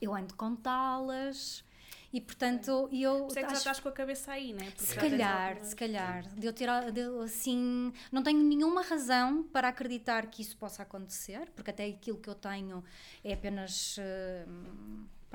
eu 0.00 0.14
ando 0.14 0.34
com 0.34 0.54
talas 0.56 1.64
e 2.12 2.20
portanto 2.20 2.88
eu 2.92 3.22
Por 3.24 3.28
isso 3.30 3.38
é 3.38 3.42
que 3.42 3.50
já 3.50 3.56
estás 3.58 3.80
com 3.80 3.88
a 3.88 3.92
cabeça 3.92 4.32
aí, 4.32 4.52
né? 4.52 4.66
Porque 4.66 4.84
se 4.84 4.94
calhar, 4.94 5.48
algumas- 5.48 5.68
se 5.68 5.76
calhar, 5.76 6.28
de 6.28 6.46
eu 6.46 6.52
ter 6.52 6.68
a- 6.68 6.90
de 6.90 7.00
eu, 7.00 7.22
assim, 7.22 7.92
não 8.12 8.22
tenho 8.22 8.40
nenhuma 8.42 8.82
razão 8.82 9.42
para 9.42 9.68
acreditar 9.68 10.26
que 10.26 10.42
isso 10.42 10.56
possa 10.56 10.82
acontecer, 10.82 11.50
porque 11.56 11.70
até 11.70 11.86
aquilo 11.86 12.18
que 12.18 12.28
eu 12.28 12.34
tenho 12.34 12.84
é 13.24 13.32
apenas 13.34 13.96
eh, 13.98 14.44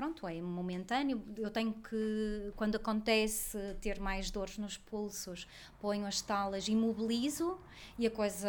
pronto, 0.00 0.26
é 0.26 0.40
momentâneo. 0.40 1.22
Eu 1.36 1.50
tenho 1.50 1.74
que, 1.74 2.50
quando 2.56 2.76
acontece 2.76 3.58
ter 3.82 4.00
mais 4.00 4.30
dores 4.30 4.56
nos 4.56 4.78
pulsos, 4.78 5.46
ponho 5.78 6.06
as 6.06 6.22
talas, 6.22 6.68
imobilizo 6.68 7.58
e 7.98 8.06
a 8.06 8.10
coisa 8.10 8.48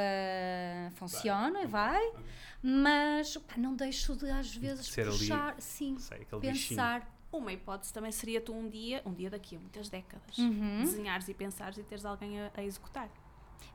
funciona, 0.96 1.68
vai, 1.68 2.02
mas 2.64 3.36
pá, 3.36 3.58
não 3.58 3.76
deixo 3.76 4.16
de 4.16 4.30
às 4.30 4.56
vezes 4.56 4.88
Ser 4.88 5.02
ali, 5.10 5.18
puxar, 5.18 5.56
sim, 5.60 5.98
Sei, 6.00 6.22
aquele 6.22 6.40
bichinho. 6.42 6.70
pensar. 6.80 7.18
Uma 7.34 7.52
hipótese 7.52 7.94
também 7.94 8.12
seria 8.14 8.40
tu 8.42 8.54
um 8.54 8.70
dia, 8.70 9.02
um 9.06 9.14
dia 9.14 9.30
daqui 9.30 9.56
a 9.58 9.60
muitas 9.60 9.90
décadas, 9.90 10.38
Uhum. 10.38 10.84
desenhares 10.84 11.28
e 11.28 11.34
pensares 11.34 11.78
e 11.78 11.84
teres 11.84 12.06
alguém 12.06 12.40
a, 12.42 12.52
a 12.56 12.64
executar. 12.64 13.10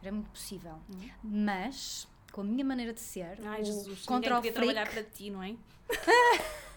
Era 0.02 0.12
muito 0.12 0.30
possível. 0.30 0.78
Uhum. 0.90 1.10
Mas, 1.24 2.06
com 2.32 2.40
a 2.40 2.44
minha 2.44 2.64
maneira 2.64 2.92
de 2.94 3.00
ser, 3.00 3.38
Ai, 3.44 3.60
o 3.60 3.64
Jesus, 3.64 4.04
contra 4.06 4.30
ninguém 4.30 4.32
o 4.32 4.36
podia 4.36 4.52
trabalhar 4.52 4.86
freak, 4.86 5.08
para 5.08 5.16
ti, 5.16 5.30
não 5.30 5.42
é? 5.42 5.54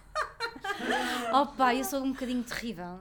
opa, 1.34 1.76
eu 1.76 1.84
sou 1.84 2.02
um 2.04 2.12
bocadinho 2.12 2.44
terrível. 2.44 3.00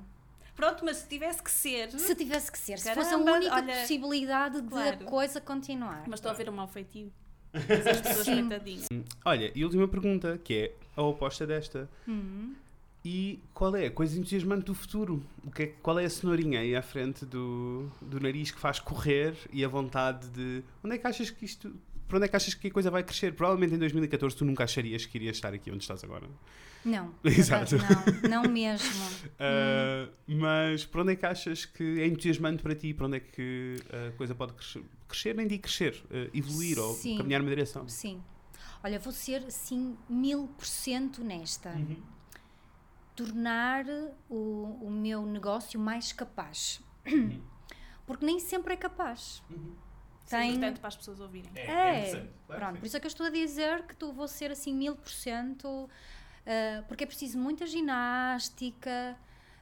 Pronto, 0.55 0.84
mas 0.84 0.99
se 0.99 1.09
tivesse 1.09 1.40
que 1.40 1.51
ser. 1.51 1.92
Se 1.92 2.14
tivesse 2.16 2.51
que 2.51 2.59
ser, 2.59 2.78
se 2.78 2.92
fosse 2.92 3.14
a 3.14 3.18
Caramba, 3.18 3.32
única 3.32 3.55
olha, 3.55 3.74
possibilidade 3.74 4.61
de 4.61 4.68
claro. 4.68 5.05
a 5.05 5.05
coisa 5.05 5.40
continuar. 5.40 6.03
Mas 6.09 6.18
estou 6.18 6.32
a 6.32 6.34
ver 6.34 6.51
um 6.51 6.53
mau 6.53 6.66
feitio. 6.66 7.12
Pessoas 7.53 8.26
coitadinhas. 8.26 8.86
Olha, 9.24 9.53
e 9.55 9.64
última 9.64 9.86
pergunta, 9.86 10.38
que 10.42 10.55
é 10.55 10.74
a 10.96 11.03
oposta 11.03 11.46
desta. 11.46 11.88
Uhum. 12.07 12.55
E 13.05 13.38
qual 13.55 13.74
é 13.76 13.86
a 13.86 13.90
coisa 13.90 14.18
entusiasmante 14.18 14.64
do 14.64 14.74
futuro? 14.74 15.24
O 15.44 15.51
que 15.51 15.62
é, 15.62 15.66
qual 15.80 15.99
é 15.99 16.05
a 16.05 16.11
cenourinha 16.11 16.61
aí 16.61 16.74
à 16.74 16.82
frente 16.82 17.24
do, 17.24 17.88
do 18.03 18.18
nariz 18.20 18.51
que 18.51 18.61
faz 18.61 18.80
correr 18.80 19.34
e 19.53 19.64
a 19.64 19.68
vontade 19.68 20.28
de. 20.28 20.62
Onde 20.84 20.96
é 20.96 20.99
que 20.99 21.07
achas 21.07 21.30
que 21.30 21.44
isto. 21.44 21.72
Para 22.09 22.16
onde 22.16 22.24
é 22.24 22.28
que 22.28 22.36
achas 22.36 22.54
que 22.54 22.68
a 22.68 22.70
coisa 22.70 22.90
vai 22.90 23.02
crescer? 23.04 23.34
Provavelmente 23.34 23.74
em 23.74 23.78
2014 23.78 24.34
tu 24.34 24.44
nunca 24.44 24.64
acharias 24.64 25.04
que 25.04 25.18
irias 25.18 25.36
estar 25.36 25.52
aqui 25.52 25.70
onde 25.70 25.82
estás 25.84 26.02
agora. 26.02 26.26
Não, 26.82 27.14
Exato. 27.22 27.76
não, 28.22 28.42
não 28.42 28.50
mesmo. 28.50 28.88
Ah, 29.40 30.09
mas 30.26 30.84
para 30.84 31.02
onde 31.02 31.12
é 31.12 31.16
que 31.16 31.24
achas 31.26 31.64
que 31.64 32.00
é 32.00 32.06
entusiasmante 32.06 32.62
para 32.62 32.74
ti? 32.74 32.92
Para 32.92 33.06
onde 33.06 33.18
é 33.18 33.20
que 33.20 33.76
a 33.92 34.16
coisa 34.16 34.34
pode 34.34 34.54
crescer? 34.54 34.82
Crescer, 35.06 35.34
nem 35.36 35.46
digo 35.46 35.62
crescer, 35.62 36.02
ah, 36.11 36.30
evoluir 36.34 36.78
ou 36.78 36.94
Sim. 36.94 37.18
caminhar 37.18 37.40
numa 37.40 37.50
direção. 37.50 37.86
Sim. 37.86 38.20
Olha, 38.82 38.98
vou 38.98 39.12
ser 39.12 39.44
assim 39.44 39.96
mil 40.09 40.48
por 40.56 40.64
cento 40.66 41.20
honesta. 41.22 41.70
Uhum. 41.70 42.02
Tornar 43.14 43.84
o, 44.28 44.78
o 44.82 44.90
meu 44.90 45.26
negócio 45.26 45.78
mais 45.78 46.12
capaz. 46.12 46.80
Porque 48.06 48.24
nem 48.24 48.38
sempre 48.40 48.74
é 48.74 48.76
capaz. 48.76 49.42
É 49.50 49.54
Tem- 50.30 50.50
importante 50.50 50.80
para 50.80 50.88
as 50.88 50.96
pessoas 50.96 51.20
ouvirem. 51.20 51.50
É, 51.54 52.26
pronto, 52.46 52.78
por 52.78 52.86
isso 52.86 52.96
é 52.96 53.00
que 53.00 53.06
eu 53.06 53.10
estou 53.10 53.26
a 53.26 53.30
dizer 53.30 53.82
que 53.82 53.94
tu 53.96 54.12
vou 54.12 54.28
ser 54.28 54.50
assim 54.50 54.74
mil 54.74 54.94
por 54.96 55.10
cento, 55.10 55.88
ah, 56.46 56.82
porque 56.88 57.04
é 57.04 57.06
preciso 57.06 57.38
muita 57.38 57.66
ginástica, 57.66 59.16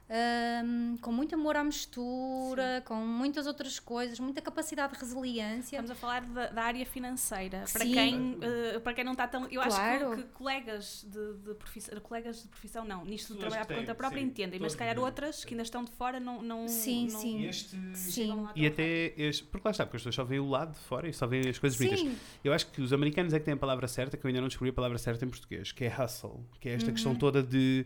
ahm, 0.09 0.95
com 1.01 1.11
muito 1.11 1.35
amor 1.35 1.55
à 1.55 1.63
mistura, 1.63 2.81
com 2.85 2.95
muitas 2.95 3.45
outras 3.47 3.79
coisas, 3.79 4.19
muita 4.19 4.41
capacidade 4.41 4.93
de 4.93 4.99
resiliência. 4.99 5.75
Estamos 5.77 5.91
a 5.91 5.95
falar 5.95 6.21
da, 6.21 6.47
da 6.47 6.63
área 6.63 6.85
financeira. 6.85 7.65
Para 7.71 7.85
Sim. 7.85 7.93
quem, 7.93 8.37
eh, 8.41 8.79
para 8.79 8.93
quem 8.93 9.03
não 9.03 9.11
está 9.13 9.27
tão. 9.27 9.43
Eu 9.49 9.61
Claro. 9.61 10.07
acho 10.07 10.15
que, 10.15 10.23
que 10.23 10.29
colegas 10.33 11.05
de, 11.09 11.33
de 11.45 11.53
profissão, 11.55 11.99
colegas 11.99 12.41
de 12.43 12.47
profissão, 12.49 12.85
não, 12.85 13.03
nisto 13.05 13.33
de 13.33 13.39
trabalhar 13.39 13.65
por 13.65 13.75
conta 13.75 13.95
própria 13.95 14.21
sim, 14.21 14.27
entendem, 14.27 14.59
mas 14.59 14.71
se 14.71 14.77
calhar 14.77 14.97
outras 14.99 15.43
que 15.43 15.53
ainda 15.53 15.63
estão 15.63 15.83
de 15.83 15.91
fora 15.91 16.19
não. 16.19 16.41
não 16.41 16.67
Sim, 16.67 17.09
não 17.11 17.19
sim. 17.19 17.39
E 17.41 17.45
este. 17.47 17.77
Sim. 17.95 18.47
E 18.55 18.65
até 18.67 19.13
este, 19.17 19.43
porque 19.43 19.67
lá 19.67 19.71
está, 19.71 19.85
porque 19.85 19.97
as 19.97 20.01
pessoas 20.01 20.15
só 20.15 20.23
veem 20.23 20.39
o 20.41 20.49
lado 20.49 20.73
de 20.73 20.79
fora 20.79 21.07
e 21.07 21.13
só 21.13 21.27
veem 21.27 21.49
as 21.49 21.59
coisas 21.59 21.77
bonitas. 21.77 21.99
Sim, 21.99 22.15
Eu 22.43 22.53
acho 22.53 22.67
que 22.67 22.81
os 22.81 22.93
americanos 22.93 23.33
é 23.33 23.39
que 23.39 23.45
têm 23.45 23.53
a 23.53 23.57
palavra 23.57 23.87
certa, 23.87 24.15
que 24.17 24.25
eu 24.25 24.29
ainda 24.29 24.41
não 24.41 24.47
descobri 24.47 24.69
a 24.69 24.73
palavra 24.73 24.97
certa 24.97 25.25
em 25.25 25.29
português, 25.29 25.71
que 25.71 25.83
é 25.85 25.93
hustle, 26.03 26.45
que 26.59 26.69
é 26.69 26.73
esta 26.73 26.91
questão 26.91 27.11
Uhum. 27.11 27.17
toda 27.17 27.41
de 27.43 27.85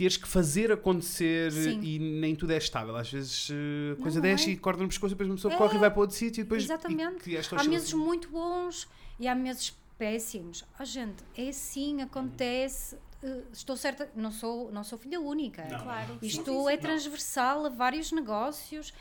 teres 0.00 0.16
que 0.16 0.26
fazer 0.26 0.72
acontecer 0.72 1.52
Sim. 1.52 1.80
e 1.82 1.98
nem 1.98 2.34
tudo 2.34 2.52
é 2.52 2.56
estável. 2.56 2.96
Às 2.96 3.10
vezes 3.12 3.50
eh, 3.50 3.92
a 3.98 4.02
coisa 4.02 4.16
Não 4.16 4.22
desce 4.22 4.48
é. 4.48 4.52
e 4.52 4.56
corta 4.56 4.82
no 4.82 4.88
pescoço 4.88 5.12
e 5.12 5.14
depois 5.14 5.28
uma 5.28 5.34
pessoa 5.36 5.52
É. 5.52 5.56
corre 5.58 5.76
e 5.76 5.78
vai 5.78 5.90
para 5.90 6.00
outro 6.00 6.16
sítio 6.16 6.40
e 6.40 6.44
depois. 6.44 6.62
Exatamente. 6.64 7.28
E, 7.30 7.36
esta 7.36 7.60
há 7.60 7.64
meses 7.64 7.92
muito 7.92 8.28
bons 8.30 8.88
e 9.18 9.28
há 9.28 9.34
meses 9.34 9.76
péssimos. 9.98 10.64
Ah, 10.78 10.84
gente, 10.84 11.22
é 11.36 11.48
assim, 11.50 12.00
acontece. 12.00 12.96
eh, 13.22 13.42
estou 13.52 13.76
certa, 13.76 14.10
não 14.16 14.30
sou, 14.32 14.72
não 14.72 14.82
sou 14.82 14.98
filha 14.98 15.20
única. 15.20 15.62
Claro. 15.64 16.18
Isto 16.22 16.44
Sim, 16.44 16.50
sim, 16.52 16.64
sim. 16.66 16.72
é 16.72 16.76
transversal 16.78 17.66
a 17.66 17.68
vários 17.68 18.10
negócios. 18.12 18.94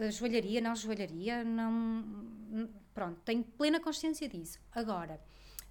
A 0.00 0.10
joalharia, 0.10 0.60
não 0.60 0.74
joalharia, 0.74 1.44
não. 1.44 1.70
n- 2.50 2.68
Pronto, 2.92 3.20
tenho 3.24 3.44
plena 3.44 3.78
consciência 3.78 4.28
disso. 4.28 4.58
Agora, 4.72 5.20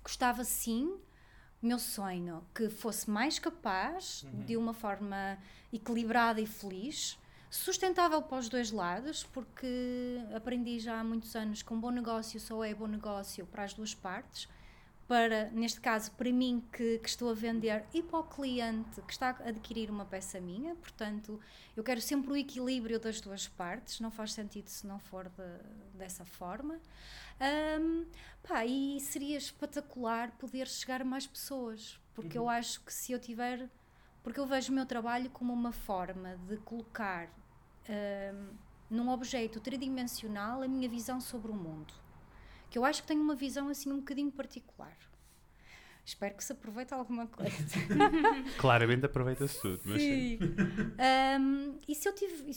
gostava 0.02 0.44
sim, 0.46 0.94
meu 1.66 1.80
sonho, 1.80 2.44
que 2.54 2.70
fosse 2.70 3.10
mais 3.10 3.40
capaz, 3.40 4.26
de 4.46 4.58
uma 4.58 4.74
forma 4.74 5.38
equilibrada 5.72 6.42
e 6.42 6.46
feliz, 6.46 7.18
sustentável 7.50 8.22
para 8.22 8.40
os 8.40 8.50
dois 8.50 8.72
lados, 8.72 9.24
porque 9.32 10.20
aprendi 10.36 10.80
já 10.80 11.00
há 11.00 11.04
muitos 11.04 11.36
anos 11.36 11.62
que 11.62 11.74
um 11.74 11.80
bom 11.80 11.92
negócio 11.92 12.40
só 12.40 12.64
é 12.64 12.74
bom 12.74 12.88
negócio 12.88 13.46
para 13.46 13.64
as 13.64 13.74
duas 13.74 13.94
partes 13.94 14.48
para, 15.08 15.50
neste 15.52 15.82
caso, 15.82 16.12
para 16.14 16.32
mim 16.32 16.64
que, 16.72 16.98
que 17.00 17.10
estou 17.10 17.30
a 17.30 17.34
vender 17.34 17.86
e 17.94 18.02
para 18.02 18.20
o 18.20 18.24
cliente 18.24 19.02
que 19.02 19.12
está 19.12 19.30
a 19.30 19.50
adquirir 19.50 19.90
uma 19.90 20.06
peça 20.06 20.40
minha. 20.40 20.76
Portanto, 20.76 21.40
eu 21.76 21.84
quero 21.84 22.00
sempre 22.02 22.32
o 22.32 22.38
equilíbrio 22.38 23.00
das 23.00 23.20
duas 23.20 23.48
partes, 23.48 24.00
não 24.00 24.10
faz 24.10 24.34
sentido 24.34 24.68
se 24.70 24.88
não 24.88 25.00
for 25.00 25.26
de- 25.30 25.98
dessa 25.98 26.24
forma. 26.24 26.80
Ahm, 27.40 28.06
pá, 28.48 28.66
e 28.66 29.00
seria 29.02 29.38
espetacular 29.38 30.32
poder 30.38 30.68
chegar 30.68 31.02
a 31.02 31.06
mais 31.06 31.28
pessoas, 31.28 32.00
porque 32.14 32.38
eu 32.38 32.48
acho 32.50 32.82
que 32.82 32.94
se 32.94 33.12
eu 33.12 33.20
tiver. 33.20 33.70
Porque 34.24 34.40
eu 34.40 34.46
vejo 34.46 34.72
o 34.72 34.76
meu 34.76 34.86
trabalho 34.86 35.30
como 35.30 35.52
uma 35.52 35.74
forma 35.74 36.38
de 36.48 36.56
colocar 36.58 37.28
ahm, 37.90 38.52
num 38.90 39.10
objeto 39.10 39.60
tridimensional 39.60 40.62
a 40.62 40.68
minha 40.68 40.88
visão 40.88 41.20
sobre 41.20 41.52
o 41.52 41.56
mundo 41.56 41.94
que 42.74 42.80
eu 42.80 42.84
acho 42.84 43.04
que 43.04 43.08
tenho 43.08 43.22
uma 43.22 43.36
visão 43.36 43.70
assim 43.70 43.92
um 43.92 43.98
bocadinho 43.98 44.32
particular. 44.32 44.98
Espero 46.04 46.34
que 46.36 46.44
se 46.44 46.52
aproveite 46.52 46.92
alguma 46.92 47.28
coisa. 47.28 47.54
Claramente 48.58 49.06
aproveita-se 49.06 49.62
tudo, 49.62 49.82
mas 49.86 50.02
sim. 50.02 50.40
Um, 51.40 51.78
e 51.88 51.94
se 51.94 52.10
eu 52.10 52.16
tive 52.16 52.50
e 52.50 52.54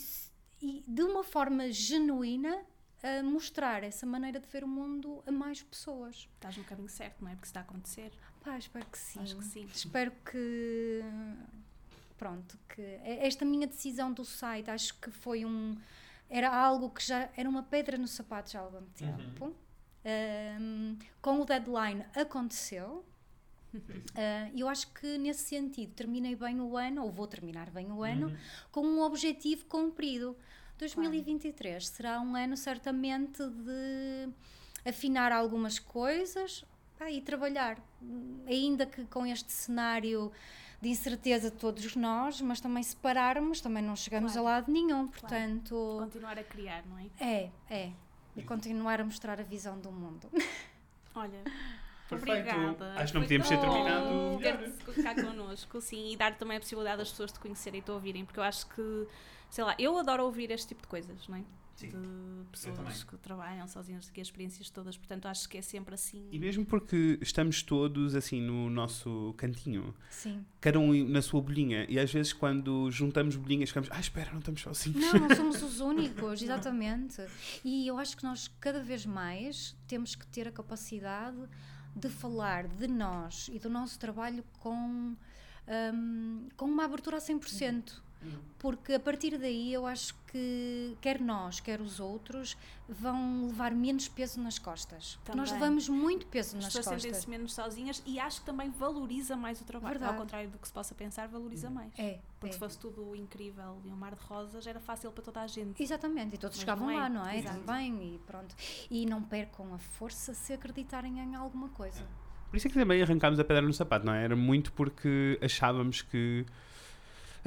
e 0.59 0.83
de 0.87 1.03
uma 1.03 1.23
forma 1.23 1.71
genuína 1.71 2.65
a 3.03 3.21
mostrar 3.21 3.83
essa 3.83 4.07
maneira 4.07 4.39
de 4.39 4.47
ver 4.47 4.63
o 4.63 4.67
mundo 4.67 5.23
a 5.27 5.31
mais 5.31 5.61
pessoas. 5.61 6.27
Estás 6.33 6.57
no 6.57 6.63
caminho 6.63 6.89
certo, 6.89 7.23
não 7.23 7.29
é? 7.29 7.35
Porque 7.35 7.45
está 7.45 7.59
a 7.59 7.63
acontecer. 7.63 8.11
Pá, 8.43 8.57
espero 8.57 8.87
que 8.87 8.97
sim. 8.97 9.19
Acho 9.19 9.37
que 9.37 9.45
sim. 9.45 9.67
Espero 9.71 10.11
que 10.25 11.03
pronto, 12.17 12.57
que 12.67 12.81
esta 13.03 13.45
minha 13.45 13.67
decisão 13.67 14.11
do 14.11 14.25
site 14.25 14.71
acho 14.71 14.99
que 14.99 15.11
foi 15.11 15.45
um 15.45 15.77
era 16.27 16.49
algo 16.49 16.89
que 16.89 17.05
já 17.05 17.29
era 17.37 17.47
uma 17.47 17.61
pedra 17.61 17.99
no 17.99 18.07
sapato 18.07 18.51
já 18.51 18.59
há 18.59 18.63
algum 18.63 18.83
tempo. 18.87 19.55
Um, 20.07 20.97
com 21.21 21.41
o 21.41 21.45
deadline 21.45 22.05
aconteceu. 22.15 23.03
Uh, 23.73 24.51
eu 24.55 24.69
acho 24.69 24.87
que 24.93 25.17
nesse 25.17 25.43
sentido 25.43 25.93
terminei 25.93 26.35
bem 26.35 26.61
o 26.61 26.77
ano, 26.77 27.03
ou 27.03 27.11
vou 27.11 27.27
terminar 27.27 27.69
bem 27.69 27.91
o 27.91 28.03
ano, 28.03 28.35
com 28.71 28.81
um 28.81 29.01
objetivo 29.01 29.65
cumprido. 29.65 30.35
2023 30.79 31.85
será 31.87 32.21
um 32.21 32.35
ano 32.35 32.55
certamente 32.55 33.43
de 33.43 34.29
afinar 34.87 35.31
algumas 35.31 35.79
coisas 35.79 36.63
pá, 36.97 37.11
e 37.11 37.19
trabalhar, 37.21 37.77
ainda 38.47 38.85
que 38.85 39.03
com 39.05 39.25
este 39.25 39.51
cenário 39.51 40.31
de 40.79 40.89
incerteza 40.89 41.49
de 41.49 41.57
todos 41.57 41.95
nós, 41.95 42.39
mas 42.39 42.61
também 42.61 42.83
separarmos, 42.83 43.59
também 43.59 43.83
não 43.83 43.95
chegamos 43.95 44.33
Claro. 44.33 44.47
a 44.47 44.51
lado 44.51 44.71
nenhum, 44.71 45.07
portanto, 45.07 45.97
Continuar 45.99 46.37
a 46.37 46.43
criar, 46.43 46.85
não 46.85 46.97
é? 46.99 47.07
é, 47.19 47.51
é, 47.69 47.91
e 48.37 48.43
continuar 48.43 49.01
a 49.01 49.03
mostrar 49.03 49.39
a 49.39 49.43
visão 49.43 49.79
do 49.79 49.91
mundo. 49.91 50.29
Olha, 51.15 51.43
Perfeito. 52.07 52.49
obrigada. 52.49 52.93
Acho 52.93 53.11
que 53.11 53.19
não 53.19 53.27
Foi 53.27 53.37
podíamos 53.37 53.49
ter 53.49 53.59
terminado 53.59 54.39
ter-te 54.39 55.03
cá 55.03 55.15
connosco, 55.15 55.81
sim, 55.81 56.11
e 56.13 56.15
dar 56.17 56.37
também 56.37 56.57
a 56.57 56.59
possibilidade 56.59 56.99
das 56.99 57.09
pessoas 57.09 57.31
te 57.31 57.39
conhecerem 57.39 57.79
e 57.79 57.83
te 57.83 57.91
ouvirem, 57.91 58.23
porque 58.23 58.39
eu 58.39 58.43
acho 58.43 58.67
que, 58.67 59.07
sei 59.49 59.63
lá, 59.63 59.75
eu 59.79 59.97
adoro 59.97 60.23
ouvir 60.23 60.51
este 60.51 60.67
tipo 60.69 60.83
de 60.83 60.87
coisas, 60.87 61.27
não 61.27 61.37
é? 61.37 61.43
Sim, 61.77 61.89
de 61.89 62.45
pessoas 62.51 63.03
que 63.03 63.15
trabalham 63.17 63.67
sozinhas, 63.67 64.09
que 64.09 64.19
as 64.19 64.27
experiências 64.27 64.67
todas, 64.71 64.97
portanto 64.97 65.27
acho 65.27 65.47
que 65.47 65.59
é 65.59 65.61
sempre 65.61 65.93
assim. 65.93 66.27
E 66.31 66.39
mesmo 66.39 66.65
porque 66.65 67.19
estamos 67.21 67.61
todos 67.61 68.15
assim 68.15 68.41
no 68.41 68.67
nosso 68.67 69.35
cantinho, 69.37 69.93
Sim. 70.09 70.43
cada 70.59 70.79
um 70.79 71.07
na 71.07 71.21
sua 71.21 71.39
bolinha, 71.39 71.85
e 71.87 71.99
às 71.99 72.11
vezes 72.11 72.33
quando 72.33 72.89
juntamos 72.89 73.35
bolinhas 73.35 73.69
ficamos, 73.69 73.89
ah, 73.91 73.99
espera, 73.99 74.31
não 74.31 74.39
estamos 74.39 74.61
sozinhos. 74.61 74.99
Não, 74.99 75.27
não 75.27 75.35
somos 75.35 75.61
os 75.63 75.79
únicos, 75.79 76.41
exatamente. 76.41 77.21
E 77.63 77.87
eu 77.87 77.99
acho 77.99 78.17
que 78.17 78.23
nós 78.23 78.47
cada 78.59 78.81
vez 78.81 79.05
mais 79.05 79.75
temos 79.87 80.15
que 80.15 80.25
ter 80.25 80.47
a 80.47 80.51
capacidade 80.51 81.37
de 81.95 82.09
falar 82.09 82.67
de 82.67 82.87
nós 82.87 83.49
e 83.53 83.59
do 83.59 83.69
nosso 83.69 83.99
trabalho 83.99 84.43
com, 84.59 85.15
hum, 85.93 86.49
com 86.55 86.65
uma 86.65 86.85
abertura 86.85 87.17
a 87.17 87.19
100%. 87.19 88.06
Porque 88.59 88.93
a 88.93 88.99
partir 88.99 89.37
daí 89.37 89.71
eu 89.71 89.85
acho 89.85 90.15
que 90.31 90.97
quer 90.99 91.21
nós, 91.21 91.59
quer 91.59 91.79
os 91.79 91.99
outros 91.99 92.57
vão 92.89 93.47
levar 93.47 93.71
menos 93.71 94.07
peso 94.07 94.41
nas 94.41 94.57
costas. 94.57 95.19
Nós 95.35 95.51
levamos 95.51 95.87
muito 95.87 96.25
peso 96.27 96.57
As 96.57 96.63
nas 96.63 96.65
pessoas 96.65 96.85
costas. 96.85 97.01
sentem-se 97.03 97.29
menos 97.29 97.53
sozinhas 97.53 98.01
e 98.05 98.19
acho 98.19 98.39
que 98.39 98.45
também 98.45 98.69
valoriza 98.71 99.37
mais 99.37 99.61
o 99.61 99.63
trabalho. 99.63 99.93
Verdade. 99.93 100.13
Ao 100.13 100.19
contrário 100.19 100.49
do 100.49 100.57
que 100.57 100.67
se 100.67 100.73
possa 100.73 100.95
pensar, 100.95 101.27
valoriza 101.27 101.69
mais. 101.69 101.91
É, 101.97 102.19
Porque 102.39 102.49
é. 102.49 102.53
se 102.53 102.59
fosse 102.59 102.77
tudo 102.77 103.15
incrível 103.15 103.79
e 103.85 103.89
um 103.89 103.95
mar 103.95 104.15
de 104.15 104.23
rosas, 104.23 104.65
era 104.65 104.79
fácil 104.79 105.11
para 105.11 105.23
toda 105.23 105.41
a 105.41 105.47
gente. 105.47 105.81
Exatamente, 105.81 106.35
e 106.35 106.37
todos 106.37 106.57
Mas 106.57 106.61
chegavam 106.61 106.87
não 106.87 106.93
é. 106.93 106.97
lá, 106.97 107.09
não 107.09 107.27
é? 107.27 107.37
Exato. 107.37 107.59
Também, 107.59 108.15
e 108.15 108.19
pronto. 108.25 108.55
E 108.89 109.05
não 109.05 109.21
percam 109.21 109.73
a 109.73 109.77
força 109.77 110.33
se 110.33 110.51
acreditarem 110.53 111.19
em 111.19 111.35
alguma 111.35 111.69
coisa. 111.69 112.03
Por 112.49 112.57
isso 112.57 112.67
é 112.67 112.69
que 112.69 112.79
também 112.79 113.01
arrancámos 113.01 113.39
a 113.39 113.43
pedra 113.43 113.61
no 113.61 113.73
sapato, 113.73 114.05
não 114.05 114.13
é? 114.13 114.23
Era 114.23 114.35
muito 114.35 114.71
porque 114.73 115.37
achávamos 115.41 116.01
que. 116.01 116.45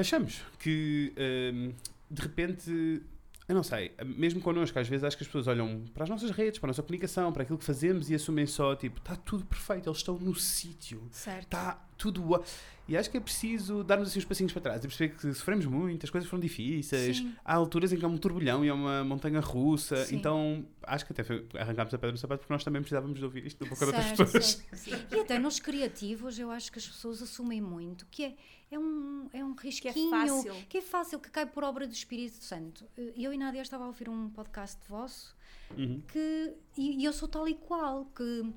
Achamos 0.00 0.42
que 0.58 1.12
hum, 1.54 1.72
de 2.10 2.22
repente. 2.22 3.02
Eu 3.48 3.54
não 3.56 3.64
sei, 3.64 3.90
mesmo 4.04 4.40
connosco, 4.40 4.78
às 4.78 4.86
vezes 4.86 5.02
acho 5.02 5.16
que 5.16 5.24
as 5.24 5.26
pessoas 5.26 5.48
olham 5.48 5.82
para 5.92 6.04
as 6.04 6.08
nossas 6.08 6.30
redes, 6.30 6.60
para 6.60 6.68
a 6.68 6.70
nossa 6.70 6.82
comunicação, 6.84 7.32
para 7.32 7.42
aquilo 7.42 7.58
que 7.58 7.64
fazemos 7.64 8.08
e 8.08 8.14
assumem 8.14 8.46
só, 8.46 8.76
tipo, 8.76 8.98
está 9.00 9.16
tudo 9.16 9.44
perfeito, 9.44 9.88
eles 9.88 9.98
estão 9.98 10.16
no 10.20 10.36
sítio, 10.36 11.02
Certo. 11.10 11.42
está 11.46 11.84
tudo. 11.98 12.36
a- 12.36 12.42
E 12.86 12.96
acho 12.96 13.10
que 13.10 13.16
é 13.16 13.20
preciso 13.20 13.82
darmos 13.82 14.06
assim 14.08 14.20
uns 14.20 14.24
passinhos 14.24 14.52
para 14.52 14.62
trás 14.62 14.84
e 14.84 14.86
perceber 14.86 15.16
que 15.16 15.32
sofremos 15.34 15.66
muito, 15.66 16.04
as 16.06 16.10
coisas 16.10 16.30
foram 16.30 16.40
difíceis, 16.40 17.16
Sim. 17.16 17.34
há 17.44 17.54
alturas 17.56 17.92
em 17.92 17.96
que 17.96 18.04
é 18.04 18.08
um 18.08 18.16
turbilhão 18.16 18.64
e 18.64 18.68
é 18.68 18.72
uma 18.72 19.02
montanha 19.02 19.40
russa, 19.40 20.04
Sim. 20.04 20.14
então 20.16 20.64
acho 20.84 21.04
que 21.04 21.12
até 21.12 21.24
foi, 21.24 21.44
arrancámos 21.58 21.92
a 21.92 21.98
pedra 21.98 22.12
no 22.12 22.18
sapato 22.18 22.42
porque 22.42 22.52
nós 22.52 22.62
também 22.62 22.80
precisávamos 22.82 23.18
de 23.18 23.24
ouvir 23.24 23.46
isto 23.46 23.64
da 23.64 23.68
boca 23.68 23.80
de 23.84 23.86
outras 23.86 24.04
Certo, 24.06 24.32
pessoas. 24.32 24.62
certo. 24.80 25.12
E 25.16 25.18
até 25.20 25.40
nos 25.40 25.58
criativos 25.58 26.38
eu 26.38 26.52
acho 26.52 26.70
que 26.70 26.78
as 26.78 26.86
pessoas 26.86 27.20
assumem 27.20 27.60
muito 27.60 28.06
que 28.10 28.24
é, 28.26 28.34
é, 28.70 28.78
um, 28.78 29.28
é 29.32 29.44
um 29.44 29.54
Que 29.54 29.66
é 29.66 29.70
risquinho 29.70 30.10
fácil. 30.10 30.54
que 30.68 30.78
é 30.78 30.80
fácil, 30.82 31.18
que 31.18 31.30
cai 31.30 31.46
por 31.46 31.64
obra 31.64 31.86
do 31.86 31.92
Espírito 31.92 32.42
Santo. 32.44 32.84
Eu 33.16 33.32
e 33.32 33.38
Nádia 33.38 33.62
estava 33.62 33.84
a 33.84 33.86
ouvir 33.86 34.08
um 34.08 34.28
podcast 34.30 34.78
vosso 34.88 35.34
Uhum. 35.76 36.02
que, 36.08 36.52
e, 36.76 37.00
e 37.00 37.04
eu 37.04 37.12
sou 37.12 37.28
tal 37.28 37.46
e 37.48 37.54
qual, 37.54 38.04
que 38.06 38.52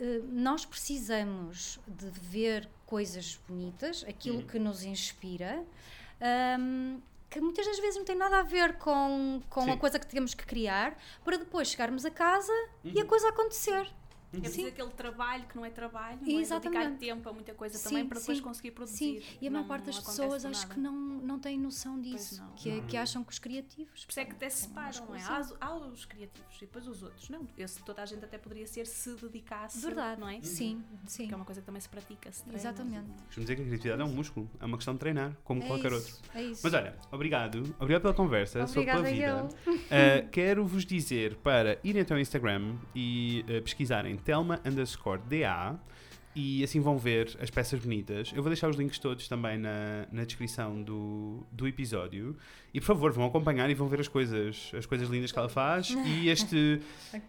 eh, 0.00 0.20
nós 0.28 0.64
precisamos 0.64 1.78
de 1.86 2.10
ver 2.10 2.68
coisas 2.84 3.38
bonitas, 3.48 4.04
aquilo 4.08 4.38
Uhum. 4.38 4.46
que 4.48 4.58
nos 4.58 4.82
inspira, 4.82 5.64
ahm, 6.20 6.98
que 7.30 7.40
muitas 7.40 7.64
das 7.64 7.78
vezes 7.78 7.96
não 7.96 8.04
tem 8.04 8.16
nada 8.16 8.40
a 8.40 8.42
ver 8.42 8.76
com, 8.78 9.40
com 9.48 9.72
a 9.72 9.76
coisa 9.76 9.98
que 9.98 10.06
temos 10.06 10.34
que 10.34 10.44
criar, 10.44 10.98
para 11.24 11.36
depois 11.38 11.68
chegarmos 11.68 12.04
a 12.04 12.10
casa 12.10 12.52
e 12.84 12.96
Uhum. 12.98 13.02
a 13.02 13.06
coisa 13.06 13.28
acontecer. 13.28 13.88
É 14.32 14.40
preciso 14.40 14.62
Sim. 14.62 14.68
aquele 14.68 14.90
trabalho 14.90 15.44
que 15.46 15.56
não 15.56 15.64
é 15.64 15.70
trabalho, 15.70 16.18
não 16.22 16.28
é? 16.38 16.40
Exatamente. 16.40 16.78
dedicar 16.88 16.98
tempo 16.98 17.28
a 17.28 17.32
muita 17.32 17.52
coisa 17.54 17.76
Sim, 17.76 17.84
também 17.88 18.06
para 18.06 18.18
depois 18.18 18.38
sim, 18.38 18.42
conseguir 18.44 18.68
Sim, 18.68 18.74
produzir. 18.74 19.22
e 19.40 19.46
a 19.46 19.50
maior 19.50 19.66
parte 19.66 19.84
das 19.84 19.98
pessoas 19.98 20.44
acho 20.44 20.66
que 20.68 20.80
não, 20.80 20.92
não 20.94 21.38
tem 21.38 21.58
noção 21.58 22.00
disso, 22.00 22.40
não. 22.42 22.52
que, 22.54 22.70
é- 22.70 22.80
que 22.82 22.96
acham 22.96 23.22
que 23.22 23.30
os 23.32 23.38
criativos. 23.38 24.04
Por 24.04 24.10
isso 24.10 24.20
é 24.20 24.24
que 24.24 24.32
até 24.32 24.48
se 24.48 24.62
separam, 24.62 25.06
não 25.06 25.14
é? 25.14 25.20
Há, 25.22 25.42
há 25.60 25.76
os 25.76 26.04
criativos 26.04 26.56
e 26.56 26.60
depois 26.60 26.86
os 26.88 27.02
outros. 27.02 27.28
Não, 27.28 27.46
esse 27.58 27.82
toda 27.84 28.02
a 28.02 28.06
gente 28.06 28.24
até 28.24 28.38
poderia 28.38 28.66
ser 28.66 28.86
se 28.86 29.14
dedicasse, 29.16 29.80
Verdade, 29.84 30.20
não 30.20 30.28
é? 30.28 30.40
sim, 30.40 30.82
sim. 31.06 31.26
Que 31.28 31.34
é 31.34 31.36
uma 31.36 31.44
coisa 31.44 31.60
que 31.60 31.66
também 31.66 31.80
se 31.80 31.88
pratica, 31.88 32.32
se 32.32 32.42
treina. 32.42 32.58
Exatamente. 32.58 33.10
Costumo 33.26 33.44
dizer 33.44 33.56
que 33.56 33.62
a 33.62 33.64
criatividade 33.66 34.02
é 34.02 34.04
um 34.04 34.14
músculo, 34.14 34.50
é 34.60 34.64
uma 34.64 34.76
questão 34.76 34.94
de 34.94 35.00
treinar, 35.00 35.36
como 35.44 35.62
É 35.62 35.66
qualquer 35.66 35.92
isso, 35.92 36.16
outro. 36.22 36.30
É 36.38 36.42
isso. 36.42 36.60
Mas 36.64 36.74
olha, 36.74 36.96
obrigado, 37.10 37.74
obrigado 37.78 38.02
pela 38.02 38.14
conversa, 38.14 38.66
sou 38.66 38.82
pela 38.84 39.00
Obrigada 39.00 39.46
vida. 39.46 39.56
eu. 39.66 39.74
Uh, 39.74 40.28
Quero-vos 40.30 40.84
dizer 40.86 41.36
para 41.36 41.78
irem 41.84 42.02
até 42.02 42.14
o 42.14 42.18
Instagram 42.18 42.76
e 42.94 43.44
uh, 43.48 43.62
pesquisarem 43.62 44.16
Telma 44.24 44.60
underscore 44.64 45.20
DA 45.28 45.78
e 46.34 46.64
assim 46.64 46.80
vão 46.80 46.96
ver 46.96 47.36
as 47.40 47.50
peças 47.50 47.78
bonitas. 47.78 48.32
Eu 48.34 48.42
vou 48.42 48.50
deixar 48.50 48.68
os 48.68 48.76
links 48.76 48.98
todos 48.98 49.28
também 49.28 49.58
na, 49.58 50.06
na 50.10 50.24
descrição 50.24 50.82
do, 50.82 51.44
do 51.52 51.68
episódio. 51.68 52.36
E 52.72 52.80
por 52.80 52.86
favor, 52.86 53.12
vão 53.12 53.26
acompanhar 53.26 53.68
e 53.68 53.74
vão 53.74 53.86
ver 53.86 54.00
as 54.00 54.08
coisas, 54.08 54.72
as 54.76 54.86
coisas 54.86 55.08
lindas 55.10 55.30
que 55.30 55.38
ela 55.38 55.48
faz. 55.48 55.94
E 56.22 56.28
este. 56.28 56.80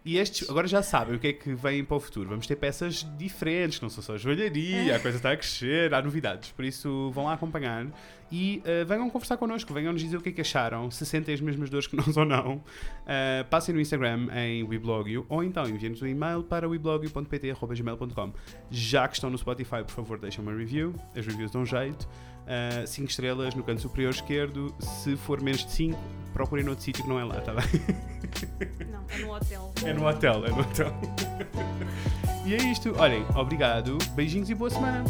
E 0.05 0.17
estes, 0.17 0.49
agora 0.49 0.67
já 0.67 0.81
sabem 0.81 1.15
o 1.15 1.19
que 1.19 1.27
é 1.27 1.33
que 1.33 1.53
vem 1.53 1.83
para 1.83 1.97
o 1.97 1.99
futuro. 1.99 2.29
Vamos 2.29 2.47
ter 2.47 2.55
peças 2.55 3.05
diferentes, 3.17 3.81
não 3.81 3.89
são 3.89 4.03
só 4.03 4.17
joalharia, 4.17 4.95
a 4.95 4.99
coisa 4.99 5.17
está 5.17 5.31
a 5.31 5.37
crescer, 5.37 5.93
há 5.93 6.01
novidades. 6.01 6.51
Por 6.51 6.63
isso 6.65 7.11
vão 7.11 7.25
lá 7.25 7.33
acompanhar 7.33 7.87
e 8.32 8.61
uh, 8.65 8.86
venham 8.86 9.09
conversar 9.09 9.38
connosco, 9.38 9.74
venham 9.74 9.93
nos 9.93 10.01
dizer 10.01 10.17
o 10.17 10.21
que 10.21 10.30
é 10.30 10.32
que 10.32 10.41
acharam, 10.41 10.89
se 10.89 11.05
sentem 11.05 11.34
as 11.34 11.41
mesmas 11.41 11.69
dores 11.69 11.88
que 11.88 11.95
nós 11.97 12.15
ou 12.17 12.26
não. 12.26 12.55
Uh, 12.55 13.45
passem 13.49 13.74
no 13.74 13.82
Instagram 13.82 14.28
em 14.36 14.63
weblogio 14.63 15.26
ou 15.30 15.43
então 15.43 15.67
enviem-nos 15.67 16.01
um 16.01 16.07
e-mail 16.07 16.43
para 16.43 16.67
weblogio.pt.gmail.com. 16.67 18.34
Já 18.69 19.07
que 19.07 19.15
estão 19.15 19.30
no 19.30 19.38
Spotify, 19.38 19.84
por 19.84 19.91
favor, 19.91 20.19
deixem 20.19 20.41
uma 20.41 20.53
review. 20.53 20.93
As 21.15 21.26
reviews 21.26 21.51
dão 21.51 21.65
jeito. 21.65 22.07
5 22.86 23.09
estrelas 23.09 23.55
no 23.55 23.63
canto 23.63 23.82
superior 23.82 24.11
esquerdo. 24.11 24.76
Se 24.80 25.15
for 25.15 25.41
menos 25.41 25.65
de 25.65 25.71
5, 25.71 25.97
procurem 26.34 26.65
noutro 26.65 26.84
sítio 26.84 27.03
que 27.03 27.09
não 27.09 27.19
é 27.19 27.24
lá, 27.24 27.39
tá 27.41 27.53
bem? 27.53 27.63
Não, 28.91 29.05
é 29.09 29.19
no 29.19 29.34
hotel. 29.34 29.74
É 29.86 29.93
no 29.93 30.07
hotel, 30.07 30.45
é 30.45 30.49
no 30.49 30.59
hotel. 30.59 30.93
e 32.45 32.55
é 32.55 32.57
isto. 32.63 32.93
Olhem, 32.97 33.24
obrigado, 33.36 33.97
beijinhos 34.15 34.49
e 34.49 34.55
boa 34.55 34.69
semana. 34.69 35.03